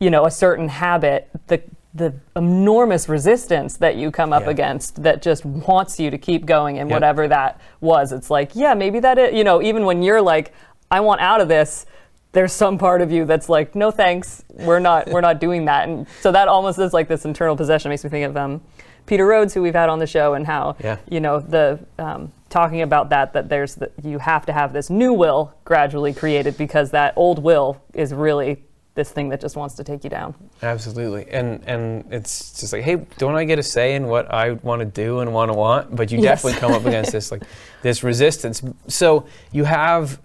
you 0.00 0.08
know, 0.08 0.24
a 0.24 0.30
certain 0.30 0.68
habit, 0.68 1.28
the 1.48 1.60
the 1.94 2.14
enormous 2.34 3.06
resistance 3.06 3.76
that 3.76 3.96
you 3.96 4.10
come 4.10 4.32
up 4.32 4.44
Yeah. 4.44 4.50
against 4.50 5.02
that 5.02 5.20
just 5.20 5.44
wants 5.44 6.00
you 6.00 6.10
to 6.10 6.16
keep 6.16 6.46
going 6.46 6.78
and 6.78 6.88
Yep. 6.88 6.96
whatever 6.96 7.28
that 7.28 7.60
was. 7.82 8.12
It's 8.12 8.30
like, 8.30 8.52
yeah, 8.56 8.72
maybe 8.72 8.98
that 9.00 9.18
is, 9.18 9.34
you 9.34 9.44
know, 9.44 9.60
even 9.60 9.84
when 9.84 10.02
you're 10.02 10.22
like, 10.22 10.52
I 10.90 11.00
want 11.00 11.20
out 11.20 11.42
of 11.42 11.48
this, 11.48 11.84
there's 12.32 12.52
some 12.52 12.78
part 12.78 13.02
of 13.02 13.12
you 13.12 13.24
that's 13.24 13.48
like, 13.48 13.74
no 13.74 13.90
thanks, 13.90 14.42
we're 14.50 14.78
not 14.80 15.08
we're 15.10 15.20
not 15.20 15.40
doing 15.40 15.66
that. 15.66 15.88
And 15.88 16.06
so 16.20 16.32
that 16.32 16.48
almost 16.48 16.78
is 16.78 16.92
like 16.92 17.08
this 17.08 17.24
internal 17.24 17.56
possession. 17.56 17.90
makes 17.90 18.02
me 18.04 18.10
think 18.10 18.26
of 18.26 18.36
um, 18.36 18.60
Peter 19.06 19.26
Rhodes, 19.26 19.52
who 19.54 19.62
we've 19.62 19.74
had 19.74 19.88
on 19.88 19.98
the 19.98 20.06
show, 20.06 20.34
and 20.34 20.46
how 20.46 20.76
Yeah. 20.82 20.96
you 21.10 21.20
know 21.20 21.40
the 21.40 21.78
um, 21.98 22.32
talking 22.48 22.82
about 22.82 23.10
that 23.10 23.32
that 23.34 23.48
there's 23.48 23.74
the, 23.74 23.90
you 24.02 24.18
have 24.18 24.46
to 24.46 24.52
have 24.52 24.72
this 24.72 24.88
new 24.90 25.12
will 25.12 25.52
gradually 25.64 26.12
created 26.14 26.56
because 26.56 26.90
that 26.92 27.12
old 27.16 27.42
will 27.42 27.80
is 27.94 28.12
really 28.14 28.62
this 28.94 29.10
thing 29.10 29.30
that 29.30 29.40
just 29.40 29.56
wants 29.56 29.74
to 29.74 29.82
take 29.84 30.04
you 30.04 30.10
down. 30.10 30.34
Absolutely, 30.62 31.26
and 31.30 31.62
and 31.66 32.04
it's 32.12 32.58
just 32.60 32.72
like, 32.72 32.82
hey, 32.82 32.96
don't 33.18 33.34
I 33.34 33.44
get 33.44 33.58
a 33.58 33.62
say 33.62 33.94
in 33.94 34.06
what 34.06 34.32
I 34.32 34.52
want 34.52 34.80
to 34.80 34.86
do 34.86 35.20
and 35.20 35.32
want 35.34 35.50
to 35.50 35.56
want? 35.56 35.94
But 35.96 36.10
you 36.12 36.18
Yes. 36.20 36.42
definitely 36.42 36.60
come 36.60 36.72
up 36.72 36.86
against 36.86 37.12
this 37.12 37.30
like 37.30 37.42
this 37.82 38.02
resistance. 38.02 38.62
So 38.88 39.26
you 39.50 39.64
have 39.64 40.18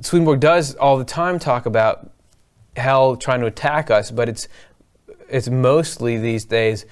Swedenborg 0.00 0.40
does 0.40 0.74
all 0.76 0.98
the 0.98 1.04
time 1.04 1.38
talk 1.38 1.66
about 1.66 2.10
hell 2.76 3.16
trying 3.16 3.40
to 3.40 3.46
attack 3.46 3.90
us, 3.90 4.10
but 4.10 4.28
it's 4.28 4.48
it's 5.28 5.48
mostly 5.48 6.18
these 6.18 6.44
days 6.44 6.86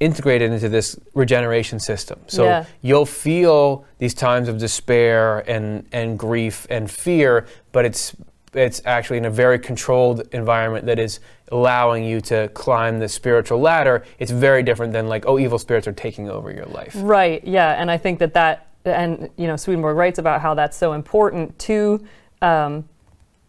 integrated 0.00 0.52
into 0.52 0.68
this 0.68 0.98
regeneration 1.14 1.80
system. 1.80 2.20
So 2.26 2.44
Yeah. 2.44 2.64
you'll 2.82 3.06
feel 3.06 3.86
these 3.98 4.12
times 4.12 4.48
of 4.48 4.58
despair 4.58 5.38
and, 5.50 5.86
and 5.90 6.18
grief 6.18 6.66
and 6.68 6.90
fear, 6.90 7.46
but 7.72 7.84
it's 7.86 8.14
it's 8.52 8.82
actually 8.84 9.16
in 9.18 9.24
a 9.26 9.30
very 9.30 9.58
controlled 9.60 10.26
environment 10.32 10.84
that 10.86 10.98
is 10.98 11.20
allowing 11.52 12.02
you 12.02 12.20
to 12.20 12.48
climb 12.48 12.98
the 12.98 13.08
spiritual 13.08 13.60
ladder. 13.60 14.02
It's 14.18 14.32
very 14.32 14.64
different 14.64 14.92
than 14.92 15.08
like, 15.08 15.24
oh, 15.26 15.38
evil 15.38 15.58
spirits 15.58 15.86
are 15.86 15.92
taking 15.92 16.28
over 16.28 16.50
your 16.50 16.66
life. 16.66 16.92
Right. 16.96 17.42
Yeah. 17.46 17.80
And 17.80 17.90
I 17.90 17.96
think 17.96 18.18
that 18.18 18.34
that, 18.34 18.66
and 18.84 19.30
you 19.36 19.46
know, 19.46 19.54
Swedenborg 19.56 19.96
writes 19.96 20.18
about 20.18 20.40
how 20.40 20.54
that's 20.54 20.76
so 20.76 20.94
important 20.94 21.56
to, 21.60 22.04
um, 22.42 22.88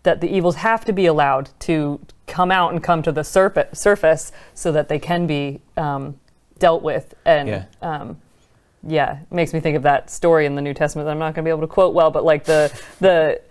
that 0.03 0.21
the 0.21 0.27
evils 0.35 0.55
have 0.57 0.83
to 0.85 0.93
be 0.93 1.05
allowed 1.05 1.49
to 1.59 1.99
come 2.27 2.51
out 2.51 2.71
and 2.73 2.83
come 2.83 3.01
to 3.03 3.11
the 3.11 3.21
surfa- 3.21 3.75
surface 3.75 4.31
so 4.53 4.71
that 4.71 4.89
they 4.89 4.97
can 4.99 5.27
be 5.27 5.61
um, 5.77 6.19
dealt 6.59 6.81
with. 6.81 7.13
And 7.25 7.47
Yeah. 7.47 7.65
um, 7.81 8.17
yeah, 8.87 9.19
it 9.19 9.31
makes 9.31 9.53
me 9.53 9.59
think 9.59 9.77
of 9.77 9.83
that 9.83 10.09
story 10.09 10.45
in 10.47 10.55
the 10.55 10.61
New 10.61 10.73
Testament 10.73 11.05
that 11.05 11.11
I'm 11.11 11.19
not 11.19 11.35
going 11.35 11.43
to 11.43 11.47
be 11.47 11.49
able 11.51 11.61
to 11.61 11.67
quote 11.67 11.93
well, 11.93 12.09
but 12.09 12.23
like 12.23 12.45
the 12.45 12.71
the 12.99 13.41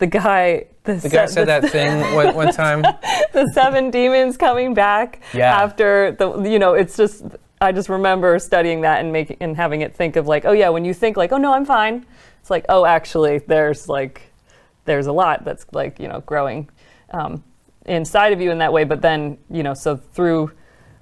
the 0.00 0.06
guy 0.06 0.64
the, 0.84 0.94
The 0.94 1.08
guy 1.10 1.26
se- 1.26 1.34
said 1.34 1.48
that 1.48 1.70
thing 1.70 2.00
one, 2.14 2.34
one 2.34 2.52
time. 2.52 2.80
the 3.32 3.48
seven 3.54 3.90
demons 3.90 4.36
coming 4.36 4.74
back 4.74 5.20
Yeah. 5.34 5.54
after 5.62 6.12
the 6.12 6.40
you 6.42 6.58
know 6.58 6.72
it's 6.74 6.96
just 6.96 7.22
i 7.60 7.70
just 7.70 7.90
remember 7.90 8.38
studying 8.38 8.80
that 8.80 9.00
and 9.00 9.12
making 9.12 9.36
and 9.40 9.54
having 9.54 9.82
it 9.82 9.94
think 9.94 10.16
of 10.16 10.26
like 10.26 10.46
oh 10.46 10.52
yeah 10.52 10.70
when 10.70 10.84
you 10.86 10.94
think 10.94 11.18
like 11.18 11.30
oh 11.32 11.36
no 11.36 11.52
i'm 11.52 11.66
fine 11.66 12.06
it's 12.40 12.48
like 12.50 12.64
oh 12.70 12.86
actually 12.86 13.38
there's 13.46 13.86
like 13.90 14.29
there's 14.84 15.06
a 15.06 15.12
lot 15.12 15.44
that's 15.44 15.66
like 15.72 15.98
you 15.98 16.08
know 16.08 16.20
growing 16.20 16.68
um, 17.10 17.42
inside 17.86 18.32
of 18.32 18.40
you 18.40 18.50
in 18.50 18.58
that 18.58 18.72
way 18.72 18.84
but 18.84 19.00
then 19.02 19.36
you 19.50 19.62
know 19.62 19.74
so 19.74 19.96
through 19.96 20.50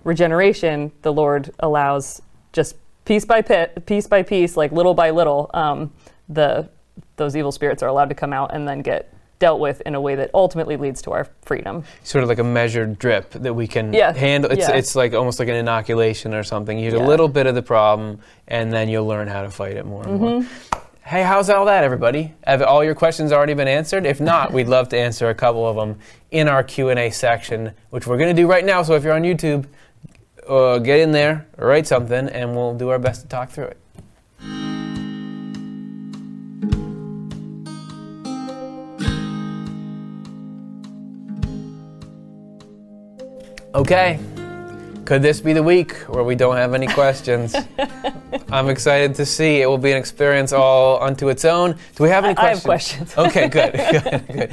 regeneration 0.04 0.90
the 1.02 1.12
lord 1.12 1.50
allows 1.60 2.22
just 2.52 2.76
piece 3.04 3.24
by 3.24 3.42
pit 3.42 3.84
piece 3.86 4.06
by 4.06 4.22
piece 4.22 4.56
like 4.56 4.72
little 4.72 4.94
by 4.94 5.10
little 5.10 5.50
um, 5.54 5.92
the 6.28 6.68
those 7.16 7.36
evil 7.36 7.52
spirits 7.52 7.82
are 7.82 7.88
allowed 7.88 8.08
to 8.08 8.14
come 8.14 8.32
out 8.32 8.54
and 8.54 8.66
then 8.66 8.80
get 8.80 9.12
dealt 9.38 9.60
with 9.60 9.80
in 9.82 9.94
a 9.94 10.00
way 10.00 10.16
that 10.16 10.30
ultimately 10.34 10.76
leads 10.76 11.00
to 11.02 11.12
our 11.12 11.28
freedom 11.42 11.84
Sort 12.02 12.22
of 12.24 12.28
like 12.28 12.38
a 12.40 12.44
measured 12.44 12.98
drip 12.98 13.30
that 13.30 13.54
we 13.54 13.68
can 13.68 13.92
Yeah. 13.92 14.12
handle. 14.12 14.50
It's, 14.50 14.68
Yeah. 14.68 14.74
it's 14.74 14.96
like 14.96 15.14
almost 15.14 15.38
like 15.38 15.46
an 15.48 15.54
inoculation 15.54 16.34
or 16.34 16.42
something. 16.42 16.76
You 16.76 16.90
get 16.90 16.98
Yeah. 16.98 17.06
a 17.06 17.08
little 17.08 17.28
bit 17.28 17.46
of 17.46 17.54
the 17.54 17.62
problem, 17.62 18.18
and 18.48 18.72
then 18.72 18.88
you'll 18.88 19.06
learn 19.06 19.28
how 19.28 19.42
to 19.42 19.50
fight 19.50 19.76
it 19.76 19.86
more 19.86 20.02
and 20.02 20.20
more. 20.20 20.44
Hey, 21.08 21.22
how's 21.22 21.48
all 21.48 21.64
that, 21.64 21.84
everybody? 21.84 22.34
Have 22.46 22.60
all 22.60 22.84
your 22.84 22.94
questions 22.94 23.32
already 23.32 23.54
been 23.54 23.66
answered? 23.66 24.04
If 24.04 24.20
not, 24.20 24.52
we'd 24.52 24.68
love 24.68 24.90
to 24.90 24.98
answer 24.98 25.30
a 25.30 25.34
couple 25.34 25.66
of 25.66 25.74
them 25.74 25.98
in 26.32 26.48
our 26.48 26.62
Q 26.62 26.90
and 26.90 27.00
A 27.00 27.08
section, 27.08 27.72
which 27.88 28.06
we're 28.06 28.18
going 28.18 28.36
to 28.36 28.42
do 28.42 28.46
right 28.46 28.62
now. 28.62 28.82
So 28.82 28.92
if 28.92 29.04
you're 29.04 29.14
on 29.14 29.22
YouTube, 29.22 29.64
uh, 30.46 30.78
get 30.80 31.00
in 31.00 31.10
there, 31.12 31.46
write 31.56 31.86
something, 31.86 32.28
and 32.28 32.54
we'll 32.54 32.74
do 32.74 32.90
our 32.90 32.98
best 32.98 33.22
to 33.22 33.28
talk 33.28 33.48
through 33.48 33.68
it. 33.68 33.78
Okay. 43.74 44.20
Could 45.08 45.22
this 45.22 45.40
be 45.40 45.54
the 45.54 45.62
week 45.62 45.94
where 46.06 46.22
we 46.22 46.34
don't 46.34 46.56
have 46.56 46.74
any 46.74 46.86
questions? 47.00 47.56
I'm 48.52 48.68
excited 48.68 49.14
to 49.14 49.24
see. 49.24 49.62
It 49.62 49.66
will 49.66 49.78
be 49.78 49.90
an 49.90 49.96
experience 49.96 50.52
all 50.52 51.02
unto 51.02 51.30
its 51.30 51.46
own. 51.46 51.78
Do 51.96 52.02
we 52.02 52.10
have 52.10 52.26
any 52.26 52.36
I- 52.36 52.42
I 52.42 52.48
have 52.50 52.62
questions? 52.62 53.14
questions. 53.14 53.34
okay, 53.34 53.48
good. 53.48 53.72
good, 54.02 54.26
good. 54.36 54.50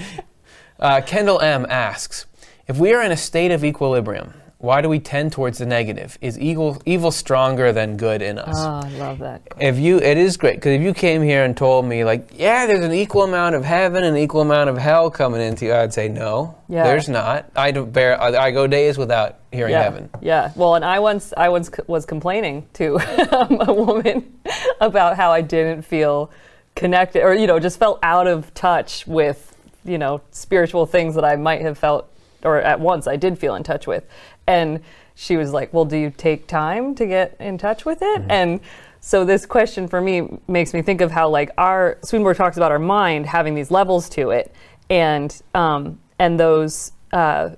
Uh, 0.79 1.01
Kendall 1.01 1.41
M 1.41 1.65
asks 1.69 2.25
If 2.69 2.77
we 2.77 2.93
are 2.93 3.01
in 3.03 3.11
a 3.11 3.17
state 3.17 3.51
of 3.51 3.65
equilibrium, 3.65 4.33
why 4.65 4.81
do 4.81 4.89
we 4.89 4.99
tend 4.99 5.31
towards 5.31 5.59
the 5.59 5.65
negative? 5.65 6.17
Is 6.21 6.37
evil, 6.39 6.81
evil 6.85 7.11
stronger 7.11 7.71
than 7.71 7.95
good 7.97 8.21
in 8.21 8.37
us? 8.39 8.55
Oh, 8.57 8.81
I 8.83 8.89
love 8.97 9.19
that. 9.19 9.41
if 9.59 9.77
you 9.77 9.99
it 9.99 10.17
is 10.17 10.35
great 10.37 10.55
because 10.55 10.73
if 10.73 10.81
you 10.81 10.93
came 10.93 11.21
here 11.21 11.43
and 11.45 11.55
told 11.55 11.85
me 11.85 12.03
like 12.03 12.29
yeah 12.37 12.65
there's 12.65 12.83
an 12.83 12.91
equal 12.91 13.23
amount 13.23 13.55
of 13.55 13.63
heaven 13.63 14.03
and 14.03 14.17
equal 14.17 14.41
amount 14.41 14.69
of 14.69 14.77
hell 14.77 15.09
coming 15.09 15.39
into 15.41 15.65
you 15.65 15.73
i'd 15.73 15.93
say 15.93 16.09
no 16.09 16.55
Yeah. 16.67 16.83
there's 16.83 17.07
not 17.07 17.49
i 17.55 17.71
don't 17.71 17.91
bear 17.93 18.21
I, 18.21 18.47
I 18.47 18.51
go 18.51 18.67
days 18.67 18.97
without 18.97 19.37
hearing 19.51 19.71
yeah, 19.71 19.83
heaven 19.83 20.09
Yeah. 20.21 20.51
Well, 20.55 20.75
and 20.75 20.83
I 20.83 20.99
once 20.99 21.33
I 21.37 21.47
once 21.49 21.67
c- 21.69 21.83
was 21.87 22.05
complaining 22.05 22.67
to 22.73 22.97
a 23.67 23.73
woman 23.73 24.33
about 24.81 25.15
how 25.15 25.31
I 25.31 25.41
didn't 25.41 25.83
feel 25.83 26.29
connected, 26.75 27.23
or 27.23 27.33
you 27.33 27.47
know, 27.47 27.59
just 27.59 27.79
felt 27.79 27.99
out 28.03 28.27
of 28.27 28.53
touch 28.53 29.07
with 29.07 29.55
you 29.85 29.97
know 29.97 30.21
spiritual 30.31 30.85
things 30.85 31.15
that 31.15 31.23
I 31.23 31.35
might 31.37 31.61
have 31.61 31.77
felt, 31.77 32.09
or 32.45 32.57
at 32.61 32.79
once 32.79 33.07
I 33.07 33.15
did 33.17 33.37
feel 33.37 33.55
in 33.55 33.63
touch 33.63 33.87
with, 33.87 34.05
and 34.47 34.79
she 35.15 35.35
was 35.37 35.51
like, 35.51 35.73
"Well, 35.73 35.85
do 35.85 35.97
you 35.97 36.11
take 36.15 36.47
time 36.47 36.95
to 36.95 37.05
get 37.05 37.35
in 37.39 37.57
touch 37.57 37.83
with 37.85 37.99
it?" 38.01 38.21
And 38.29 38.59
so 39.01 39.25
this 39.25 39.45
question 39.45 39.87
for 39.87 39.99
me 40.01 40.39
makes 40.47 40.73
me 40.73 40.81
think 40.81 41.01
of 41.01 41.11
how 41.11 41.27
like 41.29 41.51
our 41.57 41.97
Swedenborg 42.03 42.37
talks 42.37 42.57
about 42.57 42.71
our 42.71 42.79
mind 42.79 43.25
having 43.25 43.55
these 43.55 43.71
levels 43.71 44.07
to 44.09 44.29
it, 44.31 44.53
and 44.89 45.35
um, 45.53 45.99
and 46.19 46.39
those. 46.39 46.91
Uh, 47.11 47.51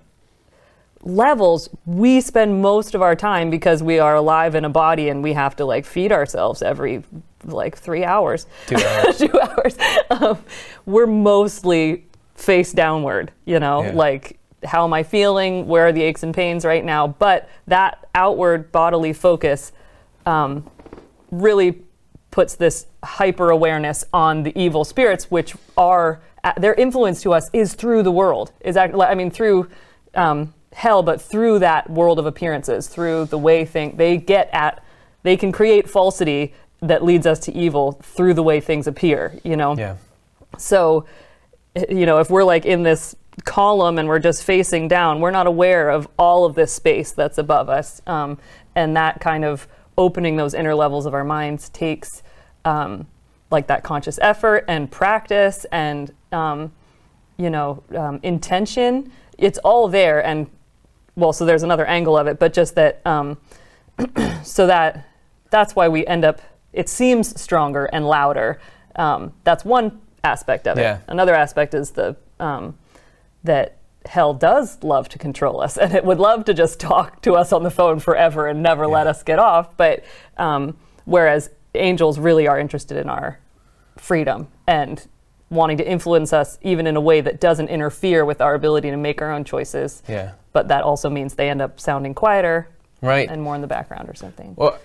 levels 1.04 1.70
we 1.86 2.20
spend 2.20 2.62
most 2.62 2.96
of 2.96 3.02
our 3.02 3.16
time 3.16 3.50
because 3.50 3.82
we 3.84 4.00
are 4.00 4.16
alive 4.16 4.56
in 4.56 4.66
a 4.66 4.70
body 4.70 5.10
and 5.10 5.24
we 5.24 5.32
have 5.34 5.56
to 5.56 5.64
like 5.64 5.86
feed 5.86 6.12
ourselves 6.12 6.62
every 6.62 7.04
like 7.46 7.78
three 7.78 8.04
hours 8.04 8.46
Two 8.66 8.76
hours. 8.76 9.18
two 9.20 9.40
hours 9.40 9.78
um, 10.10 10.38
we're 10.86 11.06
mostly 11.08 12.04
face 12.36 12.74
downward 12.74 13.32
you 13.46 13.60
know 13.60 13.84
Yeah. 13.84 13.92
like 13.94 14.40
how 14.66 14.84
am 14.84 14.94
i 14.94 15.04
feeling 15.04 15.68
where 15.68 15.88
are 15.88 15.92
the 15.92 16.02
aches 16.02 16.24
and 16.24 16.34
pains 16.34 16.66
right 16.66 16.84
now 16.84 17.08
but 17.08 17.50
that 17.68 18.08
outward 18.16 18.72
bodily 18.72 19.14
focus 19.14 19.72
um, 20.26 20.70
really 21.32 21.82
puts 22.32 22.56
this 22.56 22.86
hyper 23.04 23.50
awareness 23.50 24.04
on 24.14 24.44
the 24.44 24.56
evil 24.60 24.84
spirits, 24.84 25.32
which 25.32 25.56
are 25.76 26.22
uh, 26.44 26.54
their 26.58 26.76
influence 26.76 27.22
to 27.24 27.34
us 27.34 27.50
is 27.54 27.74
through 27.74 28.04
the 28.04 28.12
world. 28.12 28.52
Is 28.62 28.78
act- 28.78 28.94
I 28.94 29.16
mean 29.16 29.32
through 29.32 29.70
um, 30.14 30.54
hell, 30.74 31.02
but 31.02 31.22
through 31.22 31.60
that 31.60 31.90
world 31.90 32.20
of 32.20 32.26
appearances, 32.26 32.88
through 32.88 33.26
the 33.26 33.38
way 33.38 33.66
thing 33.66 33.98
they 33.98 34.18
get 34.18 34.50
at, 34.54 34.84
they 35.24 35.36
can 35.36 35.52
create 35.52 35.90
falsity 35.90 36.54
that 36.82 37.04
leads 37.04 37.26
us 37.26 37.40
to 37.40 37.52
evil 37.54 37.94
through 38.04 38.36
the 38.36 38.44
way 38.44 38.60
things 38.60 38.86
appear. 38.86 39.34
You 39.44 39.58
know. 39.58 39.76
yeah 39.76 39.96
So, 40.60 41.06
you 41.90 42.06
know, 42.06 42.20
if 42.20 42.30
we're 42.30 42.44
like 42.44 42.66
in 42.66 42.84
this 42.84 43.16
column 43.44 43.98
and 43.98 44.08
we're 44.08 44.20
just 44.20 44.44
facing 44.44 44.88
down. 44.88 45.20
We're 45.20 45.32
not 45.32 45.48
aware 45.48 45.90
of 45.90 46.08
all 46.18 46.46
of 46.46 46.56
this 46.56 46.74
space 46.74 47.12
that's 47.12 47.38
above 47.38 47.70
us. 47.70 48.02
Um, 48.08 48.38
and 48.76 48.96
that 48.96 49.20
kind 49.20 49.46
of 49.46 49.68
opening 49.98 50.36
those 50.36 50.54
inner 50.54 50.76
levels 50.76 51.06
of 51.06 51.14
our 51.14 51.24
minds 51.24 51.70
takes 51.70 52.24
um, 52.66 53.08
like 53.50 53.68
that 53.68 53.84
conscious 53.84 54.20
effort 54.22 54.66
and 54.68 54.92
practice 54.92 55.66
and, 55.72 56.14
um, 56.32 56.72
you 57.38 57.50
know, 57.50 57.84
um, 57.96 58.20
intention. 58.24 59.12
It's 59.38 59.58
all 59.60 59.88
there. 59.88 60.24
And 60.26 60.50
well, 61.16 61.34
so 61.34 61.46
there's 61.46 61.64
another 61.64 61.86
angle 61.86 62.18
of 62.18 62.28
it, 62.28 62.40
but 62.40 62.54
just 62.54 62.76
that, 62.76 63.02
um, 63.06 63.38
so 64.44 64.68
that 64.68 65.08
that's 65.50 65.76
why 65.76 65.88
we 65.88 66.06
end 66.06 66.26
up, 66.26 66.42
it 66.74 66.90
seems 66.90 67.40
stronger 67.40 67.86
and 67.86 68.06
louder. 68.06 68.60
Um, 68.96 69.34
that's 69.44 69.64
one 69.64 70.02
aspect 70.24 70.68
of 70.68 70.78
it. 70.78 70.82
Another 71.08 71.34
aspect 71.34 71.74
is 71.74 71.92
the, 71.92 72.16
um, 72.40 72.78
that 73.44 73.78
hell 74.06 74.34
does 74.34 74.82
love 74.84 75.10
to 75.10 75.18
control 75.18 75.60
us 75.62 75.78
and 75.84 75.94
it 75.94 76.06
would 76.06 76.20
love 76.20 76.46
to 76.46 76.54
just 76.54 76.80
talk 76.80 77.22
to 77.22 77.34
us 77.34 77.52
on 77.52 77.64
the 77.64 77.72
phone 77.72 78.00
forever 78.00 78.48
and 78.48 78.64
never 78.64 78.88
let 78.88 79.08
us 79.08 79.24
get 79.24 79.40
off. 79.40 79.76
But 79.78 80.04
um, 80.38 80.78
whereas 81.06 81.50
angels 81.76 82.18
really 82.20 82.48
are 82.48 82.60
interested 82.60 82.98
in 82.98 83.10
our 83.10 83.40
freedom 83.98 84.48
and 84.66 85.06
wanting 85.50 85.78
to 85.78 85.88
influence 85.90 86.34
us 86.34 86.58
even 86.62 86.88
in 86.88 86.96
a 86.96 87.02
way 87.02 87.22
that 87.22 87.40
doesn't 87.40 87.70
interfere 87.70 88.26
with 88.26 88.42
our 88.42 88.54
ability 88.54 88.90
to 88.92 88.98
make 88.98 89.22
our 89.22 89.32
own 89.32 89.44
choices. 89.44 90.04
Yeah. 90.08 90.34
But 90.54 90.68
that 90.70 90.84
also 90.84 91.10
means 91.10 91.36
they 91.36 91.50
end 91.50 91.62
up 91.62 91.80
sounding 91.80 92.14
quieter 92.14 92.70
Right. 93.02 93.30
and 93.30 93.42
more 93.44 93.54
in 93.56 93.62
the 93.62 93.68
background 93.68 94.10
or 94.10 94.16
something. 94.16 94.56
Well, 94.58 94.78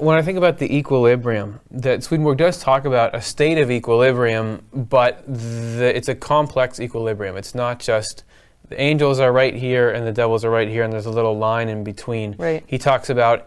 when 0.00 0.16
I 0.16 0.22
think 0.22 0.38
about 0.38 0.58
the 0.58 0.74
equilibrium, 0.76 1.60
that 1.70 2.02
Swedenborg 2.02 2.38
does 2.38 2.58
talk 2.58 2.84
about 2.84 3.14
a 3.14 3.20
state 3.20 3.58
of 3.58 3.70
equilibrium, 3.70 4.62
but 4.72 5.22
the, 5.26 5.92
it's 5.94 6.08
a 6.08 6.14
complex 6.14 6.80
equilibrium. 6.80 7.36
It's 7.36 7.54
not 7.54 7.80
just 7.80 8.24
the 8.68 8.80
angels 8.80 9.20
are 9.20 9.32
right 9.32 9.54
here 9.54 9.90
and 9.90 10.06
the 10.06 10.12
devils 10.12 10.44
are 10.44 10.50
right 10.50 10.68
here, 10.68 10.82
and 10.82 10.92
there's 10.92 11.06
a 11.06 11.10
little 11.10 11.36
line 11.36 11.68
in 11.68 11.84
between. 11.84 12.36
Right. 12.38 12.64
He 12.66 12.78
talks 12.78 13.10
about 13.10 13.46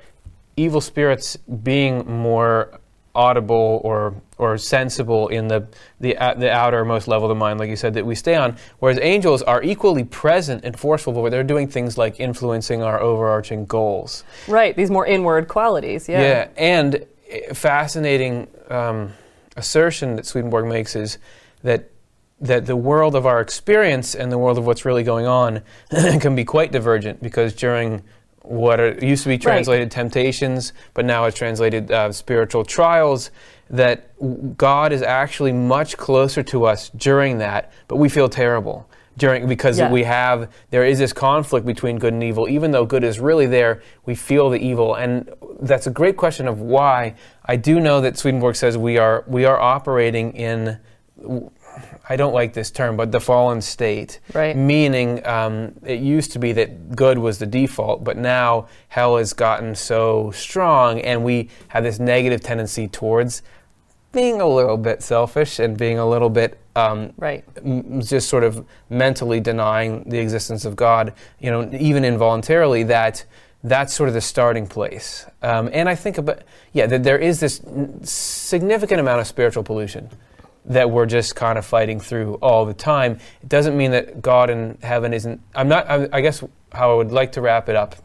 evil 0.55 0.81
spirits 0.81 1.37
being 1.37 2.05
more 2.05 2.79
audible 3.15 3.79
or 3.83 4.15
or 4.37 4.57
sensible 4.57 5.27
in 5.27 5.47
the 5.47 5.67
the 5.99 6.17
uh, 6.17 6.33
the 6.33 6.51
outermost 6.51 7.07
level 7.07 7.29
of 7.29 7.35
the 7.35 7.39
mind, 7.39 7.59
like 7.59 7.69
you 7.69 7.75
said, 7.75 7.93
that 7.93 8.05
we 8.05 8.15
stay 8.15 8.35
on. 8.35 8.57
Whereas 8.79 8.99
angels 9.01 9.41
are 9.43 9.61
equally 9.63 10.03
present 10.03 10.65
and 10.65 10.77
forceful, 10.77 11.13
but 11.13 11.29
they're 11.29 11.43
doing 11.43 11.67
things 11.67 11.97
like 11.97 12.19
influencing 12.19 12.81
our 12.81 12.99
overarching 12.99 13.65
goals. 13.65 14.23
Right, 14.47 14.75
these 14.75 14.89
more 14.89 15.05
inward 15.05 15.47
qualities. 15.47 16.09
Yeah. 16.09 16.21
Yeah, 16.21 16.47
and 16.57 17.05
fascinating 17.53 18.47
um, 18.69 19.13
assertion 19.55 20.15
that 20.15 20.25
Swedenborg 20.25 20.65
makes 20.65 20.95
is 20.95 21.17
that 21.63 21.89
that 22.41 22.65
the 22.65 22.75
world 22.75 23.15
of 23.15 23.25
our 23.25 23.39
experience 23.39 24.15
and 24.15 24.31
the 24.31 24.37
world 24.37 24.57
of 24.57 24.65
what's 24.65 24.83
really 24.83 25.03
going 25.03 25.25
on 25.25 25.61
can 26.19 26.35
be 26.35 26.43
quite 26.43 26.71
divergent 26.71 27.21
because 27.21 27.53
during 27.53 28.03
what 28.43 28.79
are, 28.79 28.93
used 29.03 29.23
to 29.23 29.29
be 29.29 29.37
translated 29.37 29.89
temptations, 29.89 30.73
but 30.93 31.05
now 31.05 31.25
it's 31.25 31.37
translated 31.37 31.91
uh, 31.91 32.11
spiritual 32.11 32.63
trials, 32.63 33.31
that 33.69 34.11
God 34.57 34.91
is 34.91 35.01
actually 35.01 35.53
much 35.53 35.97
closer 35.97 36.43
to 36.43 36.65
us 36.65 36.89
during 36.89 37.39
that, 37.39 37.71
but 37.87 37.95
we 37.95 38.09
feel 38.09 38.29
terrible 38.29 38.87
during 39.17 39.47
because 39.47 39.77
Yeah. 39.79 39.91
we 39.91 40.03
have 40.03 40.51
there 40.71 40.83
is 40.83 40.99
this 40.99 41.13
conflict 41.13 41.65
between 41.65 41.97
good 41.99 42.13
and 42.13 42.23
evil. 42.23 42.49
Even 42.49 42.71
though 42.71 42.85
good 42.85 43.03
is 43.03 43.19
really 43.19 43.45
there 43.45 43.81
we 44.05 44.15
feel 44.15 44.49
the 44.49 44.59
evil. 44.59 44.95
And 44.95 45.29
that's 45.61 45.87
a 45.87 45.91
great 45.91 46.17
question 46.17 46.47
of 46.47 46.59
why. 46.61 47.15
I 47.45 47.55
do 47.55 47.79
know 47.79 48.01
that 48.01 48.17
swedenborg 48.17 48.55
says 48.55 48.77
we 48.77 48.97
are 48.97 49.23
we 49.27 49.45
are 49.45 49.59
operating 49.59 50.33
in 50.33 50.79
i 52.09 52.15
don't 52.15 52.33
like 52.33 52.53
this 52.53 52.69
term 52.71 52.95
but 52.97 53.11
the 53.11 53.19
fallen 53.19 53.61
state 53.61 54.19
Right. 54.33 54.55
meaning 54.55 55.25
um, 55.25 55.73
it 55.85 55.99
used 55.99 56.31
to 56.33 56.39
be 56.39 56.51
that 56.53 56.95
good 56.95 57.17
was 57.17 57.37
the 57.39 57.45
default 57.45 58.03
but 58.03 58.17
now 58.17 58.67
hell 58.89 59.17
has 59.17 59.33
gotten 59.33 59.75
so 59.75 60.31
strong 60.31 60.99
and 61.01 61.23
we 61.23 61.49
have 61.69 61.83
this 61.83 61.99
negative 61.99 62.41
tendency 62.41 62.87
towards 62.87 63.41
being 64.11 64.41
a 64.41 64.47
little 64.47 64.77
bit 64.77 65.01
selfish 65.01 65.57
and 65.59 65.75
being 65.75 65.97
a 65.97 66.07
little 66.07 66.29
bit 66.29 66.59
um, 66.75 67.13
Right. 67.17 67.43
m- 67.65 67.99
just 68.01 68.29
sort 68.29 68.43
of 68.43 68.63
mentally 68.89 69.39
denying 69.39 70.03
the 70.07 70.19
existence 70.19 70.65
of 70.65 70.75
God, 70.75 71.13
you 71.39 71.49
know, 71.49 71.67
even 71.71 72.05
involuntarily, 72.05 72.83
that 72.83 73.25
that's 73.63 73.91
sort 73.93 74.09
of 74.09 74.13
the 74.13 74.21
starting 74.21 74.67
place. 74.67 75.25
Um, 75.41 75.69
and 75.73 75.87
I 75.89 75.95
think 75.95 76.17
about, 76.19 76.41
yeah, 76.73 76.85
that 76.87 77.03
there 77.03 77.17
is 77.17 77.39
this 77.39 77.61
significant 78.03 78.99
amount 78.99 79.21
of 79.21 79.27
spiritual 79.27 79.63
pollution 79.63 80.09
that 80.65 80.89
we're 80.89 81.05
just 81.05 81.35
kind 81.35 81.57
of 81.57 81.65
fighting 81.65 81.99
through 81.99 82.35
all 82.35 82.65
the 82.65 82.73
time. 82.73 83.19
It 83.41 83.49
doesn't 83.49 83.75
mean 83.75 83.91
that 83.91 84.21
God 84.21 84.49
in 84.49 84.77
heaven 84.81 85.13
isn't, 85.13 85.41
I'm 85.55 85.67
not, 85.67 85.89
I, 85.89 86.07
I 86.11 86.21
guess 86.21 86.43
how 86.71 86.91
I 86.91 86.95
would 86.95 87.11
like 87.11 87.33
to 87.33 87.41
wrap 87.41 87.69
it 87.69 87.75
up 87.75 87.95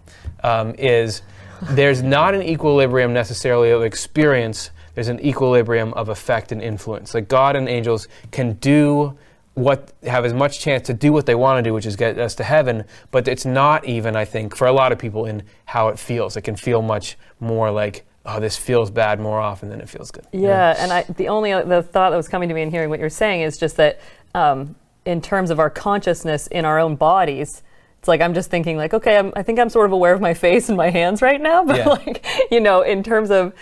um, 0.43 0.75
is 0.77 1.23
there's 1.71 2.03
not 2.03 2.35
an 2.35 2.43
equilibrium 2.43 3.13
necessarily 3.13 3.71
of 3.71 3.83
experience 3.83 4.71
there's 4.99 5.07
an 5.07 5.21
equilibrium 5.21 5.95
of 5.95 6.09
effect 6.09 6.51
and 6.51 6.61
influence. 6.61 7.15
Like 7.15 7.29
God 7.29 7.55
and 7.55 7.69
angels 7.69 8.09
can 8.33 8.55
do 8.55 9.17
what 9.55 9.93
have 10.03 10.25
as 10.25 10.35
much 10.35 10.59
chance 10.59 10.89
to 10.89 10.93
do 10.93 11.13
what 11.13 11.25
they 11.25 11.37
want 11.37 11.59
to 11.59 11.63
do, 11.63 11.73
which 11.73 11.87
is 11.87 11.95
get 11.95 12.19
us 12.19 12.35
to 12.35 12.43
heaven, 12.43 12.83
but 13.13 13.29
it's 13.29 13.45
not 13.45 13.85
even, 13.85 14.17
I 14.17 14.25
think, 14.25 14.57
for 14.57 14.67
a 14.67 14.73
lot 14.73 14.91
of 14.91 14.99
people 14.99 15.25
in 15.25 15.45
how 15.67 15.87
it 15.87 16.01
feels. 16.01 16.37
It 16.37 16.43
can 16.43 16.57
feel 16.57 16.83
much 16.83 17.17
more 17.39 17.71
like, 17.71 18.08
oh, 18.29 18.41
this 18.41 18.57
feels 18.57 18.91
bad 18.91 19.19
more 19.21 19.41
often 19.41 19.71
than 19.71 19.81
it 19.81 19.89
feels 19.89 20.11
good. 20.11 20.25
know? 20.33 20.41
Yeah, 20.49 20.75
and 20.79 20.93
I, 20.93 21.03
the 21.03 21.29
only 21.29 21.53
the 21.53 21.83
thought 21.83 22.11
that 22.11 22.17
was 22.17 22.29
coming 22.29 22.49
to 22.49 22.55
me 22.55 22.63
in 22.63 22.71
hearing 22.71 22.91
what 22.91 23.01
you're 23.01 23.09
saying 23.11 23.41
is 23.43 23.59
just 23.59 23.77
that 23.79 24.01
um, 24.35 24.75
in 25.05 25.21
terms 25.21 25.51
of 25.51 25.59
our 25.59 25.71
consciousness 25.71 26.47
in 26.49 26.65
our 26.65 26.79
own 26.79 26.95
bodies, 26.97 27.63
it's 27.99 28.09
like 28.09 28.21
I'm 28.21 28.35
just 28.35 28.51
thinking 28.51 28.77
like, 28.77 28.93
okay, 28.95 29.17
I'm, 29.19 29.33
I 29.35 29.43
think 29.43 29.59
I'm 29.59 29.69
sort 29.71 29.87
of 29.87 29.93
aware 29.93 30.13
of 30.13 30.21
my 30.21 30.35
face 30.35 30.69
and 30.69 30.77
my 30.77 30.91
hands 30.91 31.23
right 31.23 31.41
now, 31.41 31.65
but 31.71 31.77
Yeah. 31.79 31.89
like, 31.89 32.25
you 32.51 32.61
know, 32.61 32.83
in 32.83 33.03
terms 33.03 33.31
of 33.31 33.55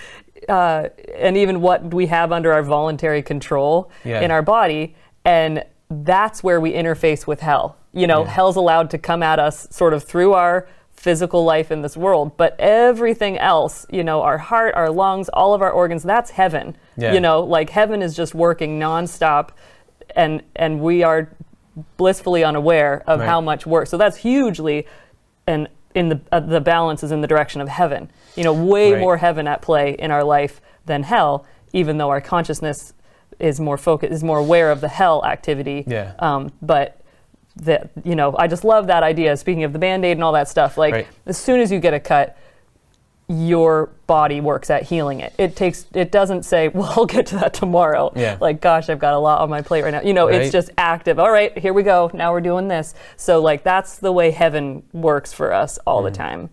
uh, 0.49 0.89
and 1.17 1.37
even 1.37 1.61
what 1.61 1.95
we 1.95 2.07
have 2.07 2.31
under 2.33 2.53
our 2.53 2.63
voluntary 2.63 3.23
control 3.23 3.91
Yeah. 4.05 4.21
in 4.21 4.31
our 4.31 4.43
body, 4.43 4.95
and 5.25 5.65
that's 5.91 6.43
where 6.43 6.61
we 6.61 6.73
interface 6.73 7.27
with 7.27 7.41
hell. 7.41 7.77
You 7.93 8.07
know, 8.07 8.25
Yeah. 8.25 8.31
hell's 8.31 8.57
allowed 8.57 8.91
to 8.91 8.99
come 8.99 9.23
at 9.23 9.39
us 9.39 9.67
sort 9.71 9.95
of 9.95 10.05
through 10.05 10.35
our 10.35 10.69
physical 11.07 11.45
life 11.45 11.71
in 11.71 11.83
this 11.83 11.97
world, 11.97 12.37
but 12.37 12.57
everything 12.59 13.39
else, 13.39 13.87
you 13.89 14.03
know, 14.03 14.23
our 14.23 14.39
heart, 14.39 14.75
our 14.75 14.91
lungs, 14.91 15.29
all 15.29 15.55
of 15.55 15.63
our 15.63 15.71
organs, 15.71 16.03
that's 16.03 16.33
heaven. 16.33 16.77
Yeah. 16.97 17.13
You 17.15 17.21
know, 17.21 17.43
like 17.45 17.71
heaven 17.71 18.03
is 18.03 18.17
just 18.17 18.35
working 18.35 18.81
nonstop, 18.81 19.51
and 20.17 20.43
and 20.57 20.81
we 20.81 21.05
are 21.05 21.29
blissfully 21.97 22.43
unaware 22.43 23.05
of 23.07 23.21
Right. 23.21 23.29
how 23.29 23.41
much 23.41 23.67
work. 23.69 23.87
So 23.87 23.97
that's 23.97 24.17
hugely, 24.17 24.85
and 25.47 25.69
in 25.95 26.09
the 26.09 26.21
uh, 26.33 26.41
the 26.41 26.61
balance 26.61 27.05
is 27.05 27.13
in 27.13 27.21
the 27.21 27.29
direction 27.29 27.61
of 27.61 27.69
heaven. 27.69 28.11
You 28.35 28.43
know, 28.43 28.53
way 28.53 28.93
Right. 28.95 29.01
more 29.01 29.17
heaven 29.19 29.47
at 29.47 29.63
play 29.63 29.95
in 29.97 30.11
our 30.11 30.25
life 30.25 30.61
than 30.87 31.05
hell, 31.05 31.45
even 31.73 31.99
though 31.99 32.11
our 32.11 32.21
consciousness 32.21 32.95
is 33.39 33.61
more 33.61 33.79
focused, 33.79 34.13
is 34.13 34.25
more 34.25 34.39
aware 34.39 34.73
of 34.73 34.81
the 34.81 34.89
hell 34.89 35.25
activity. 35.25 35.85
Yeah. 35.87 36.15
Um, 36.19 36.51
but 36.61 36.99
that 37.57 37.91
you 38.05 38.15
know, 38.17 38.35
I 38.39 38.47
just 38.47 38.65
love 38.65 38.87
that 38.89 39.03
idea. 39.03 39.37
Speaking 39.37 39.65
of 39.65 39.73
the 39.73 39.79
band 39.79 40.05
aid 40.05 40.13
and 40.17 40.25
all 40.25 40.33
that 40.33 40.49
stuff, 40.49 40.77
like 40.77 40.93
Right. 40.93 41.07
as 41.27 41.37
soon 41.39 41.61
as 41.61 41.71
you 41.73 41.79
get 41.81 41.95
a 41.95 42.01
cut, 42.01 42.37
your 43.29 43.87
body 44.07 44.41
works 44.41 44.71
at 44.71 44.85
healing 44.85 45.19
it. 45.19 45.33
It 45.37 45.57
takes. 45.57 45.85
It 45.95 46.13
doesn't 46.13 46.45
say, 46.45 46.69
"Well, 46.75 46.93
I'll 46.97 47.07
get 47.07 47.27
to 47.29 47.35
that 47.39 47.55
tomorrow." 47.55 48.13
Yeah. 48.15 48.37
Like, 48.41 48.61
gosh, 48.61 48.89
I've 48.89 49.01
got 49.01 49.15
a 49.15 49.19
lot 49.19 49.41
on 49.41 49.51
my 49.51 49.63
plate 49.63 49.83
right 49.83 49.91
now. 49.91 50.01
You 50.03 50.15
know, 50.15 50.29
Right. 50.29 50.43
it's 50.43 50.53
just 50.53 50.71
active. 50.79 51.19
All 51.19 51.31
right, 51.33 51.57
here 51.59 51.73
we 51.73 51.83
go. 51.83 52.09
Now 52.15 52.31
we're 52.33 52.41
doing 52.41 52.69
this. 52.69 52.95
So, 53.17 53.41
like, 53.41 53.65
that's 53.65 53.99
the 53.99 54.13
way 54.13 54.31
heaven 54.31 54.85
works 54.93 55.33
for 55.33 55.53
us 55.53 55.77
all 55.89 56.03
Mm. 56.03 56.05
the 56.05 56.11
time. 56.13 56.51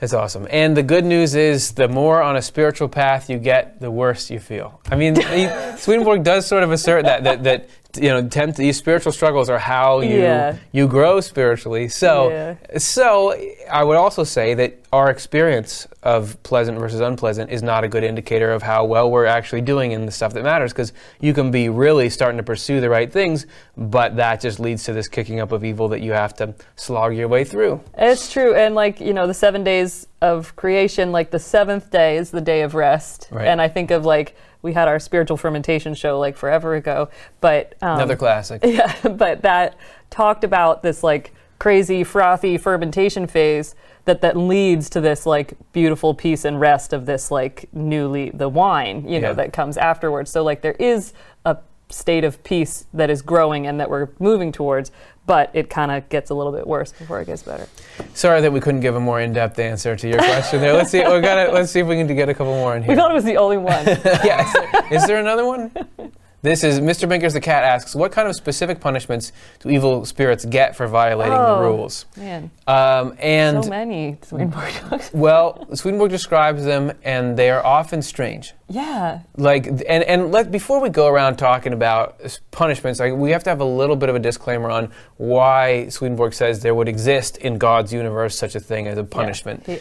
That's 0.00 0.12
awesome. 0.12 0.46
And 0.50 0.76
the 0.76 0.82
good 0.84 1.04
news 1.04 1.34
is, 1.36 1.72
the 1.72 1.88
more 1.88 2.20
on 2.22 2.36
a 2.36 2.42
spiritual 2.42 2.88
path 2.88 3.28
you 3.30 3.38
get, 3.38 3.80
the 3.80 3.90
worse 3.90 4.28
you 4.30 4.38
feel. 4.40 4.80
I 4.90 4.96
mean, 4.96 5.14
he, 5.20 5.48
Swedenborg 5.76 6.24
does 6.24 6.46
sort 6.46 6.62
of 6.64 6.72
assert 6.72 7.04
that 7.04 7.22
that 7.24 7.44
that 7.44 7.68
you 7.96 8.08
know, 8.10 8.28
tempt, 8.28 8.58
these 8.58 8.76
spiritual 8.76 9.12
struggles 9.12 9.48
are 9.48 9.58
how 9.58 10.00
you 10.00 10.20
Yeah. 10.20 10.56
you 10.72 10.86
grow 10.86 11.20
spiritually. 11.20 11.88
So, 11.88 12.28
Yeah. 12.28 12.54
so 12.78 13.34
I 13.70 13.82
would 13.82 13.96
also 13.96 14.24
say 14.24 14.52
that 14.54 14.74
our 14.92 15.10
experience 15.10 15.86
of 16.02 16.40
pleasant 16.42 16.78
versus 16.78 17.00
unpleasant 17.00 17.50
is 17.50 17.62
not 17.62 17.84
a 17.84 17.88
good 17.88 18.04
indicator 18.04 18.52
of 18.52 18.62
how 18.62 18.84
well 18.84 19.10
we're 19.10 19.24
actually 19.26 19.62
doing 19.62 19.92
in 19.92 20.04
the 20.06 20.12
stuff 20.12 20.34
that 20.34 20.42
matters. 20.44 20.72
Because 20.72 20.92
you 21.18 21.32
can 21.32 21.50
be 21.50 21.70
really 21.70 22.10
starting 22.10 22.36
to 22.36 22.42
pursue 22.42 22.80
the 22.80 22.90
right 22.90 23.10
things, 23.10 23.46
but 23.76 24.16
that 24.16 24.40
just 24.42 24.60
leads 24.60 24.84
to 24.84 24.92
this 24.92 25.08
kicking 25.08 25.40
up 25.40 25.50
of 25.50 25.64
evil 25.64 25.88
that 25.88 26.00
you 26.00 26.12
have 26.12 26.34
to 26.36 26.54
slog 26.76 27.16
your 27.16 27.28
way 27.28 27.42
through. 27.44 27.80
It's 27.96 28.30
true. 28.30 28.54
And 28.54 28.74
like, 28.74 29.00
you 29.00 29.14
know, 29.14 29.26
the 29.26 29.34
seven 29.34 29.64
days 29.64 30.06
of 30.20 30.54
creation, 30.56 31.10
like 31.10 31.30
the 31.30 31.38
seventh 31.38 31.90
day 31.90 32.16
is 32.18 32.30
the 32.32 32.40
day 32.42 32.62
of 32.62 32.74
rest. 32.74 33.28
Right. 33.30 33.46
And 33.48 33.62
I 33.62 33.68
think 33.68 33.90
of 33.90 34.04
like, 34.04 34.36
we 34.62 34.72
had 34.72 34.88
our 34.88 34.98
spiritual 34.98 35.36
fermentation 35.36 35.94
show 35.94 36.18
like 36.18 36.36
forever 36.36 36.74
ago, 36.74 37.08
but 37.40 37.74
um, 37.82 37.96
Another 37.96 38.16
classic. 38.16 38.62
yeah, 38.64 38.94
but 39.02 39.42
that 39.42 39.76
talked 40.10 40.44
about 40.44 40.82
this 40.82 41.02
like 41.02 41.32
crazy 41.58 42.04
frothy 42.04 42.56
fermentation 42.56 43.26
phase 43.26 43.74
that 44.04 44.20
that 44.20 44.36
leads 44.36 44.88
to 44.90 45.00
this 45.00 45.26
like 45.26 45.54
beautiful 45.72 46.14
peace 46.14 46.44
and 46.44 46.60
rest 46.60 46.92
of 46.92 47.04
this 47.06 47.30
like 47.30 47.68
newly 47.72 48.30
the 48.30 48.48
wine, 48.48 49.06
you 49.08 49.20
know, 49.20 49.34
that 49.34 49.52
comes 49.52 49.76
afterwards. 49.76 50.30
So 50.30 50.42
like 50.42 50.62
there 50.62 50.76
is 50.78 51.12
a 51.44 51.58
state 51.90 52.24
of 52.24 52.42
peace 52.44 52.86
that 52.94 53.10
is 53.10 53.22
growing 53.22 53.66
and 53.66 53.78
that 53.80 53.90
we're 53.90 54.08
moving 54.18 54.52
towards, 54.52 54.90
but 55.28 55.50
it 55.52 55.68
kind 55.68 55.92
of 55.92 56.08
gets 56.08 56.30
a 56.30 56.34
little 56.34 56.52
bit 56.52 56.66
worse 56.66 56.90
before 56.90 57.20
it 57.20 57.26
gets 57.26 57.42
better. 57.42 57.68
Sorry 58.14 58.40
that 58.40 58.50
we 58.50 58.60
couldn't 58.60 58.80
give 58.80 58.96
a 58.96 59.00
more 59.00 59.20
in-depth 59.20 59.58
answer 59.58 59.94
to 59.94 60.08
your 60.08 60.18
question 60.18 60.62
there. 60.62 60.72
Let's 60.72 60.90
see. 60.90 61.00
We 61.00 61.20
got 61.20 61.52
Let's 61.52 61.70
see 61.70 61.80
if 61.80 61.86
we 61.86 61.96
can 61.96 62.06
get 62.16 62.30
a 62.30 62.34
couple 62.34 62.54
more 62.54 62.74
in 62.74 62.82
here. 62.82 62.92
We 62.92 62.96
thought 62.96 63.10
it 63.10 63.14
was 63.14 63.24
the 63.24 63.36
only 63.36 63.58
one. 63.58 63.86
yeah. 64.24 64.50
Is 64.90 65.06
there 65.06 65.20
another 65.20 65.44
one? 65.44 65.70
This 66.40 66.62
is 66.62 66.78
Mr. 66.78 67.08
Binkers 67.08 67.32
the 67.32 67.40
cat 67.40 67.64
asks, 67.64 67.96
what 67.96 68.12
kind 68.12 68.28
of 68.28 68.36
specific 68.36 68.78
punishments 68.78 69.32
do 69.58 69.70
evil 69.70 70.04
spirits 70.04 70.44
get 70.44 70.76
for 70.76 70.86
violating 70.86 71.32
the 71.34 71.38
Oh. 71.56 71.60
rules? 71.60 72.06
Man, 72.16 72.52
Um, 72.68 73.16
and 73.18 73.64
so 73.64 73.68
many 73.70 74.18
Swedenborg 74.22 74.72
well, 75.12 75.66
Swedenborg 75.74 76.12
describes 76.12 76.64
them, 76.64 76.92
and 77.02 77.36
they 77.36 77.50
are 77.50 77.64
often 77.66 78.02
strange. 78.02 78.54
Yeah. 78.68 79.20
Like, 79.36 79.66
and 79.66 80.04
and 80.04 80.30
let 80.30 80.52
before 80.52 80.80
we 80.80 80.90
go 80.90 81.08
around 81.08 81.38
talking 81.38 81.72
about 81.72 82.20
punishments, 82.52 83.00
like, 83.00 83.14
we 83.14 83.32
have 83.32 83.42
to 83.42 83.50
have 83.50 83.60
a 83.60 83.64
little 83.64 83.96
bit 83.96 84.08
of 84.08 84.14
a 84.14 84.20
disclaimer 84.20 84.70
on 84.70 84.92
why 85.16 85.88
Swedenborg 85.88 86.34
says 86.34 86.60
there 86.60 86.74
would 86.74 86.88
exist 86.88 87.36
in 87.38 87.58
God's 87.58 87.92
universe 87.92 88.38
such 88.38 88.54
a 88.54 88.60
thing 88.60 88.86
as 88.86 88.96
a 88.96 89.02
punishment. 89.04 89.64
Yeah. 89.66 89.76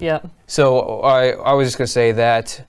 Yeah. 0.00 0.18
So 0.48 1.00
I, 1.00 1.30
I 1.30 1.52
was 1.54 1.68
just 1.68 1.78
going 1.78 1.86
to 1.86 1.92
say 1.92 2.12
that 2.12 2.66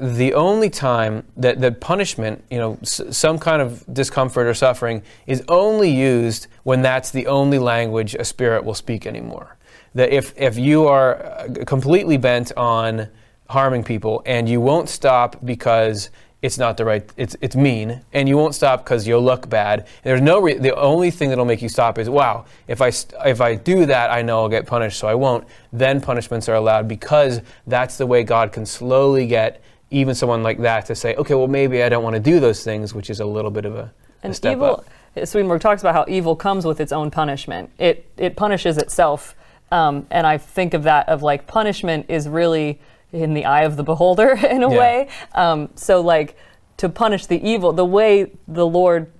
the 0.00 0.34
only 0.34 0.70
time 0.70 1.24
that, 1.36 1.60
that 1.60 1.80
punishment, 1.80 2.44
you 2.50 2.58
know, 2.58 2.78
s- 2.82 3.00
some 3.10 3.38
kind 3.38 3.60
of 3.60 3.84
discomfort 3.92 4.46
or 4.46 4.54
suffering 4.54 5.02
is 5.26 5.42
only 5.48 5.90
used 5.90 6.46
when 6.62 6.82
that's 6.82 7.10
the 7.10 7.26
only 7.26 7.58
language 7.58 8.14
a 8.14 8.24
spirit 8.24 8.64
will 8.64 8.74
speak 8.74 9.06
anymore. 9.06 9.56
That 9.94 10.10
if, 10.12 10.32
if 10.36 10.56
you 10.56 10.86
are 10.86 11.16
uh, 11.24 11.64
completely 11.66 12.16
bent 12.16 12.52
on 12.56 13.08
harming 13.48 13.82
people 13.82 14.22
and 14.26 14.48
you 14.48 14.60
won't 14.60 14.88
stop 14.88 15.36
because 15.44 16.10
it's 16.40 16.56
not 16.58 16.76
the 16.76 16.84
right 16.84 17.10
it's 17.16 17.34
it's 17.40 17.56
mean 17.56 18.00
and 18.12 18.28
you 18.28 18.36
won't 18.36 18.54
stop 18.54 18.84
because 18.84 19.08
you'll 19.08 19.22
look 19.24 19.48
bad 19.48 19.88
there's 20.04 20.20
no 20.20 20.40
re- 20.40 20.56
the 20.58 20.72
only 20.76 21.10
thing 21.10 21.30
that'll 21.30 21.44
make 21.44 21.60
you 21.60 21.68
stop 21.68 21.98
is 21.98 22.08
wow 22.08 22.44
if 22.68 22.80
i 22.80 22.90
st- 22.90 23.20
if 23.26 23.40
i 23.40 23.56
do 23.56 23.86
that 23.86 24.10
i 24.10 24.22
know 24.22 24.42
i'll 24.42 24.48
get 24.48 24.64
punished 24.66 24.98
so 24.98 25.08
i 25.08 25.14
won't 25.14 25.44
then 25.72 26.00
punishments 26.00 26.48
are 26.48 26.54
allowed 26.54 26.86
because 26.86 27.40
that's 27.66 27.96
the 27.98 28.06
way 28.06 28.22
god 28.22 28.52
can 28.52 28.64
slowly 28.64 29.26
get 29.26 29.60
even 29.90 30.14
someone 30.14 30.42
like 30.42 30.58
that 30.58 30.86
to 30.86 30.94
say 30.94 31.14
okay 31.16 31.34
well 31.34 31.48
maybe 31.48 31.82
i 31.82 31.88
don't 31.88 32.02
want 32.02 32.14
to 32.14 32.20
do 32.20 32.40
those 32.40 32.62
things 32.62 32.94
which 32.94 33.08
is 33.10 33.20
a 33.20 33.24
little 33.24 33.50
bit 33.50 33.64
of 33.64 33.74
a, 33.74 33.92
a 34.22 34.34
step 34.34 34.52
evil, 34.52 34.66
up 34.66 34.86
Swedenborg 35.24 35.60
talks 35.60 35.82
about 35.82 35.94
how 35.94 36.04
evil 36.08 36.36
comes 36.36 36.64
with 36.64 36.80
its 36.80 36.92
own 36.92 37.10
punishment. 37.10 37.70
It 37.78 38.08
it 38.16 38.36
punishes 38.36 38.78
itself, 38.78 39.34
um, 39.72 40.06
and 40.10 40.26
I 40.26 40.38
think 40.38 40.74
of 40.74 40.84
that 40.84 41.08
of 41.08 41.22
like 41.22 41.46
punishment 41.46 42.06
is 42.08 42.28
really 42.28 42.78
in 43.12 43.34
the 43.34 43.44
eye 43.46 43.62
of 43.62 43.76
the 43.76 43.82
beholder 43.82 44.32
in 44.50 44.62
a 44.62 44.70
Yeah. 44.70 44.78
way. 44.78 45.08
Um, 45.34 45.70
so 45.74 46.00
like 46.00 46.36
to 46.76 46.88
punish 46.88 47.26
the 47.26 47.42
evil, 47.48 47.72
the 47.72 47.84
way 47.84 48.30
the 48.46 48.66
Lord 48.66 49.10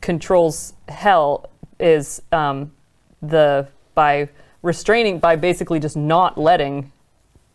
controls 0.00 0.72
hell 0.88 1.50
is 1.78 2.22
um, 2.32 2.72
the 3.22 3.68
by 3.94 4.28
restraining 4.62 5.18
by 5.18 5.36
basically 5.36 5.78
just 5.78 5.96
not 5.96 6.38
letting 6.38 6.90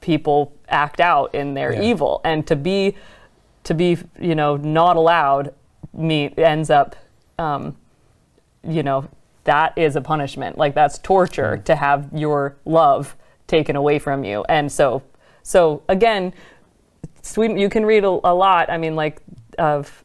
people 0.03 0.53
act 0.67 0.99
out 0.99 1.33
in 1.33 1.53
their 1.55 1.73
Yeah. 1.73 1.81
evil 1.81 2.21
and 2.23 2.45
to 2.47 2.55
be 2.55 2.95
to 3.63 3.73
be 3.73 3.97
you 4.19 4.35
know 4.35 4.57
not 4.57 4.97
allowed 4.97 5.53
me 5.93 6.31
ends 6.37 6.69
up 6.69 6.95
um, 7.39 7.75
you 8.67 8.83
know 8.83 9.07
that 9.45 9.75
is 9.77 9.95
a 9.95 10.01
punishment 10.01 10.57
like 10.57 10.75
that's 10.75 10.97
torture 10.99 11.57
to 11.65 11.75
have 11.75 12.09
your 12.13 12.55
love 12.65 13.15
taken 13.47 13.75
away 13.75 13.97
from 13.99 14.23
you 14.23 14.43
and 14.49 14.71
so 14.71 15.01
so 15.41 15.81
again 15.87 16.33
Sweden, 17.25 17.57
you 17.57 17.69
can 17.69 17.85
read 17.85 18.03
a, 18.03 18.09
a 18.09 18.33
lot. 18.33 18.69
I 18.69 18.77
mean, 18.77 18.97
like 18.97 19.21
of 19.57 20.02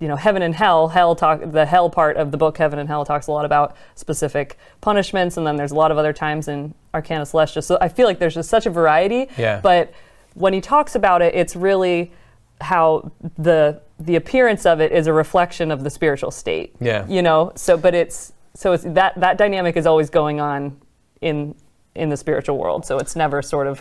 you 0.00 0.08
know, 0.08 0.16
heaven 0.16 0.42
and 0.42 0.54
hell. 0.54 0.88
Hell 0.88 1.14
talk 1.14 1.40
the 1.44 1.66
hell 1.66 1.90
part 1.90 2.16
of 2.16 2.30
the 2.30 2.36
book, 2.36 2.58
Heaven 2.58 2.78
and 2.78 2.88
Hell, 2.88 3.04
talks 3.04 3.26
a 3.26 3.32
lot 3.32 3.44
about 3.44 3.76
specific 3.94 4.58
punishments, 4.80 5.36
and 5.36 5.46
then 5.46 5.56
there's 5.56 5.72
a 5.72 5.74
lot 5.74 5.90
of 5.90 5.98
other 5.98 6.12
times 6.12 6.48
in 6.48 6.74
Arcana 6.94 7.24
Coelestia. 7.24 7.62
So 7.62 7.78
I 7.80 7.88
feel 7.88 8.06
like 8.06 8.18
there's 8.18 8.34
just 8.34 8.48
such 8.48 8.66
a 8.66 8.70
variety. 8.70 9.28
Yeah. 9.36 9.60
But 9.60 9.92
when 10.34 10.52
he 10.52 10.60
talks 10.60 10.94
about 10.94 11.22
it, 11.22 11.34
it's 11.34 11.56
really 11.56 12.12
how 12.60 13.10
the 13.38 13.80
the 13.98 14.16
appearance 14.16 14.66
of 14.66 14.80
it 14.80 14.92
is 14.92 15.06
a 15.06 15.12
reflection 15.12 15.70
of 15.70 15.82
the 15.84 15.90
spiritual 15.90 16.30
state. 16.30 16.74
Yeah. 16.80 17.06
You 17.08 17.22
know. 17.22 17.52
So, 17.54 17.76
but 17.76 17.94
it's 17.94 18.32
so 18.54 18.72
it's 18.72 18.84
that 18.84 19.18
that 19.20 19.38
dynamic 19.38 19.76
is 19.76 19.86
always 19.86 20.10
going 20.10 20.40
on 20.40 20.80
in 21.20 21.54
in 21.94 22.10
the 22.10 22.16
spiritual 22.16 22.58
world. 22.58 22.84
So 22.84 22.98
it's 22.98 23.16
never 23.16 23.40
sort 23.42 23.66
of 23.66 23.80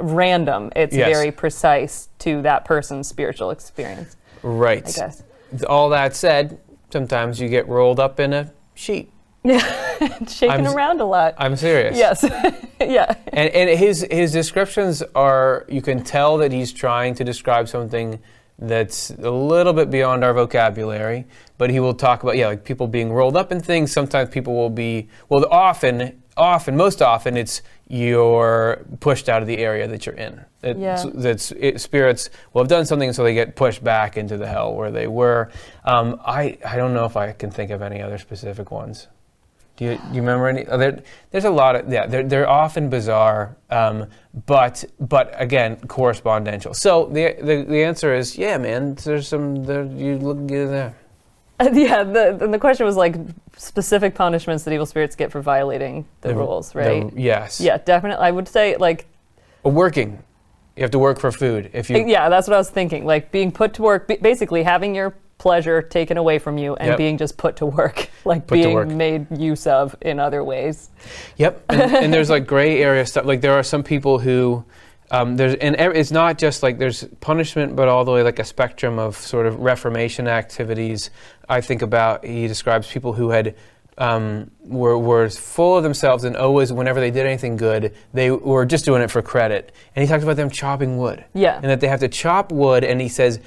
random. 0.00 0.72
It's 0.76 0.94
Yes. 0.94 1.16
very 1.16 1.30
precise 1.30 2.08
to 2.20 2.42
that 2.42 2.64
person's 2.64 3.08
spiritual 3.08 3.50
experience, 3.50 4.16
right 4.44 4.86
I 4.86 5.06
guess. 5.06 5.22
all 5.68 5.88
that 5.90 6.14
said 6.14 6.60
sometimes 6.92 7.40
you 7.40 7.48
get 7.48 7.66
rolled 7.68 7.98
up 7.98 8.20
in 8.20 8.32
a 8.32 8.52
sheet 8.74 9.10
Shaking 9.46 10.50
I'm 10.50 10.66
around 10.66 11.00
a 11.00 11.04
lot. 11.04 11.34
i'm 11.38 11.56
serious 11.56 11.96
yes. 11.98 12.24
yeah. 12.80 13.14
And, 13.28 13.50
and 13.50 13.78
his 13.78 14.06
his 14.10 14.32
descriptions 14.32 15.02
are 15.14 15.66
you 15.68 15.82
can 15.82 16.02
tell 16.02 16.38
that 16.38 16.52
he's 16.52 16.72
trying 16.72 17.14
to 17.16 17.24
describe 17.24 17.68
something 17.68 18.20
that's 18.58 19.10
a 19.10 19.30
little 19.30 19.72
bit 19.72 19.90
beyond 19.90 20.24
our 20.24 20.32
vocabulary. 20.32 21.26
But 21.58 21.70
he 21.70 21.80
will 21.80 21.94
talk 21.94 22.22
about 22.22 22.36
yeah, 22.36 22.48
like 22.48 22.64
people 22.64 22.86
being 22.86 23.12
rolled 23.12 23.36
up 23.36 23.52
in 23.52 23.60
things. 23.60 23.92
Sometimes 23.92 24.30
people 24.30 24.54
will 24.54 24.70
be 24.70 25.08
well, 25.28 25.46
often, 25.50 26.22
often, 26.36 26.76
most 26.76 27.02
often, 27.02 27.36
it's 27.36 27.62
you're 27.86 28.84
pushed 29.00 29.28
out 29.28 29.42
of 29.42 29.48
the 29.48 29.58
area 29.58 29.86
that 29.86 30.06
you're 30.06 30.14
in. 30.14 30.44
It's, 30.62 30.78
Yeah. 30.78 31.04
That's 31.12 31.52
it, 31.52 31.80
spirits 31.80 32.30
will 32.52 32.62
have 32.62 32.68
done 32.68 32.86
something, 32.86 33.12
so 33.12 33.22
they 33.22 33.34
get 33.34 33.56
pushed 33.56 33.84
back 33.84 34.16
into 34.16 34.36
the 34.36 34.46
hell 34.46 34.74
where 34.74 34.90
they 34.90 35.06
were. 35.06 35.50
Um, 35.84 36.20
I 36.24 36.58
I 36.66 36.76
don't 36.76 36.94
know 36.94 37.04
if 37.04 37.16
I 37.16 37.32
can 37.32 37.50
think 37.50 37.70
of 37.70 37.82
any 37.82 38.00
other 38.00 38.18
specific 38.18 38.70
ones. 38.70 39.08
Do 39.76 39.86
you, 39.86 39.90
do 39.96 40.02
you 40.12 40.20
remember 40.20 40.46
any? 40.46 40.64
oh, 40.66 40.78
There, 40.78 41.02
there's 41.32 41.44
a 41.44 41.50
lot 41.50 41.74
of 41.74 41.92
yeah. 41.92 42.06
They're, 42.06 42.22
they're 42.22 42.48
often 42.48 42.88
bizarre, 42.88 43.56
um, 43.70 44.06
but 44.46 44.84
but 45.00 45.34
again 45.34 45.76
correspondential. 45.76 46.74
So 46.76 47.06
the, 47.06 47.36
the 47.42 47.64
the 47.68 47.82
answer 47.82 48.14
is 48.14 48.38
yeah, 48.38 48.56
man. 48.56 48.94
There's 48.94 49.28
some 49.28 49.64
there, 49.64 49.84
you 49.84 50.16
look 50.18 50.46
good 50.46 50.94
there. 51.58 51.74
yeah. 51.74 52.02
The, 52.04 52.38
and 52.42 52.52
the 52.52 52.58
question 52.58 52.86
was 52.86 52.96
like 52.96 53.16
specific 53.56 54.14
punishments 54.14 54.64
that 54.64 54.72
evil 54.72 54.86
spirits 54.86 55.16
get 55.16 55.30
for 55.30 55.40
violating 55.40 56.06
the, 56.20 56.34
rules, 56.34 56.72
the- 56.72 56.78
right? 56.78 57.12
yes. 57.16 57.60
yeah, 57.60 57.78
definitely. 57.78 58.24
I 58.24 58.30
would 58.30 58.48
say 58.48 58.76
like 58.76 59.06
working. 59.62 60.22
You 60.76 60.82
have 60.82 60.90
to 60.90 60.98
work 60.98 61.20
for 61.20 61.30
food. 61.30 61.70
If 61.72 61.88
you 61.88 61.96
uh, 61.96 62.06
yeah, 62.06 62.28
that's 62.28 62.48
what 62.48 62.54
I 62.54 62.58
was 62.58 62.68
thinking. 62.70 63.04
Like 63.06 63.30
being 63.30 63.52
put 63.52 63.74
to 63.74 63.82
work, 63.82 64.08
basically 64.08 64.64
having 64.64 64.92
your 64.94 65.14
pleasure 65.38 65.82
taken 65.82 66.16
away 66.16 66.38
from 66.38 66.58
you 66.58 66.74
and 66.76 66.88
Yep. 66.90 66.98
being 66.98 67.16
just 67.18 67.36
put 67.36 67.56
to 67.56 67.66
work, 67.66 68.08
like 68.24 68.46
Put 68.48 68.54
being 68.54 68.72
work. 68.74 68.88
made 68.88 69.26
use 69.38 69.66
of 69.68 69.94
in 70.00 70.18
other 70.18 70.42
ways. 70.42 70.90
Yep, 71.36 71.64
and, 71.68 71.80
and 71.80 72.12
there's 72.12 72.30
like 72.30 72.46
gray 72.46 72.82
area 72.82 73.06
stuff. 73.06 73.24
Like 73.24 73.40
there 73.40 73.52
are 73.52 73.62
some 73.62 73.82
people 73.84 74.18
who 74.18 74.64
um, 75.10 75.36
there's 75.36 75.54
and 75.56 75.76
it's 75.76 76.10
not 76.10 76.38
just 76.38 76.62
like 76.62 76.78
there's 76.78 77.04
punishment, 77.20 77.76
but 77.76 77.88
all 77.88 78.04
the 78.04 78.10
way 78.12 78.22
like 78.22 78.38
a 78.38 78.44
spectrum 78.44 78.98
of 78.98 79.16
sort 79.16 79.46
of 79.46 79.60
reformation 79.60 80.26
activities. 80.28 81.10
I 81.48 81.60
think 81.60 81.82
about 81.82 82.24
he 82.24 82.46
describes 82.48 82.90
people 82.90 83.12
who 83.12 83.30
had. 83.30 83.54
Um, 83.96 84.50
were, 84.64 84.98
were 84.98 85.28
full 85.30 85.76
of 85.76 85.84
themselves 85.84 86.24
and 86.24 86.36
always 86.36 86.72
whenever 86.72 86.98
they 86.98 87.12
did 87.12 87.26
anything 87.26 87.56
good 87.56 87.94
they 88.12 88.28
were 88.28 88.66
just 88.66 88.84
doing 88.84 89.02
it 89.02 89.08
for 89.08 89.22
credit 89.22 89.70
and 89.94 90.02
he 90.02 90.08
talks 90.08 90.24
about 90.24 90.34
them 90.34 90.50
chopping 90.50 90.98
wood 90.98 91.24
Yeah. 91.32 91.54
and 91.54 91.66
that 91.66 91.78
they 91.78 91.86
have 91.86 92.00
to 92.00 92.08
chop 92.08 92.50
wood 92.50 92.82
and 92.82 93.00
he 93.00 93.08
says 93.08 93.38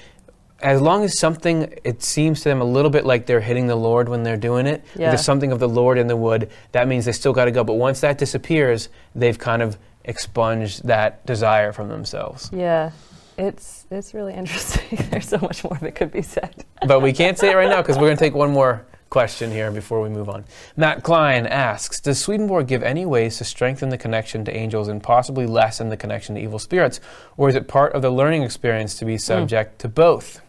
as 0.61 0.79
long 0.81 1.03
as 1.03 1.19
something 1.19 1.73
it 1.83 2.01
seems 2.01 2.39
to 2.43 2.43
them 2.45 2.61
a 2.61 2.63
little 2.63 2.89
bit 2.89 3.03
like 3.05 3.25
they're 3.25 3.41
hitting 3.41 3.67
the 3.67 3.75
lord 3.75 4.07
when 4.07 4.23
they're 4.23 4.37
doing 4.37 4.67
it 4.67 4.85
Yeah. 4.95 5.09
there's 5.09 5.25
something 5.25 5.51
of 5.51 5.59
the 5.59 5.67
lord 5.67 5.97
in 5.97 6.07
the 6.07 6.15
wood 6.15 6.49
that 6.71 6.87
means 6.87 7.03
they 7.03 7.11
still 7.11 7.33
got 7.33 7.43
to 7.45 7.51
go 7.51 7.65
but 7.65 7.73
once 7.73 7.99
that 7.99 8.17
disappears 8.17 8.87
they've 9.15 9.37
kind 9.37 9.61
of 9.61 9.77
expunged 10.07 10.85
that 10.87 11.25
desire 11.25 11.71
from 11.71 11.89
themselves 11.89 12.49
Yeah. 12.53 12.91
It's 13.37 13.85
it's 13.91 14.15
really 14.15 14.33
interesting. 14.33 14.97
There's 15.11 15.27
so 15.27 15.37
much 15.37 15.63
more 15.63 15.77
that 15.81 15.93
could 15.93 16.11
be 16.11 16.23
said. 16.23 16.65
but 16.87 17.01
we 17.01 17.13
can't 17.13 17.37
say 17.37 17.51
it 17.51 17.55
right 17.55 17.69
now 17.69 17.83
because 17.83 17.95
we're 17.95 18.07
going 18.07 18.17
to 18.17 18.23
take 18.23 18.33
one 18.33 18.51
more 18.51 18.83
question 19.11 19.51
here 19.51 19.71
before 19.71 20.01
we 20.01 20.09
move 20.09 20.27
on 20.27 20.43
matt 20.75 21.01
klein 21.01 21.47
asks 21.47 22.01
does 22.01 22.19
swedenborg 22.19 22.67
give 22.67 22.83
any 22.83 23.05
ways 23.05 23.37
to 23.37 23.45
strengthen 23.45 23.87
the 23.87 23.97
connection 23.97 24.43
to 24.43 24.53
angels 24.53 24.89
and 24.89 25.01
possibly 25.01 25.45
lessen 25.45 25.87
the 25.87 25.95
connection 25.95 26.35
to 26.35 26.41
evil 26.41 26.59
spirits 26.59 26.99
or 27.37 27.47
is 27.47 27.55
it 27.55 27.69
part 27.69 27.93
of 27.93 28.01
the 28.01 28.09
learning 28.09 28.43
experience 28.43 28.95
to 28.95 29.05
be 29.05 29.13
hmm. 29.13 29.19
subject 29.19 29.79
to 29.79 29.87
both 29.87 30.41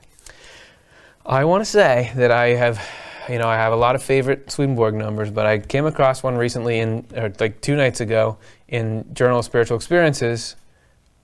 I 1.28 1.44
want 1.44 1.60
to 1.60 1.70
say 1.70 2.10
that 2.16 2.30
I 2.30 2.54
have, 2.54 2.82
you 3.28 3.36
know, 3.36 3.48
I 3.48 3.56
have 3.56 3.74
a 3.74 3.76
lot 3.76 3.94
of 3.94 4.02
favorite 4.02 4.50
Swedenborg 4.50 4.94
numbers, 4.94 5.30
but 5.30 5.44
I 5.44 5.58
came 5.58 5.84
across 5.84 6.22
one 6.22 6.38
recently 6.38 6.78
in, 6.78 7.04
or 7.14 7.30
like 7.38 7.60
two 7.60 7.76
nights 7.76 8.00
ago 8.00 8.38
in 8.68 9.04
Journal 9.14 9.38
of 9.40 9.44
Spiritual 9.44 9.76
Experiences. 9.76 10.56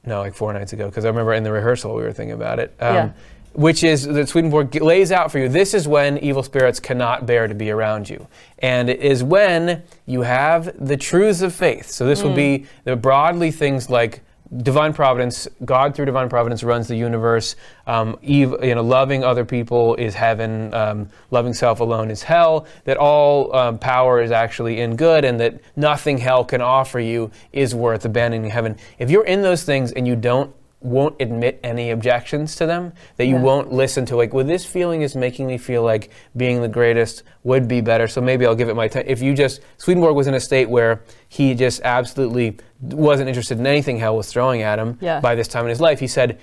No, 0.07 0.21
like 0.21 0.35
four 0.35 0.53
nights 0.53 0.73
ago, 0.73 0.89
because 0.89 1.05
I 1.05 1.09
remember 1.09 1.33
in 1.35 1.43
the 1.45 1.53
rehearsal 1.53 1.95
we 1.95 2.03
were 2.03 2.13
thinking 2.13 2.35
about 2.35 2.59
it. 2.59 2.75
um, 2.81 2.95
Yeah. 2.95 3.11
Which 3.55 3.85
is 3.85 4.05
that 4.09 4.29
Swedenborg 4.29 4.75
lays 4.83 5.13
out 5.13 5.31
for 5.31 5.39
you. 5.39 5.49
This 5.49 5.75
is 5.75 5.87
when 5.87 6.19
evil 6.19 6.43
spirits 6.43 6.81
cannot 6.81 7.25
bear 7.25 7.47
to 7.47 7.55
be 7.55 7.71
around 7.71 8.11
you, 8.11 8.27
and 8.59 8.91
it 8.91 8.99
is 9.01 9.23
when 9.23 9.85
you 10.07 10.23
have 10.23 10.75
the 10.85 10.97
truths 10.97 11.41
of 11.41 11.55
faith. 11.55 11.89
So 11.89 12.05
this 12.05 12.25
would 12.25 12.35
be 12.35 12.67
the 12.83 12.97
broadly 12.97 13.53
things 13.53 13.89
like 13.89 14.23
divine 14.59 14.93
providence, 14.93 15.49
God 15.65 15.95
through 15.95 16.05
divine 16.05 16.29
providence 16.29 16.63
runs 16.63 16.89
the 16.89 16.97
universe. 16.97 17.57
Um, 17.87 18.19
Eve, 18.23 18.55
you 18.63 18.75
know, 18.75 18.83
loving 18.83 19.25
other 19.25 19.45
people 19.45 19.95
is 19.97 20.15
heaven. 20.15 20.73
Um, 20.73 21.09
loving 21.31 21.55
self 21.55 21.81
alone 21.81 22.11
is 22.11 22.23
hell. 22.23 22.67
That 22.85 22.97
all 22.97 23.55
um, 23.55 23.79
power 23.79 24.21
is 24.23 24.31
actually 24.31 24.81
in 24.81 24.97
good, 24.97 25.25
and 25.25 25.41
that 25.41 25.61
nothing 25.77 26.19
hell 26.19 26.45
can 26.45 26.61
offer 26.61 27.01
you 27.01 27.31
is 27.53 27.75
worth 27.75 28.05
abandoning 28.05 28.51
heaven. 28.51 28.77
If 28.99 29.11
you're 29.11 29.27
in 29.27 29.43
those 29.43 29.65
things 29.65 29.93
and 29.93 30.07
you 30.07 30.17
don't 30.17 30.55
won't 30.85 31.17
admit 31.19 31.59
any 31.65 31.91
objections 31.91 32.55
to 32.57 32.67
them 32.67 32.93
that 33.17 33.25
you 33.27 33.37
Yeah. 33.37 33.41
won't 33.43 33.73
listen 33.73 34.05
to 34.07 34.17
like 34.17 34.35
well 34.35 34.45
this 34.45 34.67
feeling 34.67 35.01
is 35.03 35.17
making 35.17 35.47
me 35.47 35.57
feel 35.57 35.83
like 35.83 36.11
being 36.37 36.61
the 36.61 36.69
greatest 36.69 37.23
would 37.43 37.67
be 37.67 37.81
better 37.81 38.07
so 38.07 38.21
maybe 38.21 38.45
i'll 38.45 38.55
give 38.55 38.69
it 38.69 38.77
my 38.77 38.87
time 38.87 39.05
if 39.07 39.23
you 39.23 39.33
just 39.33 39.63
swedenborg 39.79 40.15
was 40.15 40.27
in 40.27 40.35
a 40.35 40.41
state 40.41 40.69
where 40.69 41.03
he 41.29 41.55
just 41.55 41.81
absolutely 41.85 42.59
wasn't 42.83 43.27
interested 43.27 43.59
in 43.59 43.67
anything 43.67 43.97
hell 43.99 44.15
was 44.17 44.31
throwing 44.31 44.61
at 44.61 44.79
him 44.79 44.99
Yeah. 45.01 45.21
by 45.21 45.35
this 45.35 45.49
time 45.49 45.65
in 45.65 45.71
his 45.71 45.81
life 45.81 46.01
he 46.01 46.07
said 46.07 46.39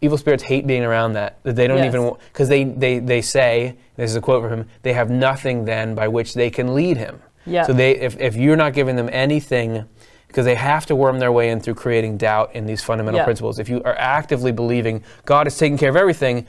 evil 0.00 0.16
spirits 0.16 0.42
hate 0.42 0.66
being 0.66 0.84
around 0.84 1.12
that 1.12 1.38
that 1.42 1.54
they 1.54 1.66
don't 1.66 1.76
Yes. 1.78 1.94
even 1.94 2.12
because 2.32 2.48
they, 2.48 2.64
they 2.64 2.98
they 2.98 3.20
say 3.20 3.76
this 3.96 4.10
is 4.10 4.16
a 4.16 4.22
quote 4.22 4.42
from 4.42 4.60
him 4.60 4.68
they 4.82 4.94
have 4.94 5.10
nothing 5.10 5.66
then 5.66 5.94
by 5.94 6.08
which 6.08 6.32
they 6.32 6.48
can 6.48 6.74
lead 6.74 6.96
him 6.96 7.20
Yeah. 7.44 7.64
so 7.64 7.74
they 7.74 7.90
if, 7.96 8.18
if 8.18 8.36
you're 8.36 8.56
not 8.56 8.72
giving 8.72 8.96
them 8.96 9.10
anything 9.12 9.84
because 10.32 10.46
they 10.46 10.54
have 10.54 10.86
to 10.86 10.96
worm 10.96 11.18
their 11.18 11.30
way 11.30 11.50
in 11.50 11.60
through 11.60 11.74
creating 11.74 12.16
doubt 12.16 12.54
in 12.54 12.64
these 12.64 12.82
fundamental 12.82 13.18
Yeah. 13.18 13.24
principles. 13.24 13.58
If 13.58 13.68
you 13.68 13.82
are 13.84 13.94
actively 13.98 14.50
believing 14.50 15.04
God 15.26 15.46
is 15.46 15.58
taking 15.58 15.76
care 15.76 15.90
of 15.90 15.96
everything, 15.96 16.46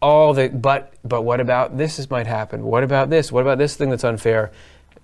all 0.00 0.32
the 0.32 0.48
but 0.48 0.94
but 1.04 1.22
what 1.22 1.38
about 1.38 1.76
this 1.76 1.98
is 1.98 2.10
might 2.10 2.26
happen? 2.26 2.64
What 2.64 2.82
about 2.82 3.10
this? 3.10 3.30
What 3.30 3.42
about 3.42 3.58
this 3.58 3.76
thing 3.76 3.90
that's 3.90 4.04
unfair? 4.04 4.50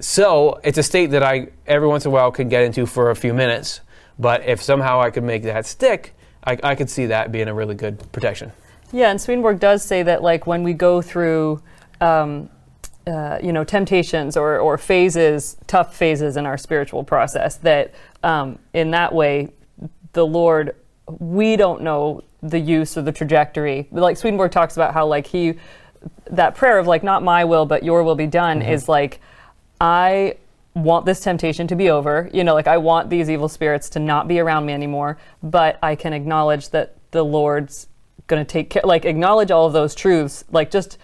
So 0.01 0.61
it's 0.65 0.79
a 0.79 0.83
state 0.83 1.11
that 1.11 1.23
I 1.23 1.49
every 1.67 1.87
once 1.87 2.07
in 2.07 2.11
a 2.11 2.13
while 2.15 2.33
can 2.33 2.49
get 2.49 2.65
into 2.65 2.87
for 2.87 3.11
a 3.11 3.17
few 3.17 3.35
minutes. 3.35 3.81
But 4.19 4.47
if 4.47 4.63
somehow 4.63 5.01
I 5.01 5.11
could 5.11 5.25
make 5.25 5.43
that 5.43 5.67
stick, 5.67 6.15
I, 6.45 6.59
I 6.63 6.75
could 6.75 6.89
see 6.89 7.07
that 7.07 7.33
being 7.33 7.49
a 7.49 7.55
really 7.55 7.75
good 7.75 8.11
protection. 8.13 8.53
Yeah, 8.93 9.11
and 9.11 9.21
Swedenborg 9.21 9.61
does 9.61 9.83
say 9.83 10.03
that 10.05 10.23
like 10.23 10.47
when 10.47 10.63
we 10.63 10.73
go 10.73 11.03
through, 11.03 11.63
um, 12.01 12.49
uh, 13.07 13.39
you 13.43 13.53
know, 13.53 13.65
temptations 13.65 14.37
or, 14.37 14.59
or 14.59 14.77
phases, 14.79 15.57
tough 15.67 15.97
phases 15.97 16.37
in 16.37 16.47
our 16.47 16.59
spiritual 16.59 17.05
process, 17.05 17.57
that 17.57 17.95
um, 18.23 18.59
in 18.73 18.91
that 18.93 19.15
way, 19.15 19.49
the 20.13 20.27
Lord, 20.27 20.77
we 21.07 21.57
don't 21.57 21.83
know 21.83 22.23
the 22.43 22.59
use 22.59 22.97
or 22.97 23.03
the 23.03 23.13
trajectory. 23.13 23.89
Like 23.91 24.17
Swedenborg 24.17 24.51
talks 24.51 24.77
about 24.77 24.95
how 24.95 25.07
like 25.07 25.27
he, 25.27 25.55
that 26.31 26.55
prayer 26.55 26.79
of 26.79 26.87
like 26.87 27.03
not 27.03 27.23
my 27.23 27.45
will 27.45 27.67
but 27.67 27.83
your 27.83 28.03
will 28.03 28.15
be 28.15 28.27
done 28.27 28.63
is 28.63 28.89
like, 28.89 29.21
I 29.81 30.37
want 30.75 31.07
this 31.07 31.21
temptation 31.21 31.67
to 31.69 31.77
be 31.77 31.91
over. 31.91 32.31
You 32.33 32.45
know, 32.45 32.55
like 32.55 32.67
I 32.67 32.79
want 32.79 33.11
these 33.11 33.29
evil 33.29 33.49
spirits 33.49 33.89
to 33.91 33.99
not 33.99 34.29
be 34.29 34.41
around 34.41 34.67
me 34.67 34.73
anymore, 34.73 35.19
but 35.43 35.79
I 35.83 35.95
can 35.95 36.13
acknowledge 36.13 36.71
that 36.71 36.97
the 37.11 37.25
Lord's 37.25 37.89
going 38.27 38.45
to 38.45 38.51
take 38.51 38.71
care, 38.71 38.83
like 38.85 39.05
acknowledge 39.05 39.51
all 39.51 39.67
of 39.67 39.73
those 39.73 39.95
truths. 39.95 40.45
Like 40.51 40.71
just, 40.71 40.99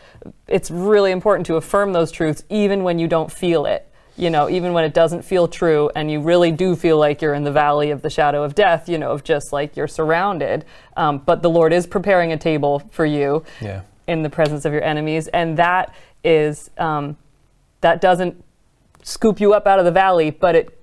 it's 0.47 0.71
really 0.71 1.11
important 1.11 1.47
to 1.47 1.57
affirm 1.57 1.93
those 1.93 2.11
truths 2.11 2.43
even 2.49 2.83
when 2.83 2.99
you 2.99 3.09
don't 3.09 3.31
feel 3.31 3.67
it. 3.67 3.88
You 4.19 4.31
know, 4.31 4.51
even 4.51 4.73
when 4.73 4.85
it 4.85 4.93
doesn't 4.95 5.23
feel 5.23 5.47
true 5.47 5.91
and 5.95 6.11
you 6.11 6.21
really 6.21 6.51
do 6.51 6.75
feel 6.75 6.99
like 6.99 7.23
you're 7.23 7.35
in 7.35 7.45
the 7.45 7.53
valley 7.53 7.91
of 7.91 8.03
the 8.03 8.11
shadow 8.11 8.43
of 8.43 8.55
death, 8.55 8.89
you 8.89 8.99
know, 8.99 9.13
of 9.13 9.23
just 9.23 9.53
like 9.53 9.77
you're 9.77 9.87
surrounded. 9.87 10.65
Um, 10.97 11.19
but 11.19 11.41
the 11.41 11.49
Lord 11.49 11.73
is 11.73 11.87
preparing 11.87 12.33
a 12.33 12.37
table 12.37 12.81
for 12.91 13.07
you 13.07 13.45
Yeah. 13.61 13.83
in 14.09 14.23
the 14.25 14.31
presence 14.31 14.65
of 14.65 14.73
your 14.73 14.83
enemies. 14.83 15.29
And 15.29 15.57
that 15.59 15.95
is, 16.25 16.69
um, 16.79 17.17
that 17.81 18.01
doesn't 18.01 18.43
scoop 19.05 19.41
you 19.41 19.55
up 19.55 19.69
out 19.69 19.79
of 19.79 19.85
the 19.85 19.93
valley, 19.93 20.31
but 20.31 20.55
it 20.57 20.75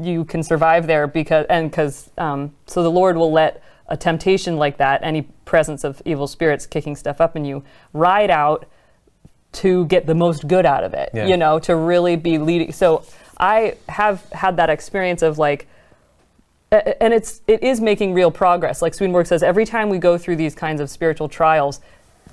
you 0.00 0.24
can 0.24 0.42
survive 0.42 0.86
there 0.88 1.06
because 1.06 1.46
and 1.48 1.70
because 1.70 2.10
um, 2.18 2.52
so 2.66 2.82
the 2.82 2.90
Lord 2.90 3.16
will 3.16 3.30
let 3.30 3.62
a 3.88 3.96
temptation 3.96 4.56
like 4.56 4.76
that, 4.78 5.00
any 5.04 5.22
presence 5.44 5.84
of 5.84 6.00
evil 6.04 6.26
spirits 6.26 6.66
kicking 6.66 6.96
stuff 6.96 7.20
up 7.20 7.36
in 7.36 7.44
you, 7.44 7.62
ride 7.92 8.30
out 8.30 8.66
to 9.54 9.86
get 9.86 10.06
the 10.06 10.14
most 10.14 10.46
good 10.46 10.66
out 10.66 10.84
of 10.84 10.94
it. 10.94 11.10
Yeah. 11.14 11.26
You 11.26 11.36
know, 11.36 11.58
to 11.60 11.74
really 11.76 12.16
be 12.16 12.38
leading. 12.38 12.72
So 12.72 13.04
I 13.38 13.76
have 13.88 14.28
had 14.30 14.56
that 14.58 14.70
experience 14.70 15.22
of 15.22 15.38
like. 15.38 15.68
And 16.72 17.14
it's 17.14 17.40
it 17.46 17.62
is 17.62 17.80
making 17.80 18.14
real 18.14 18.32
progress. 18.32 18.82
Like 18.82 18.94
Swedenborg 18.94 19.26
says, 19.26 19.44
every 19.44 19.64
time 19.64 19.88
we 19.90 19.98
go 19.98 20.18
through 20.18 20.34
these 20.36 20.56
kinds 20.56 20.80
of 20.80 20.90
spiritual 20.90 21.28
trials, 21.28 21.80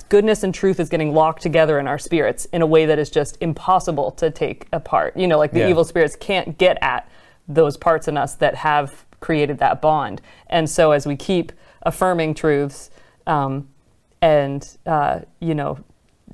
goodness 0.09 0.41
and 0.41 0.51
truth 0.51 0.79
is 0.79 0.89
getting 0.89 1.13
locked 1.13 1.43
together 1.43 1.77
in 1.77 1.87
our 1.87 1.99
spirits 1.99 2.45
in 2.45 2.63
a 2.63 2.65
way 2.65 2.87
that 2.87 2.97
is 2.97 3.11
just 3.11 3.37
impossible 3.39 4.09
to 4.13 4.31
take 4.31 4.67
apart. 4.73 5.15
You 5.15 5.27
know, 5.27 5.37
like 5.37 5.51
the 5.51 5.59
Yeah. 5.59 5.69
evil 5.69 5.83
spirits 5.83 6.15
can't 6.15 6.57
get 6.57 6.79
at 6.81 7.07
those 7.47 7.77
parts 7.77 8.07
in 8.07 8.17
us 8.17 8.33
that 8.35 8.55
have 8.55 9.05
created 9.19 9.59
that 9.59 9.79
bond. 9.79 10.21
And 10.47 10.67
so 10.67 10.91
as 10.91 11.05
we 11.05 11.15
keep 11.15 11.51
affirming 11.83 12.33
truths 12.33 12.89
um, 13.27 13.67
and, 14.23 14.67
uh, 14.87 15.19
you 15.39 15.53
know, 15.53 15.77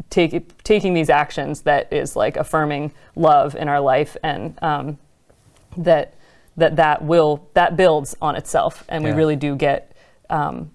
take, 0.09 0.63
taking 0.63 0.93
these 0.93 1.09
actions 1.09 1.61
that 1.61 1.91
is 1.91 2.15
like 2.15 2.37
affirming 2.37 2.91
love 3.15 3.55
in 3.55 3.67
our 3.67 3.79
life 3.81 4.15
and 4.23 4.57
um, 4.61 4.97
that 5.77 6.13
that 6.57 6.75
that 6.77 7.03
will 7.03 7.47
that 7.53 7.77
builds 7.77 8.15
on 8.21 8.35
itself 8.35 8.83
and 8.89 9.03
we 9.03 9.11
really 9.11 9.35
do 9.35 9.55
get 9.55 9.91
um, 10.29 10.71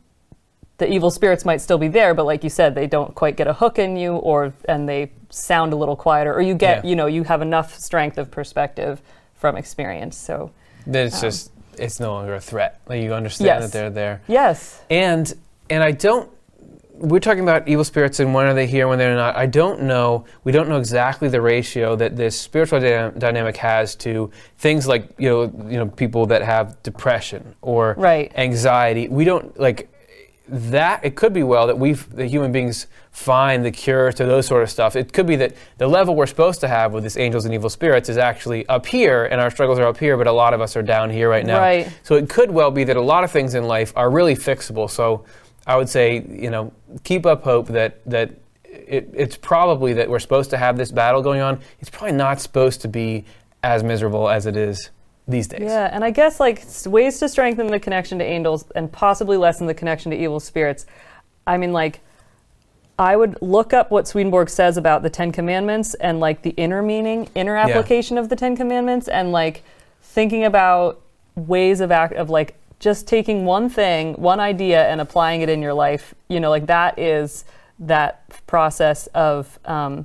the 0.79 0.89
evil 0.93 1.11
spirits 1.11 1.45
might 1.45 1.61
still 1.61 1.79
be 1.79 1.89
there, 1.89 2.13
but 2.15 2.25
like 2.27 2.43
you 2.43 2.51
said, 2.51 2.75
they 2.75 2.87
don't 2.89 3.15
quite 3.15 3.37
get 3.37 3.47
a 3.47 3.53
hook 3.53 3.79
in 3.79 3.97
you, 3.97 4.15
or 4.15 4.53
and 4.69 4.89
they 4.89 5.13
sound 5.31 5.73
a 5.73 5.77
little 5.77 5.95
quieter, 5.95 6.33
or 6.35 6.41
you 6.41 6.55
get, 6.55 6.85
Yeah. 6.85 6.91
you 6.91 6.97
know, 6.97 7.07
you 7.07 7.23
have 7.25 7.41
enough 7.43 7.79
strength 7.79 8.19
of 8.19 8.31
perspective 8.33 9.01
from 9.35 9.57
experience. 9.57 10.17
So 10.17 10.51
Then 10.87 11.07
it's 11.07 11.17
Um, 11.17 11.21
just 11.31 11.53
it's 11.79 12.01
no 12.01 12.13
longer 12.13 12.35
a 12.35 12.41
threat. 12.41 12.81
Like 12.89 13.01
you 13.03 13.15
understand 13.15 13.47
Yes. 13.47 13.63
that 13.63 13.73
they're 13.73 13.91
there. 13.91 14.21
yes, 14.27 14.81
And 14.91 15.33
and 15.71 15.83
I 15.85 15.93
don't. 15.93 16.29
We're 17.03 17.19
talking 17.19 17.43
about 17.43 17.67
evil 17.67 17.85
spirits 17.85 18.21
and 18.21 18.33
when 18.33 18.47
are 18.47 18.55
they 18.55 18.67
here, 18.69 18.87
when 18.87 18.97
they're 18.99 19.17
not. 19.17 19.35
I 19.37 19.47
don't 19.47 19.83
know. 19.83 20.25
We 20.45 20.53
don't 20.53 20.69
know 20.69 20.79
exactly 20.79 21.29
the 21.29 21.41
ratio 21.41 21.97
that 21.97 22.17
this 22.17 22.39
spiritual 22.39 22.79
dy- 22.79 23.11
dynamic 23.19 23.57
has 23.57 23.97
to 23.97 24.31
things 24.59 24.87
like 24.87 25.09
you 25.19 25.29
know 25.29 25.43
you 25.69 25.79
know 25.79 25.87
people 25.89 26.27
that 26.27 26.43
have 26.43 26.81
depression 26.85 27.57
or 27.61 27.95
Right. 27.99 28.31
anxiety. 28.37 29.09
We 29.09 29.25
don't 29.25 29.59
like 29.59 29.89
that. 30.49 31.05
It 31.05 31.17
could 31.17 31.33
be 31.33 31.43
well 31.43 31.67
that 31.67 31.79
we 31.79 31.93
the 31.95 32.27
human 32.27 32.53
beings 32.53 32.87
find 33.11 33.65
the 33.65 33.71
cure 33.71 34.13
to 34.13 34.25
those 34.25 34.47
sort 34.47 34.63
of 34.63 34.71
stuff. 34.71 34.95
It 34.95 35.13
could 35.13 35.27
be 35.27 35.37
that 35.37 35.55
the 35.79 35.87
level 35.89 36.15
we're 36.15 36.27
supposed 36.27 36.61
to 36.61 36.69
have 36.69 36.93
with 36.93 37.03
this 37.05 37.17
angels 37.17 37.45
and 37.47 37.53
evil 37.55 37.69
spirits 37.69 38.09
is 38.09 38.17
actually 38.17 38.65
up 38.69 38.87
here, 38.87 39.25
and 39.25 39.41
our 39.41 39.51
struggles 39.51 39.79
are 39.81 39.87
up 39.87 39.99
here, 39.99 40.17
but 40.17 40.27
a 40.29 40.33
lot 40.33 40.55
of 40.55 40.61
us 40.61 40.77
are 40.77 40.83
down 40.83 41.11
here 41.11 41.29
right 41.29 41.45
now. 41.45 41.59
Right. 41.59 41.93
So 42.05 42.15
it 42.15 42.29
could 42.29 42.51
well 42.53 42.71
be 42.71 42.85
that 42.85 42.97
a 42.97 43.03
lot 43.03 43.25
of 43.25 43.31
things 43.33 43.55
in 43.55 43.65
life 43.65 43.93
are 43.97 44.09
really 44.11 44.35
fixable. 44.37 44.89
So 44.89 45.25
I 45.67 45.77
would 45.77 45.89
say, 45.89 46.25
you 46.29 46.51
know, 46.51 46.73
keep 47.05 47.25
up 47.27 47.43
hope 47.43 47.69
that 47.69 48.01
that 48.07 48.31
it, 48.65 49.11
it's 49.15 49.37
probably 49.37 49.93
that 49.95 50.09
we're 50.09 50.19
supposed 50.19 50.51
to 50.51 50.57
have 50.59 50.77
this 50.77 50.91
battle 50.91 51.23
going 51.23 51.41
on. 51.41 51.61
It's 51.81 51.91
probably 51.91 52.17
not 52.17 52.41
supposed 52.41 52.81
to 52.83 52.89
be 52.89 53.25
as 53.63 53.83
miserable 53.83 54.29
as 54.29 54.47
it 54.47 54.57
is 54.57 54.91
these 55.29 55.47
days. 55.47 55.61
yeah, 55.63 55.89
and 55.93 56.03
I 56.03 56.11
guess 56.11 56.41
like 56.41 56.65
ways 56.87 57.19
to 57.21 57.29
strengthen 57.29 57.69
the 57.69 57.79
connection 57.79 58.19
to 58.19 58.25
angels 58.25 58.65
and 58.75 58.91
possibly 58.91 59.37
lessen 59.37 59.67
the 59.69 59.75
connection 59.75 60.11
to 60.11 60.17
evil 60.17 60.41
spirits. 60.41 60.87
I 61.47 61.57
mean, 61.59 61.73
like. 61.73 62.01
I 62.99 63.17
would 63.17 63.39
look 63.41 63.73
up 63.73 63.91
what 63.91 64.07
Swedenborg 64.07 64.51
says 64.51 64.77
about 64.77 65.03
the 65.03 65.09
Ten 65.11 65.33
Commandments 65.33 65.95
and 65.95 66.21
like 66.21 66.43
the 66.43 66.51
inner 66.51 66.83
meaning, 66.83 67.27
inner 67.35 67.57
Yeah. 67.57 67.67
application 67.67 68.19
of 68.19 68.29
the 68.29 68.37
Ten 68.37 68.55
Commandments, 68.55 69.09
and 69.09 69.33
like 69.33 69.65
thinking 70.03 70.45
about 70.45 71.01
ways 71.35 71.81
of 71.81 71.91
act 71.91 72.13
of 72.13 72.29
like 72.29 72.55
just 72.83 73.07
taking 73.07 73.45
one 73.45 73.69
thing, 73.69 74.15
one 74.15 74.41
idea, 74.41 74.85
and 74.89 75.01
applying 75.01 75.41
it 75.41 75.49
in 75.49 75.63
your 75.63 75.73
life. 75.73 76.15
You 76.29 76.41
know, 76.41 76.51
like 76.51 76.67
that 76.67 76.99
is 76.99 77.45
that 77.79 78.25
process 78.49 79.07
of 79.15 79.59
um, 79.65 80.05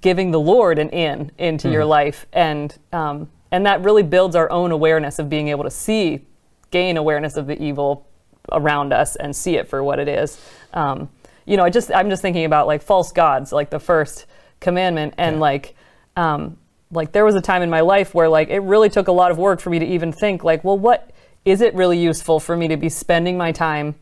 giving 0.00 0.30
the 0.30 0.40
Lord 0.40 0.78
an 0.78 0.88
in 0.90 1.30
into 1.36 1.70
your 1.70 1.84
life, 1.84 2.26
and 2.32 2.74
um, 2.92 3.28
and 3.52 3.66
that 3.66 3.82
really 3.82 4.02
builds 4.02 4.34
our 4.34 4.50
own 4.50 4.72
awareness 4.72 5.18
of 5.18 5.28
being 5.28 5.48
able 5.48 5.64
to 5.64 5.70
see, 5.70 6.24
gain 6.70 6.96
awareness 6.96 7.36
of 7.36 7.46
the 7.46 7.62
evil 7.62 8.06
around 8.50 8.94
us, 8.94 9.16
and 9.16 9.36
see 9.36 9.56
it 9.56 9.68
for 9.68 9.84
what 9.84 9.98
it 9.98 10.08
is. 10.08 10.40
Um, 10.72 11.10
you 11.44 11.58
know, 11.58 11.64
I 11.64 11.70
just 11.70 11.92
I'm 11.92 12.08
just 12.08 12.22
thinking 12.22 12.46
about 12.46 12.66
like 12.66 12.80
false 12.80 13.12
gods, 13.12 13.52
like 13.52 13.68
the 13.68 13.80
first 13.80 14.24
commandment, 14.58 15.14
and 15.18 15.36
Yeah. 15.36 15.40
like. 15.40 15.76
Um, 16.16 16.56
like 16.92 17.12
there 17.12 17.24
was 17.24 17.36
a 17.36 17.40
time 17.40 17.62
in 17.62 17.70
my 17.70 17.82
life 17.82 18.14
where 18.16 18.28
like 18.28 18.48
it 18.48 18.58
really 18.58 18.88
took 18.90 19.06
a 19.06 19.12
lot 19.12 19.30
of 19.30 19.38
work 19.38 19.60
for 19.60 19.70
me 19.70 19.78
to 19.78 19.86
even 19.86 20.10
think 20.10 20.42
like 20.42 20.64
well 20.64 20.76
what 20.76 21.12
is 21.44 21.60
it 21.60 21.74
really 21.74 21.98
useful 21.98 22.40
for 22.40 22.56
me 22.56 22.68
to 22.68 22.76
be 22.76 22.88
spending 22.88 23.36
my 23.36 23.52
time 23.52 23.94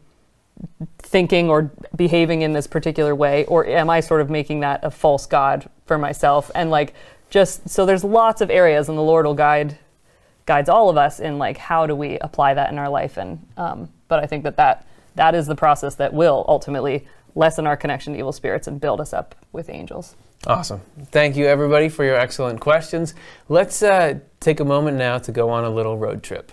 thinking 0.99 1.49
or 1.49 1.71
behaving 1.95 2.43
in 2.43 2.53
this 2.53 2.67
particular 2.67 3.15
way 3.15 3.45
or 3.47 3.65
am 3.67 3.89
i 3.89 4.01
sort 4.01 4.21
of 4.21 4.29
making 4.29 4.61
that 4.61 4.81
a 4.83 4.91
false 4.91 5.27
god 5.27 5.69
for 5.87 5.97
myself 5.97 6.51
and 6.55 6.71
like 6.71 6.95
just 7.31 7.69
so 7.69 7.87
there's 7.87 8.05
lots 8.05 8.41
of 8.41 8.51
areas 8.51 8.89
and 8.89 8.99
the 8.99 9.03
lord 9.03 9.25
will 9.25 9.35
guide 9.35 9.79
guides 10.47 10.69
all 10.69 10.91
of 10.91 10.97
us 10.97 11.21
in 11.21 11.39
like 11.39 11.57
how 11.57 11.87
do 11.87 11.95
we 11.95 12.19
apply 12.19 12.55
that 12.55 12.73
in 12.73 12.79
our 12.79 12.89
life 12.89 13.17
and 13.17 13.39
um, 13.57 13.89
but 14.09 14.19
i 14.19 14.27
think 14.27 14.43
that 14.43 14.57
that 14.57 14.87
that 15.15 15.35
is 15.35 15.47
the 15.47 15.55
process 15.55 15.95
that 15.95 16.13
will 16.13 16.45
ultimately 16.49 17.07
lessen 17.35 17.67
our 17.67 17.77
connection 17.77 18.13
to 18.13 18.19
evil 18.19 18.33
spirits 18.33 18.67
and 18.67 18.81
build 18.81 19.01
us 19.01 19.13
up 19.13 19.35
with 19.53 19.71
angels 19.71 20.17
Awesome. 20.47 20.81
Thank 21.07 21.37
you, 21.37 21.47
everybody, 21.47 21.89
for 21.89 22.05
your 22.05 22.15
excellent 22.15 22.61
questions. 22.61 23.13
Let's 23.49 23.83
uh, 23.83 24.21
take 24.39 24.61
a 24.61 24.65
moment 24.65 24.97
now 24.97 25.19
to 25.19 25.33
go 25.33 25.51
on 25.51 25.65
a 25.65 25.71
little 25.71 25.99
road 25.99 26.23
trip. 26.23 26.53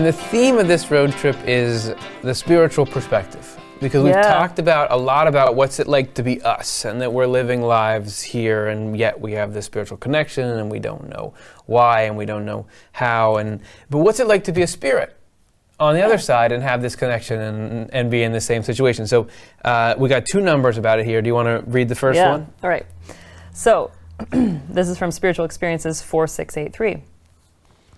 And 0.00 0.06
the 0.06 0.12
theme 0.12 0.56
of 0.56 0.66
this 0.66 0.90
road 0.90 1.12
trip 1.12 1.36
is 1.46 1.92
the 2.22 2.34
spiritual 2.34 2.86
perspective. 2.86 3.60
Because 3.80 4.02
we've 4.02 4.14
yeah. 4.14 4.22
talked 4.22 4.58
about 4.58 4.90
a 4.92 4.96
lot 4.96 5.26
about 5.26 5.56
what's 5.56 5.78
it 5.78 5.88
like 5.88 6.14
to 6.14 6.22
be 6.22 6.40
us 6.40 6.86
and 6.86 7.02
that 7.02 7.12
we're 7.12 7.26
living 7.26 7.60
lives 7.60 8.22
here 8.22 8.68
and 8.68 8.96
yet 8.96 9.20
we 9.20 9.32
have 9.32 9.52
this 9.52 9.66
spiritual 9.66 9.98
connection 9.98 10.48
and 10.48 10.70
we 10.70 10.78
don't 10.78 11.08
know 11.10 11.34
why 11.66 12.04
and 12.04 12.16
we 12.16 12.24
don't 12.24 12.46
know 12.46 12.66
how 12.92 13.36
and 13.36 13.60
but 13.90 13.98
what's 13.98 14.20
it 14.20 14.26
like 14.26 14.44
to 14.44 14.52
be 14.52 14.62
a 14.62 14.66
spirit? 14.66 15.19
On 15.80 15.94
the 15.94 16.02
other 16.02 16.18
side 16.18 16.52
and 16.52 16.62
have 16.62 16.82
this 16.82 16.94
connection 16.94 17.40
and, 17.40 17.92
and 17.92 18.10
be 18.10 18.22
in 18.22 18.32
the 18.32 18.40
same 18.40 18.62
situation. 18.62 19.06
So 19.06 19.26
uh, 19.64 19.94
we 19.98 20.08
got 20.08 20.26
two 20.30 20.40
numbers 20.40 20.76
about 20.76 21.00
it 21.00 21.06
here. 21.06 21.22
Do 21.22 21.28
you 21.28 21.34
want 21.34 21.46
to 21.46 21.68
read 21.70 21.88
the 21.88 21.94
first 21.94 22.16
yeah. 22.16 22.32
one? 22.32 22.52
All 22.62 22.68
right. 22.68 22.86
So, 23.52 23.90
this 24.30 24.88
is 24.88 24.98
from 24.98 25.10
Spiritual 25.10 25.46
Experiences 25.46 26.02
4683. 26.02 27.02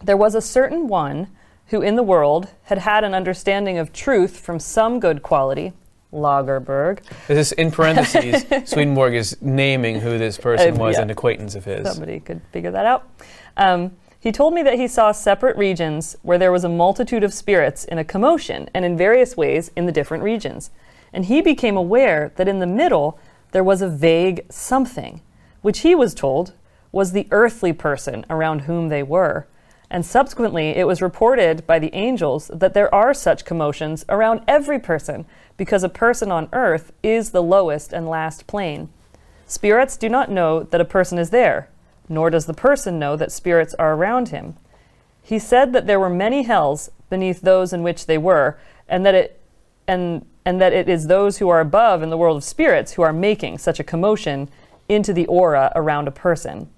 There 0.04 0.16
was 0.16 0.34
a 0.34 0.40
certain 0.40 0.86
one 0.86 1.28
who 1.66 1.82
in 1.82 1.96
the 1.96 2.02
world 2.02 2.48
had 2.64 2.78
had 2.78 3.02
an 3.02 3.14
understanding 3.14 3.78
of 3.78 3.92
truth 3.92 4.38
from 4.38 4.60
some 4.60 5.00
good 5.00 5.22
quality, 5.22 5.72
Lagerberg. 6.12 7.00
This 7.26 7.50
is 7.50 7.52
in 7.52 7.70
parentheses. 7.70 8.44
Swedenborg 8.68 9.14
is 9.14 9.36
naming 9.40 10.00
who 10.00 10.18
this 10.18 10.38
person 10.38 10.74
Uh, 10.74 10.78
was, 10.78 10.96
yeah. 10.96 11.02
an 11.02 11.10
acquaintance 11.10 11.54
of 11.54 11.64
his. 11.64 11.88
Somebody 11.90 12.20
could 12.20 12.40
figure 12.52 12.70
that 12.70 12.86
out. 12.86 13.08
Um, 13.56 13.92
he 14.22 14.30
told 14.30 14.54
me 14.54 14.62
that 14.62 14.78
he 14.78 14.86
saw 14.86 15.10
separate 15.10 15.56
regions 15.56 16.16
where 16.22 16.38
there 16.38 16.52
was 16.52 16.62
a 16.62 16.68
multitude 16.68 17.24
of 17.24 17.34
spirits 17.34 17.84
in 17.84 17.98
a 17.98 18.04
commotion 18.04 18.70
and 18.72 18.84
in 18.84 18.96
various 18.96 19.36
ways 19.36 19.72
in 19.74 19.86
the 19.86 19.90
different 19.90 20.22
regions. 20.22 20.70
And 21.12 21.24
he 21.24 21.42
became 21.42 21.76
aware 21.76 22.32
that 22.36 22.46
in 22.46 22.60
the 22.60 22.66
middle 22.68 23.18
there 23.50 23.64
was 23.64 23.82
a 23.82 23.88
vague 23.88 24.46
something, 24.48 25.22
which 25.60 25.80
he 25.80 25.96
was 25.96 26.14
told 26.14 26.52
was 26.92 27.10
the 27.10 27.26
earthly 27.32 27.72
person 27.72 28.24
around 28.30 28.60
whom 28.60 28.90
they 28.90 29.02
were. 29.02 29.48
And 29.90 30.06
subsequently, 30.06 30.68
it 30.68 30.86
was 30.86 31.02
reported 31.02 31.66
by 31.66 31.80
the 31.80 31.92
angels 31.92 32.48
that 32.54 32.74
there 32.74 32.94
are 32.94 33.12
such 33.12 33.44
commotions 33.44 34.04
around 34.08 34.42
every 34.46 34.78
person, 34.78 35.26
because 35.56 35.82
a 35.82 35.88
person 35.88 36.30
on 36.30 36.48
earth 36.52 36.92
is 37.02 37.32
the 37.32 37.42
lowest 37.42 37.92
and 37.92 38.08
last 38.08 38.46
plane. 38.46 38.88
Spirits 39.46 39.96
do 39.96 40.08
not 40.08 40.30
know 40.30 40.62
that 40.62 40.80
a 40.80 40.84
person 40.84 41.18
is 41.18 41.30
there, 41.30 41.68
nor 42.12 42.30
does 42.30 42.46
the 42.46 42.54
person 42.54 42.98
know 42.98 43.16
that 43.16 43.32
spirits 43.32 43.74
are 43.74 43.94
around 43.94 44.28
him. 44.28 44.54
He 45.22 45.38
said 45.38 45.72
that 45.72 45.86
there 45.86 46.00
were 46.00 46.10
many 46.10 46.42
hells 46.42 46.90
beneath 47.08 47.40
those 47.40 47.72
in 47.72 47.82
which 47.82 48.06
they 48.06 48.18
were, 48.18 48.58
and 48.88 49.04
that 49.06 49.14
it 49.14 49.40
and 49.88 50.26
and 50.44 50.60
that 50.60 50.72
it 50.72 50.88
is 50.88 51.06
those 51.06 51.38
who 51.38 51.48
are 51.48 51.60
above 51.60 52.02
in 52.02 52.10
the 52.10 52.18
world 52.18 52.36
of 52.36 52.44
spirits 52.44 52.92
who 52.92 53.02
are 53.02 53.12
making 53.12 53.58
such 53.58 53.78
a 53.78 53.84
commotion 53.84 54.48
into 54.88 55.12
the 55.12 55.26
aura 55.26 55.72
around 55.76 56.08
a 56.08 56.12
person. 56.12 56.68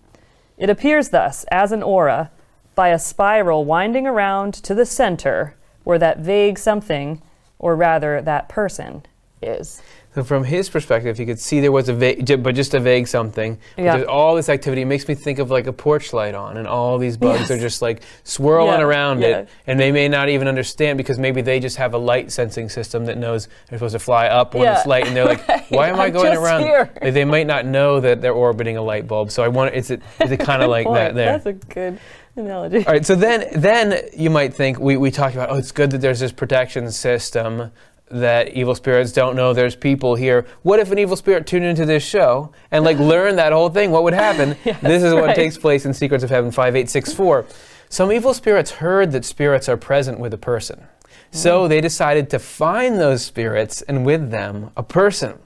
It 0.59 0.71
appears 0.71 1.09
thus 1.09 1.45
as 1.51 1.73
an 1.73 1.83
aura 1.83 2.31
by 2.75 2.89
a 2.89 2.99
spiral 2.99 3.65
winding 3.65 4.07
around 4.07 4.55
to 4.55 4.75
the 4.75 4.87
center 4.87 5.57
where 5.85 5.99
that 5.99 6.19
vague 6.19 6.59
something, 6.59 7.23
or 7.59 7.77
rather 7.77 8.21
that 8.23 8.49
person, 8.49 9.05
is. 9.43 9.83
From 10.23 10.45
his 10.45 10.71
perspective, 10.71 11.19
he 11.19 11.27
could 11.27 11.41
see 11.41 11.59
there 11.59 11.73
was 11.73 11.89
a 11.89 11.93
vague, 11.93 12.41
but 12.41 12.55
just 12.55 12.73
a 12.75 12.79
vague 12.79 13.09
something. 13.09 13.59
Yeah. 13.77 13.97
There's 13.97 14.07
all 14.07 14.37
this 14.37 14.49
activity. 14.49 14.83
It 14.83 14.85
makes 14.85 15.09
me 15.09 15.15
think 15.17 15.41
of 15.41 15.51
like 15.51 15.67
a 15.67 15.73
porch 15.73 16.13
light 16.13 16.37
on, 16.37 16.57
and 16.57 16.69
all 16.69 16.99
these 16.99 17.17
bugs 17.17 17.41
Yes. 17.41 17.51
are 17.51 17.59
just 17.59 17.83
like 17.83 18.03
swirling 18.23 18.79
Yeah, 18.79 18.87
around 18.87 19.23
yeah. 19.23 19.39
it, 19.39 19.49
and 19.67 19.81
they 19.81 19.91
may 19.91 20.07
not 20.07 20.29
even 20.29 20.47
understand 20.47 20.99
because 20.99 21.19
maybe 21.19 21.43
they 21.43 21.59
just 21.59 21.77
have 21.79 21.95
a 21.95 21.99
light 21.99 22.31
sensing 22.31 22.69
system 22.69 23.07
that 23.07 23.19
knows 23.19 23.49
they're 23.69 23.79
supposed 23.79 23.95
to 23.95 23.99
fly 23.99 24.29
up 24.29 24.55
when 24.55 24.73
it's 24.73 24.87
light, 24.87 25.07
and 25.09 25.17
they're 25.17 25.25
like, 25.25 25.43
"Why 25.71 25.89
am 25.89 25.99
I 25.99 26.07
I'm 26.07 26.13
going 26.13 26.37
around?" 26.37 26.63
Like, 27.03 27.13
they 27.13 27.25
might 27.25 27.49
not 27.49 27.67
know 27.67 27.99
that 27.99 28.23
they're 28.23 28.33
orbiting 28.33 28.77
a 28.77 28.83
light 28.83 29.09
bulb. 29.09 29.33
So 29.33 29.43
I 29.43 29.49
want, 29.49 29.75
is 29.75 29.91
it, 29.91 30.01
is 30.21 30.31
it 30.31 30.39
kind 30.39 30.63
of 30.63 30.71
like 30.71 30.87
that 30.87 31.17
there? 31.17 31.39
That's 31.39 31.47
a 31.47 31.53
good 31.55 31.99
analogy. 32.37 32.87
All 32.87 32.93
right, 32.93 33.05
so 33.05 33.17
then 33.17 33.47
then 33.57 34.09
you 34.17 34.31
might 34.31 34.55
think 34.55 34.79
we, 34.79 34.97
we 34.97 35.11
talked 35.11 35.35
about 35.35 35.51
oh 35.51 35.57
it's 35.57 35.73
good 35.73 35.91
that 35.91 35.99
there's 35.99 36.21
this 36.21 36.33
protection 36.33 36.91
system 36.93 37.73
that 38.15 38.55
evil 38.55 38.75
spirits 38.75 39.13
don't 39.13 39.35
know 39.35 39.53
there's 39.53 39.75
people 39.75 40.15
here. 40.15 40.47
What 40.63 40.79
if 40.79 40.91
an 40.93 40.99
evil 40.99 41.17
spirit 41.17 41.47
tuned 41.47 41.65
into 41.65 41.85
this 41.85 42.05
show 42.05 42.53
and 42.71 42.85
like 42.85 42.99
learned 43.01 43.39
that 43.39 43.53
whole 43.53 43.69
thing? 43.69 43.91
What 43.91 44.05
would 44.05 44.15
happen? 44.15 44.57
this 44.83 45.03
is 45.03 45.13
what 45.13 45.25
right. 45.25 45.37
takes 45.37 45.59
place 45.59 45.85
in 45.85 45.93
Secrets 45.93 46.23
of 46.23 46.31
Heaven 46.31 46.51
5864. 46.51 47.47
Some 47.89 48.13
evil 48.13 48.33
spirits 48.33 48.73
heard 48.73 49.13
that 49.13 49.25
spirits 49.25 49.69
are 49.69 49.77
present 49.77 50.19
with 50.21 50.33
a 50.33 50.39
person. 50.39 50.87
So 51.31 51.65
hmm. 51.65 51.69
they 51.69 51.81
decided 51.81 52.31
to 52.31 52.39
find 52.39 52.99
those 52.99 53.25
spirits 53.25 53.83
and 53.83 54.07
with 54.07 54.31
them 54.31 54.71
a 54.77 54.83
person. 54.83 55.39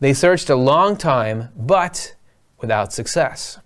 They 0.00 0.12
searched 0.12 0.50
a 0.50 0.56
long 0.56 0.96
time, 0.96 1.48
but 1.56 2.14
without 2.60 2.92
success. 2.92 3.58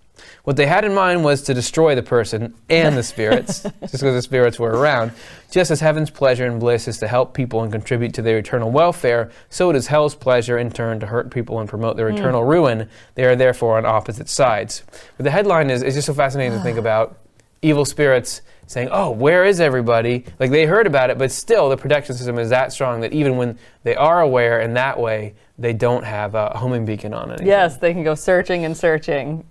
What 0.47 0.55
they 0.55 0.65
had 0.65 0.85
in 0.85 0.93
mind 0.93 1.25
was 1.25 1.41
to 1.41 1.53
destroy 1.53 1.93
the 1.93 2.01
person 2.01 2.53
and 2.69 2.95
the 2.95 3.03
spirits, 3.03 3.63
just 3.81 3.91
because 3.91 4.01
the 4.01 4.21
spirits 4.21 4.57
were 4.57 4.71
around. 4.71 5.11
Just 5.51 5.71
as 5.71 5.81
heaven's 5.81 6.09
pleasure 6.09 6.45
and 6.45 6.57
bliss 6.57 6.87
is 6.87 6.99
to 6.99 7.07
help 7.09 7.33
people 7.33 7.63
and 7.63 7.69
contribute 7.69 8.13
to 8.13 8.21
their 8.21 8.37
eternal 8.37 8.71
welfare, 8.71 9.29
so 9.49 9.69
it 9.69 9.75
is 9.75 9.87
hell's 9.87 10.15
pleasure 10.15 10.57
in 10.57 10.71
turn 10.71 11.01
to 11.01 11.05
hurt 11.05 11.31
people 11.31 11.59
and 11.59 11.67
promote 11.67 11.97
their 11.97 12.09
hmm. 12.09 12.15
eternal 12.15 12.45
ruin. 12.45 12.87
They 13.15 13.25
are 13.25 13.35
therefore 13.35 13.77
on 13.77 13.85
opposite 13.85 14.29
sides. 14.29 14.83
But 15.17 15.25
the 15.25 15.31
headline 15.31 15.69
is, 15.69 15.83
is 15.83 15.95
just 15.95 16.07
so 16.07 16.13
fascinating 16.13 16.57
to 16.57 16.63
think 16.63 16.77
ah. 16.77 16.79
about 16.79 17.17
evil 17.61 17.83
spirits 17.83 18.39
saying, 18.67 18.87
Oh, 18.89 19.11
where 19.11 19.43
is 19.43 19.59
everybody? 19.59 20.23
Like 20.39 20.51
they 20.51 20.65
heard 20.65 20.87
about 20.87 21.09
it, 21.09 21.17
but 21.17 21.29
still 21.29 21.67
the 21.67 21.75
protection 21.75 22.15
system 22.15 22.39
is 22.39 22.51
that 22.51 22.71
strong 22.71 23.01
that 23.01 23.11
even 23.11 23.35
when 23.35 23.59
they 23.83 23.97
are 23.97 24.21
aware 24.21 24.61
in 24.61 24.75
that 24.75 24.97
way, 24.97 25.33
they 25.57 25.73
don't 25.73 26.05
have 26.05 26.35
a 26.35 26.57
homing 26.57 26.85
beacon 26.85 27.13
on 27.13 27.31
it. 27.31 27.43
Yes, 27.43 27.75
they 27.75 27.91
can 27.91 28.05
go 28.05 28.15
searching 28.15 28.63
and 28.63 28.77
searching. 28.77 29.43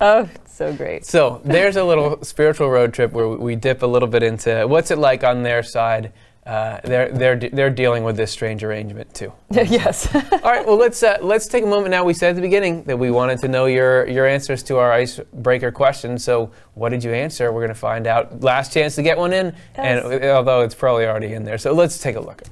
Oh, 0.00 0.28
so 0.46 0.72
great. 0.72 1.04
So 1.04 1.40
there's 1.44 1.76
a 1.76 1.84
little 1.84 2.22
spiritual 2.24 2.70
road 2.70 2.92
trip 2.94 3.12
where 3.12 3.28
we 3.28 3.54
dip 3.56 3.82
a 3.82 3.86
little 3.86 4.08
bit 4.08 4.22
into 4.22 4.66
what's 4.66 4.90
it 4.90 4.98
like 4.98 5.24
on 5.24 5.42
their 5.42 5.62
side. 5.62 6.12
Uh, 6.46 6.80
they're 6.84 7.12
they're 7.12 7.36
de- 7.36 7.50
they're 7.50 7.68
dealing 7.70 8.02
with 8.02 8.16
this 8.16 8.32
strange 8.32 8.64
arrangement 8.64 9.12
too. 9.14 9.30
yes. 9.50 10.12
All 10.14 10.22
right, 10.42 10.66
well 10.66 10.78
let's 10.78 11.02
uh, 11.02 11.18
let's 11.20 11.46
take 11.46 11.62
a 11.62 11.66
moment 11.66 11.90
now. 11.90 12.02
We 12.02 12.14
said 12.14 12.30
at 12.30 12.36
the 12.36 12.40
beginning 12.42 12.82
that 12.84 12.98
we 12.98 13.10
wanted 13.10 13.40
to 13.40 13.48
know 13.48 13.66
your 13.66 14.08
your 14.08 14.26
answers 14.26 14.62
to 14.64 14.78
our 14.78 14.90
icebreaker 14.90 15.70
question. 15.70 16.18
So 16.18 16.50
what 16.74 16.88
did 16.88 17.04
you 17.04 17.12
answer? 17.12 17.52
We're 17.52 17.60
going 17.60 17.74
to 17.74 17.80
find 17.80 18.06
out. 18.06 18.40
Last 18.40 18.72
chance 18.72 18.94
to 18.94 19.02
get 19.02 19.18
one 19.18 19.34
in, 19.34 19.54
and 19.74 20.00
Yes. 20.10 20.22
uh, 20.22 20.26
although 20.36 20.62
it's 20.62 20.74
probably 20.74 21.04
already 21.06 21.34
in 21.34 21.44
there, 21.44 21.58
so 21.58 21.72
let's 21.72 21.98
take 22.00 22.16
a 22.16 22.20
look. 22.20 22.42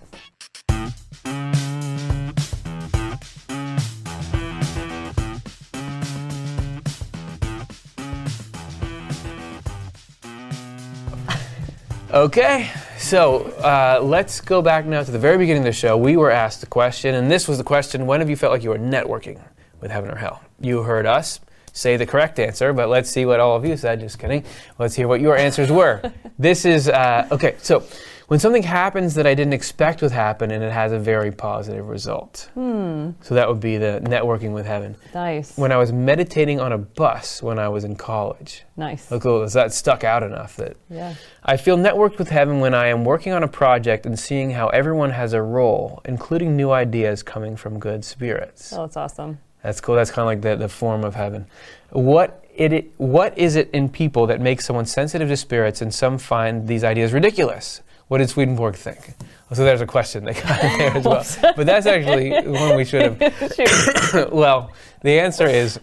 Okay, 12.19 12.69
so 12.99 13.43
uh, 13.63 14.01
let's 14.03 14.41
go 14.41 14.61
back 14.61 14.85
now 14.85 15.05
to 15.05 15.11
the 15.13 15.21
very 15.21 15.39
beginning 15.39 15.63
of 15.63 15.67
the 15.67 15.73
show. 15.73 15.97
We 15.97 16.17
were 16.17 16.33
asked 16.33 16.61
the 16.61 16.67
question, 16.67 17.15
and 17.15 17.31
this 17.31 17.47
was 17.47 17.59
the 17.59 17.65
question 17.65 18.07
when 18.07 18.19
have 18.19 18.29
you 18.29 18.35
felt 18.35 18.53
like 18.53 18.65
you 18.65 18.71
were 18.71 18.79
networking 18.79 19.41
with 19.81 19.93
heaven 19.93 20.11
or 20.11 20.17
hell? 20.17 20.43
You 20.61 20.83
heard 20.83 21.07
us 21.07 21.39
say 21.73 21.97
the 21.97 22.07
correct 22.07 22.41
answer, 22.41 22.73
but 22.73 22.89
let's 22.89 23.09
see 23.09 23.25
what 23.25 23.39
all 23.39 23.55
of 23.55 23.65
you 23.65 23.77
said. 23.77 24.01
Just 24.01 24.19
kidding. 24.19 24.45
Let's 24.81 24.97
hear 24.97 25.07
what 25.07 25.21
your 25.21 25.37
answers 25.37 25.71
were. 25.71 26.13
this 26.41 26.65
is, 26.65 26.89
uh, 26.89 27.29
okay, 27.31 27.55
so 27.59 27.85
when 28.29 28.39
something 28.39 28.63
happens 28.63 29.15
that 29.15 29.27
I 29.27 29.35
didn't 29.35 29.55
expect 29.55 30.03
would 30.03 30.13
happen 30.13 30.51
and 30.51 30.63
it 30.63 30.71
has 30.71 30.93
a 30.93 30.99
very 30.99 31.33
positive 31.33 31.89
result. 31.89 32.51
Hmm. 32.53 33.11
So 33.23 33.35
that 33.35 33.49
would 33.49 33.59
be 33.59 33.79
the 33.79 34.01
networking 34.05 34.53
with 34.53 34.67
heaven. 34.67 34.97
nice. 35.15 35.57
When 35.57 35.73
I 35.73 35.79
was 35.79 35.93
meditating 35.93 36.61
on 36.61 36.73
a 36.73 36.79
bus 36.79 37.43
when 37.43 37.59
I 37.59 37.69
was 37.69 37.85
in 37.85 37.97
college. 37.97 38.65
nice. 38.77 39.09
How 39.09 39.19
cool 39.19 39.39
oh, 39.39 39.43
is 39.43 39.55
that? 39.55 39.73
Stuck 39.73 40.05
out 40.05 40.23
enough 40.23 40.57
that 40.57 40.77
Yeah. 40.91 41.15
I 41.43 41.57
feel 41.57 41.79
networked 41.79 42.19
with 42.19 42.29
heaven 42.29 42.61
when 42.61 42.75
I 42.75 42.89
am 42.89 43.05
working 43.05 43.33
on 43.33 43.43
a 43.43 43.49
project 43.49 44.05
and 44.05 44.19
seeing 44.19 44.51
how 44.51 44.69
everyone 44.69 45.11
has 45.11 45.33
a 45.33 45.41
role, 45.41 46.03
including 46.05 46.55
new 46.55 46.71
ideas 46.71 47.23
coming 47.23 47.57
from 47.57 47.79
good 47.79 48.05
spirits. 48.05 48.75
Oh, 48.75 48.83
that's 48.83 48.97
awesome. 48.99 49.39
That's 49.63 49.81
cool. 49.81 49.95
That's 49.95 50.11
kind 50.11 50.23
of 50.23 50.27
like 50.27 50.43
the, 50.43 50.55
the 50.57 50.69
form 50.69 51.03
of 51.03 51.15
heaven. 51.15 51.47
What 51.91 52.45
it 52.55 52.93
what 52.99 53.39
is 53.39 53.57
it 53.57 53.71
in 53.71 53.89
people 53.89 54.27
that 54.27 54.41
makes 54.41 54.67
someone 54.67 54.85
sensitive 54.85 55.29
to 55.29 55.37
spirits 55.37 55.81
and 55.81 55.95
some 55.95 56.19
find 56.19 56.69
these 56.69 56.85
ideas 56.85 57.13
ridiculous? 57.15 57.81
What 58.09 58.19
did 58.19 58.29
Swedenborg 58.31 58.75
think? 58.77 59.15
So 59.53 59.65
there's 59.65 59.81
a 59.81 59.87
question 59.87 60.25
that 60.25 60.43
got 60.43 60.63
in 60.65 60.79
there 60.79 60.97
as 60.97 61.05
well. 61.05 61.25
But 61.57 61.67
that's 61.67 61.87
actually 61.87 62.31
one 62.49 62.77
we 62.77 62.85
should 62.85 63.03
have 63.21 64.29
well, 64.33 64.73
the 65.03 65.21
answer 65.21 65.47
is 65.47 65.79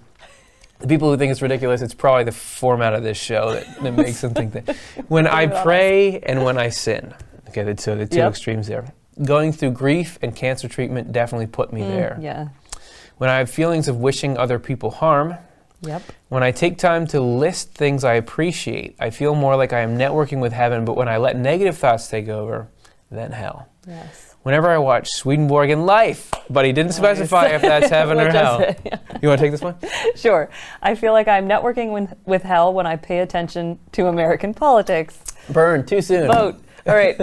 the 0.80 0.88
people 0.88 1.10
who 1.12 1.18
think 1.18 1.32
it's 1.32 1.42
ridiculous, 1.42 1.82
it's 1.82 1.94
probably 1.94 2.24
the 2.26 2.32
format 2.32 2.94
of 2.94 3.04
this 3.04 3.18
show 3.18 3.52
that, 3.54 3.82
that 3.82 3.92
makes 3.96 4.22
them 4.22 4.34
think 4.34 4.54
that. 4.54 4.76
When 5.08 5.26
I 5.28 5.46
Blame 5.46 5.52
it 5.52 5.56
on 5.58 5.64
pray 5.64 6.20
and 6.22 6.44
when 6.44 6.58
I 6.58 6.70
sin, 6.70 7.14
okay, 7.50 7.64
the 7.64 7.74
two, 7.76 7.96
the 7.96 8.06
two 8.06 8.18
Yep. 8.18 8.30
extremes 8.32 8.68
there. 8.68 8.86
Going 9.24 9.52
through 9.54 9.72
grief 9.72 10.20
and 10.22 10.36
cancer 10.36 10.68
treatment 10.68 11.12
definitely 11.12 11.48
put 11.48 11.72
me 11.72 11.82
there. 11.84 12.18
Mm, 12.20 12.24
Yeah. 12.24 12.48
When 13.18 13.30
I 13.30 13.38
have 13.38 13.50
feelings 13.50 13.88
of 13.88 13.98
wishing 13.98 14.38
other 14.38 14.60
people 14.60 14.92
harm, 14.92 15.36
Yep. 15.86 16.02
when 16.30 16.44
I 16.44 16.52
take 16.52 16.78
time 16.78 17.06
to 17.08 17.22
list 17.22 17.74
things 17.74 18.04
I 18.04 18.14
appreciate, 18.16 18.96
I 19.00 19.10
feel 19.10 19.36
more 19.36 19.56
like 19.56 19.74
I 19.74 19.82
am 19.82 19.98
networking 19.98 20.40
with 20.40 20.54
heaven, 20.54 20.86
but 20.86 20.96
when 20.96 21.08
I 21.08 21.18
let 21.18 21.38
negative 21.38 21.78
thoughts 21.78 22.08
take 22.08 22.28
over, 22.28 22.70
then 23.12 23.32
hell. 23.32 23.68
Yes. 23.88 24.36
Whenever 24.44 24.70
I 24.70 24.78
watch 24.78 25.10
Swedenborg 25.10 25.70
and 25.72 25.86
Life, 25.88 26.32
but 26.50 26.66
he 26.66 26.72
didn't 26.72 26.94
specify 26.94 27.48
if 27.48 27.62
that's 27.62 27.90
heaven 28.00 28.20
or 28.20 28.30
hell. 28.30 28.60
it? 28.60 28.80
You 29.22 29.30
want 29.30 29.40
to 29.40 29.46
take 29.46 29.52
this 29.52 29.62
one? 29.62 29.76
Sure. 30.16 30.50
I 30.82 30.96
feel 30.96 31.14
like 31.14 31.28
I'm 31.28 31.48
networking 31.48 31.92
with, 31.92 32.14
with 32.26 32.44
hell 32.44 32.72
when 32.74 32.86
I 32.86 32.96
pay 32.96 33.20
attention 33.20 33.80
to 33.94 34.08
American 34.08 34.54
politics. 34.54 35.20
Burn 35.50 35.86
too 35.86 36.02
soon. 36.02 36.28
Vote. 36.32 36.56
All 36.88 36.94
right. 36.96 37.16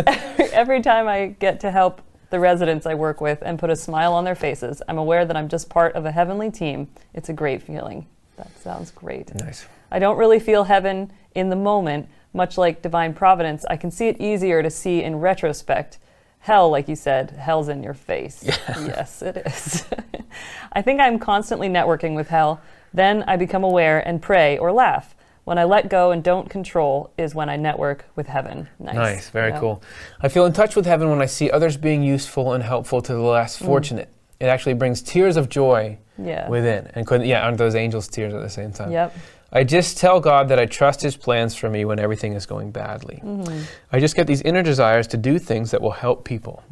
Every 0.53 0.83
time 0.83 1.07
I 1.07 1.29
get 1.39 1.61
to 1.61 1.71
help 1.71 2.03
the 2.31 2.41
residents 2.41 2.87
I 2.87 2.95
work 2.95 3.21
with 3.21 3.39
and 3.43 3.59
put 3.59 3.71
a 3.71 3.77
smile 3.77 4.15
on 4.15 4.25
their 4.25 4.35
faces, 4.35 4.83
I'm 4.89 4.99
aware 4.99 5.25
that 5.25 5.37
I'm 5.37 5.49
just 5.49 5.69
part 5.69 5.95
of 5.95 6.05
a 6.07 6.11
heavenly 6.11 6.51
team. 6.51 6.89
It's 7.15 7.29
a 7.29 7.33
great 7.33 7.63
feeling. 7.63 8.07
That 8.43 8.59
sounds 8.61 8.91
great. 8.91 9.35
Nice. 9.35 9.67
I 9.91 9.99
don't 9.99 10.17
really 10.17 10.41
feel 10.41 10.65
heaven 10.65 11.13
in 11.35 11.51
the 11.51 11.57
moment, 11.57 12.09
much 12.33 12.57
like 12.59 12.83
divine 12.83 13.15
providence. 13.15 13.65
I 13.69 13.77
can 13.77 13.91
see 13.91 14.09
it 14.09 14.21
easier 14.21 14.63
to 14.63 14.71
see 14.71 15.03
in 15.03 15.17
retrospect. 15.17 15.99
Hell, 16.41 16.71
like 16.71 16.89
you 16.89 16.97
said, 16.97 17.31
hell's 17.31 17.69
in 17.69 17.83
your 17.83 17.95
face. 17.95 18.43
Yes, 18.81 19.23
it 19.23 19.37
is. 19.47 19.85
I 20.73 20.83
think 20.83 21.01
I'm 21.01 21.19
constantly 21.19 21.69
networking 21.69 22.15
with 22.17 22.29
hell. 22.29 22.61
Then 22.93 23.23
I 23.27 23.37
become 23.37 23.65
aware 23.65 24.07
and 24.07 24.21
pray 24.21 24.59
or 24.59 24.73
laugh. 24.73 25.15
When 25.45 25.59
I 25.59 25.65
let 25.65 25.89
go 25.89 26.11
and 26.13 26.23
don't 26.23 26.49
control 26.49 27.11
is 27.19 27.35
when 27.35 27.49
I 27.49 27.57
network 27.57 28.05
with 28.17 28.29
heaven. 28.29 28.69
Nice. 28.79 28.95
Nice, 28.95 29.29
very 29.31 29.51
Yeah. 29.51 29.59
cool. 29.61 29.83
I 30.21 30.29
feel 30.29 30.45
in 30.47 30.53
touch 30.53 30.77
with 30.77 30.87
heaven 30.87 31.11
when 31.11 31.21
I 31.21 31.27
see 31.27 31.51
others 31.51 31.77
being 31.77 32.03
useful 32.03 32.53
and 32.53 32.63
helpful 32.63 33.03
to 33.03 33.13
the 33.13 33.21
less 33.21 33.59
Mm. 33.59 33.67
fortunate. 33.67 34.09
It 34.41 34.47
actually 34.47 34.75
brings 34.75 35.03
tears 35.03 35.37
of 35.37 35.49
joy 35.49 35.99
Yeah. 36.19 36.49
within. 36.49 36.91
And 36.95 37.07
couldn't, 37.07 37.27
yeah, 37.27 37.43
aren't 37.45 37.59
those 37.59 37.75
angels' 37.75 38.09
tears 38.09 38.35
at 38.35 38.43
the 38.43 38.51
same 38.51 38.73
time? 38.73 38.93
Yep. 38.93 39.17
I 39.53 39.65
just 39.65 39.99
tell 39.99 40.21
God 40.21 40.49
that 40.49 40.59
I 40.59 40.67
trust 40.67 41.03
His 41.03 41.17
plans 41.17 41.55
for 41.55 41.69
me 41.69 41.85
when 41.85 41.99
everything 41.99 42.33
is 42.33 42.47
going 42.47 42.71
badly. 42.71 43.21
Mm-hmm. 43.23 43.63
I 43.93 44.01
just 44.01 44.17
get 44.17 44.27
these 44.27 44.41
inner 44.43 44.63
desires 44.63 45.07
to 45.09 45.17
do 45.17 45.39
things 45.39 45.71
that 45.73 45.83
will 45.83 45.91
help 45.91 46.25
people. 46.25 46.63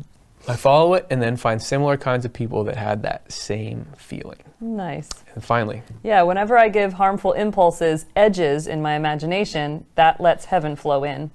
I 0.49 0.57
follow 0.57 0.95
it 0.95 1.07
and 1.11 1.21
then 1.21 1.37
find 1.37 1.61
similar 1.63 1.99
kinds 1.99 2.25
of 2.25 2.33
people 2.33 2.65
that 2.65 2.77
had 2.77 3.03
that 3.03 3.31
same 3.31 3.87
feeling. 3.99 4.39
Nice. 4.61 5.09
And 5.35 5.45
finally, 5.45 5.83
Yeah, 6.03 6.23
whenever 6.23 6.57
I 6.57 6.69
give 6.71 6.95
harmful 6.95 7.33
impulses 7.33 8.07
edges 8.17 8.67
in 8.67 8.81
my 8.81 8.95
imagination, 8.95 9.85
that 9.97 10.21
lets 10.21 10.47
heaven 10.47 10.77
flow 10.77 11.05
in. 11.05 11.31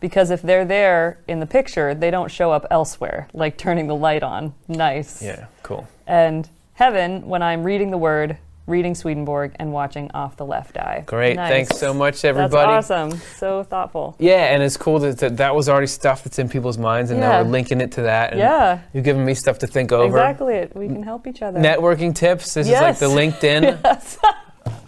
Because 0.00 0.30
if 0.30 0.40
they're 0.42 0.64
there 0.64 1.18
in 1.28 1.40
the 1.40 1.46
picture, 1.46 1.94
they 1.94 2.10
don't 2.10 2.30
show 2.30 2.52
up 2.52 2.66
elsewhere, 2.70 3.28
like 3.32 3.56
turning 3.56 3.86
the 3.86 3.96
light 3.96 4.22
on. 4.22 4.54
Nice. 4.68 5.22
yeah, 5.22 5.46
cool. 5.62 5.88
And 6.06 6.48
heaven, 6.84 7.26
when 7.28 7.42
I'm 7.42 7.62
reading 7.62 7.90
the 7.90 7.98
word, 7.98 8.38
reading 8.66 8.94
Swedenborg, 8.94 9.52
and 9.56 9.70
watching 9.70 10.10
Off 10.14 10.38
the 10.38 10.46
Left 10.46 10.78
Eye. 10.78 11.02
Great. 11.06 11.36
Nice. 11.36 11.50
Thanks 11.50 11.78
so 11.78 11.92
much, 11.92 12.24
everybody. 12.24 12.72
That's 12.72 12.90
awesome. 12.90 13.20
So 13.36 13.64
thoughtful. 13.64 14.16
Yeah, 14.18 14.46
and 14.54 14.62
it's 14.62 14.78
cool 14.78 14.98
that, 15.00 15.18
that 15.18 15.36
that 15.36 15.54
was 15.54 15.68
already 15.68 15.88
stuff 15.88 16.24
that's 16.24 16.38
in 16.38 16.48
people's 16.48 16.78
minds, 16.78 17.10
and 17.10 17.20
now 17.20 17.42
we're 17.42 17.50
linking 17.50 17.82
it 17.82 17.92
to 17.92 18.02
that. 18.02 18.30
And 18.30 18.38
Yeah, 18.40 18.80
You've 18.94 19.04
given 19.04 19.26
me 19.26 19.34
stuff 19.34 19.58
to 19.58 19.66
think 19.66 19.92
over. 19.92 20.06
exactly 20.16 20.54
it. 20.54 20.74
We 20.74 20.86
can 20.86 21.02
help 21.02 21.26
each 21.26 21.42
other. 21.42 21.60
Networking 21.60 22.14
tips. 22.14 22.54
This 22.54 22.66
Yes. 22.66 23.02
is 23.02 23.02
like 23.02 23.10
the 23.10 23.14
LinkedIn 23.46 23.78
Yes. 23.84 24.18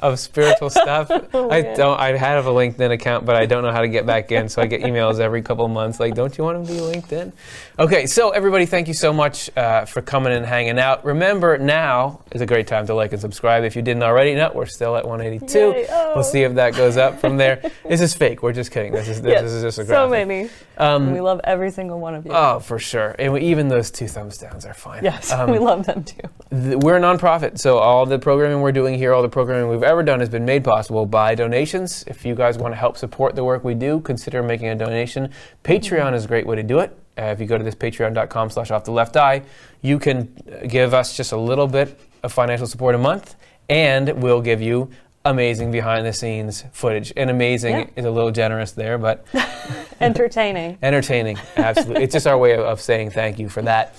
of 0.00 0.18
spiritual 0.18 0.70
stuff. 0.70 1.10
Oh, 1.34 1.50
I 1.50 1.62
don't. 1.74 1.98
I 1.98 2.16
have 2.16 2.46
a 2.46 2.50
LinkedIn 2.50 2.92
account, 2.92 3.24
but 3.26 3.36
I 3.36 3.46
don't 3.46 3.62
know 3.64 3.72
how 3.72 3.80
to 3.80 3.88
get 3.88 4.04
back 4.06 4.30
in. 4.32 4.48
So 4.48 4.60
I 4.62 4.66
get 4.66 4.82
emails 4.82 5.18
every 5.18 5.40
couple 5.42 5.64
of 5.64 5.70
months, 5.70 5.98
like, 5.98 6.14
"Don't 6.14 6.36
you 6.38 6.44
want 6.44 6.64
to 6.66 6.72
be 6.72 6.78
LinkedIn?" 6.78 7.32
Okay, 7.78 8.04
so 8.04 8.30
everybody, 8.30 8.66
thank 8.66 8.86
you 8.86 8.92
so 8.92 9.14
much 9.14 9.48
uh, 9.56 9.86
for 9.86 10.02
coming 10.02 10.30
and 10.34 10.44
hanging 10.44 10.78
out. 10.78 11.06
Remember, 11.06 11.56
now 11.56 12.22
is 12.30 12.42
a 12.42 12.46
great 12.46 12.66
time 12.66 12.86
to 12.86 12.94
like 12.94 13.12
and 13.12 13.20
subscribe 13.20 13.64
if 13.64 13.74
you 13.74 13.80
didn't 13.80 14.02
already. 14.02 14.34
No, 14.34 14.52
we're 14.54 14.66
still 14.66 14.94
at 14.94 15.06
182. 15.08 15.58
Yay. 15.58 15.86
Oh. 15.88 16.12
We'll 16.14 16.22
see 16.24 16.42
if 16.42 16.54
that 16.56 16.74
goes 16.76 16.98
up 16.98 17.18
from 17.18 17.38
there. 17.38 17.62
this 17.88 18.02
is 18.02 18.12
fake. 18.12 18.42
We're 18.42 18.52
just 18.52 18.72
kidding. 18.72 18.92
This 18.92 19.08
is 19.08 19.22
this 19.22 19.32
Yes. 19.32 19.44
is 19.44 19.62
just 19.62 19.78
a 19.78 19.86
so 19.86 20.06
many. 20.06 20.50
Um, 20.76 21.12
we 21.12 21.20
love 21.22 21.40
every 21.44 21.70
single 21.70 21.98
one 21.98 22.14
of 22.14 22.26
you. 22.26 22.32
Oh, 22.34 22.58
for 22.60 22.78
sure. 22.78 23.16
And 23.18 23.32
we, 23.32 23.40
even 23.40 23.68
those 23.68 23.90
two 23.90 24.06
thumbs 24.06 24.36
downs 24.36 24.66
are 24.66 24.74
fine. 24.74 25.02
yes, 25.02 25.32
Um, 25.42 25.50
we 25.50 25.58
love 25.58 25.86
them 25.86 26.04
too. 26.04 26.20
th- 26.50 26.76
we're 26.76 26.98
a 26.98 27.00
nonprofit, 27.00 27.58
so 27.58 27.78
all 27.78 28.04
the 28.04 28.18
programming 28.18 28.60
we're 28.60 28.72
doing 28.72 28.96
here, 28.98 29.14
all 29.14 29.22
the 29.22 29.30
programming 29.30 29.70
we've 29.70 29.82
ever 29.82 30.02
done, 30.02 30.20
has 30.20 30.28
been 30.28 30.44
made 30.44 30.62
possible 30.62 31.06
by 31.06 31.34
donations. 31.34 32.04
If 32.06 32.26
you 32.26 32.34
guys 32.34 32.58
want 32.58 32.72
to 32.72 32.76
help 32.78 32.98
support 32.98 33.34
the 33.34 33.44
work 33.44 33.64
we 33.64 33.72
do, 33.74 34.00
consider 34.00 34.42
making 34.42 34.68
a 34.68 34.74
donation. 34.74 35.30
Patreon 35.64 36.12
is 36.12 36.26
a 36.26 36.28
great 36.28 36.46
way 36.46 36.56
to 36.56 36.62
do 36.62 36.78
it. 36.80 36.98
Uh, 37.18 37.22
if 37.24 37.40
you 37.40 37.46
go 37.46 37.58
to 37.58 37.64
this 37.64 37.74
patreon.com 37.74 38.50
slash 38.50 38.70
off 38.70 38.84
the 38.84 38.90
left 38.92 39.16
eye, 39.16 39.42
you 39.82 39.98
can 39.98 40.34
give 40.66 40.94
us 40.94 41.16
just 41.16 41.32
a 41.32 41.36
little 41.36 41.66
bit 41.66 41.98
of 42.22 42.32
financial 42.32 42.66
support 42.66 42.94
a 42.94 42.98
month, 42.98 43.34
and 43.68 44.08
we'll 44.22 44.40
give 44.40 44.62
you 44.62 44.88
amazing 45.24 45.70
behind 45.70 46.06
the 46.06 46.12
scenes 46.12 46.64
footage. 46.72 47.12
And 47.16 47.28
amazing 47.30 47.76
Yeah. 47.76 47.86
is 47.96 48.04
a 48.06 48.10
little 48.10 48.30
generous 48.30 48.72
there, 48.72 48.98
but 48.98 49.26
Entertaining. 50.00 50.78
Entertaining, 50.82 51.38
absolutely. 51.56 52.02
it's 52.02 52.12
just 52.12 52.26
our 52.26 52.36
way 52.38 52.52
of, 52.54 52.60
of 52.60 52.80
saying 52.80 53.10
thank 53.10 53.38
you 53.38 53.48
for 53.48 53.62
that. 53.62 53.94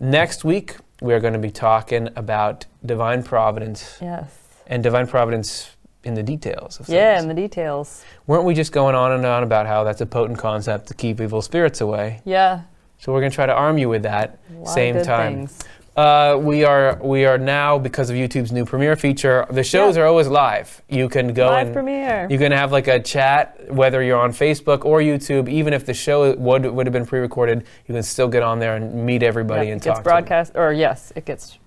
Next 0.00 0.44
week, 0.44 0.76
we 1.00 1.12
are 1.14 1.20
going 1.20 1.32
to 1.34 1.38
be 1.38 1.50
talking 1.50 2.08
about 2.16 2.66
divine 2.84 3.22
providence 3.22 3.98
Yes. 4.00 4.32
and 4.66 4.82
divine 4.82 5.06
providence 5.06 5.70
in 6.04 6.14
the 6.14 6.22
details 6.22 6.78
of 6.80 6.88
Yeah, 6.88 7.18
in 7.20 7.28
the 7.28 7.34
details. 7.34 8.04
Weren't 8.26 8.44
we 8.44 8.54
just 8.54 8.72
going 8.72 8.94
on 8.94 9.12
and 9.12 9.24
on 9.26 9.42
about 9.42 9.66
how 9.66 9.84
that's 9.84 10.00
a 10.00 10.06
potent 10.06 10.38
concept 10.38 10.86
to 10.88 10.94
keep 10.94 11.20
evil 11.20 11.42
spirits 11.42 11.80
away? 11.80 12.20
Yeah. 12.24 12.62
So 12.98 13.12
we're 13.12 13.20
going 13.20 13.30
to 13.30 13.34
try 13.34 13.46
to 13.46 13.52
arm 13.54 13.78
you 13.78 13.88
with 13.88 14.02
that. 14.04 14.38
a 14.48 14.52
lot 14.54 14.62
of 14.62 14.68
Same 14.68 15.02
time. 15.02 15.48
Uh, 15.96 16.36
we 16.40 16.64
are 16.64 16.98
we 17.02 17.24
are 17.24 17.38
now 17.38 17.78
because 17.78 18.10
of 18.10 18.16
YouTube's 18.16 18.50
new 18.50 18.64
premiere 18.64 18.96
feature. 18.96 19.46
The 19.48 19.62
shows 19.62 19.96
Yeah. 19.96 20.02
are 20.02 20.06
always 20.06 20.26
live. 20.26 20.82
You 20.88 21.08
can 21.08 21.32
go 21.32 21.46
Live 21.46 21.66
and 21.68 21.74
premiere. 21.74 22.26
You 22.28 22.36
can 22.36 22.50
have 22.50 22.72
like 22.72 22.88
a 22.88 22.98
chat, 22.98 23.72
whether 23.72 24.02
you're 24.02 24.18
on 24.18 24.32
Facebook 24.32 24.84
or 24.84 24.98
YouTube. 25.00 25.48
Even 25.48 25.72
if 25.72 25.86
the 25.86 25.94
show 25.94 26.34
would 26.34 26.66
would 26.66 26.86
have 26.86 26.92
been 26.92 27.06
pre-recorded, 27.06 27.64
you 27.86 27.94
can 27.94 28.02
still 28.02 28.26
get 28.26 28.42
on 28.42 28.58
there 28.58 28.74
and 28.74 29.06
meet 29.06 29.22
everybody 29.22 29.66
Yep, 29.68 29.72
and 29.72 29.80
it 29.82 29.84
talk. 29.84 29.96
gets 29.98 30.02
broadcast, 30.04 30.52
or 30.56 30.72
yes, 30.72 31.12
it 31.14 31.26
gets 31.26 31.58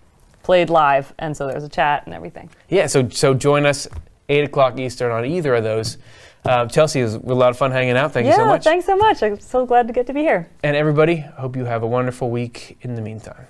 played 0.43 0.69
live, 0.69 1.13
and 1.19 1.35
so 1.37 1.47
there's 1.47 1.63
a 1.63 1.69
chat 1.69 2.03
and 2.05 2.13
everything. 2.13 2.49
Yeah, 2.67 2.87
so 2.87 3.07
so 3.07 3.33
join 3.33 3.65
us 3.65 3.87
eight 4.29 4.43
o'clock 4.43 4.79
Eastern 4.79 5.11
on 5.11 5.25
either 5.25 5.55
of 5.55 5.63
those. 5.63 5.97
Uh, 6.45 6.65
Chelsea, 6.65 7.01
it 7.01 7.03
was 7.03 7.15
a 7.15 7.19
lot 7.19 7.49
of 7.49 7.57
fun 7.57 7.71
hanging 7.71 7.97
out. 7.97 8.13
Thank 8.13 8.25
yeah, 8.25 8.33
you 8.33 8.37
so 8.37 8.45
much. 8.45 8.63
thanks 8.63 8.85
so 8.85 8.95
much. 8.95 9.21
I'm 9.21 9.39
so 9.39 9.65
glad 9.65 9.87
to 9.87 9.93
get 9.93 10.07
to 10.07 10.13
be 10.13 10.21
here. 10.21 10.49
and 10.63 10.75
everybody, 10.75 11.17
hope 11.17 11.55
you 11.55 11.65
have 11.65 11.83
a 11.83 11.87
wonderful 11.87 12.29
week. 12.29 12.77
In 12.81 12.95
the 12.95 13.01
meantime. 13.01 13.47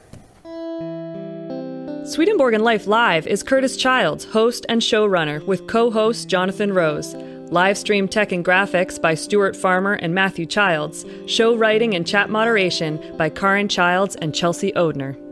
Swedenborg 2.06 2.54
and 2.54 2.64
Life 2.64 2.88
Live 2.88 3.28
is 3.28 3.44
Curtis 3.44 3.76
Childs, 3.76 4.24
host 4.24 4.66
and 4.70 4.82
showrunner, 4.82 5.46
with 5.46 5.68
co 5.68 5.92
host 5.92 6.30
Jonathan 6.30 6.74
Rose. 6.74 7.14
Live 7.52 7.78
stream 7.78 8.08
tech 8.08 8.32
and 8.32 8.44
graphics 8.44 9.00
by 9.02 9.14
Stuart 9.14 9.56
Farmer 9.56 9.94
and 9.94 10.16
Matthew 10.16 10.46
Childs. 10.46 11.06
Show 11.28 11.56
writing 11.56 11.96
and 11.96 12.08
chat 12.08 12.30
moderation 12.30 13.16
by 13.18 13.30
Karin 13.30 13.68
Childs 13.68 14.16
and 14.16 14.34
Chelsea 14.34 14.72
Odhner. 14.72 15.27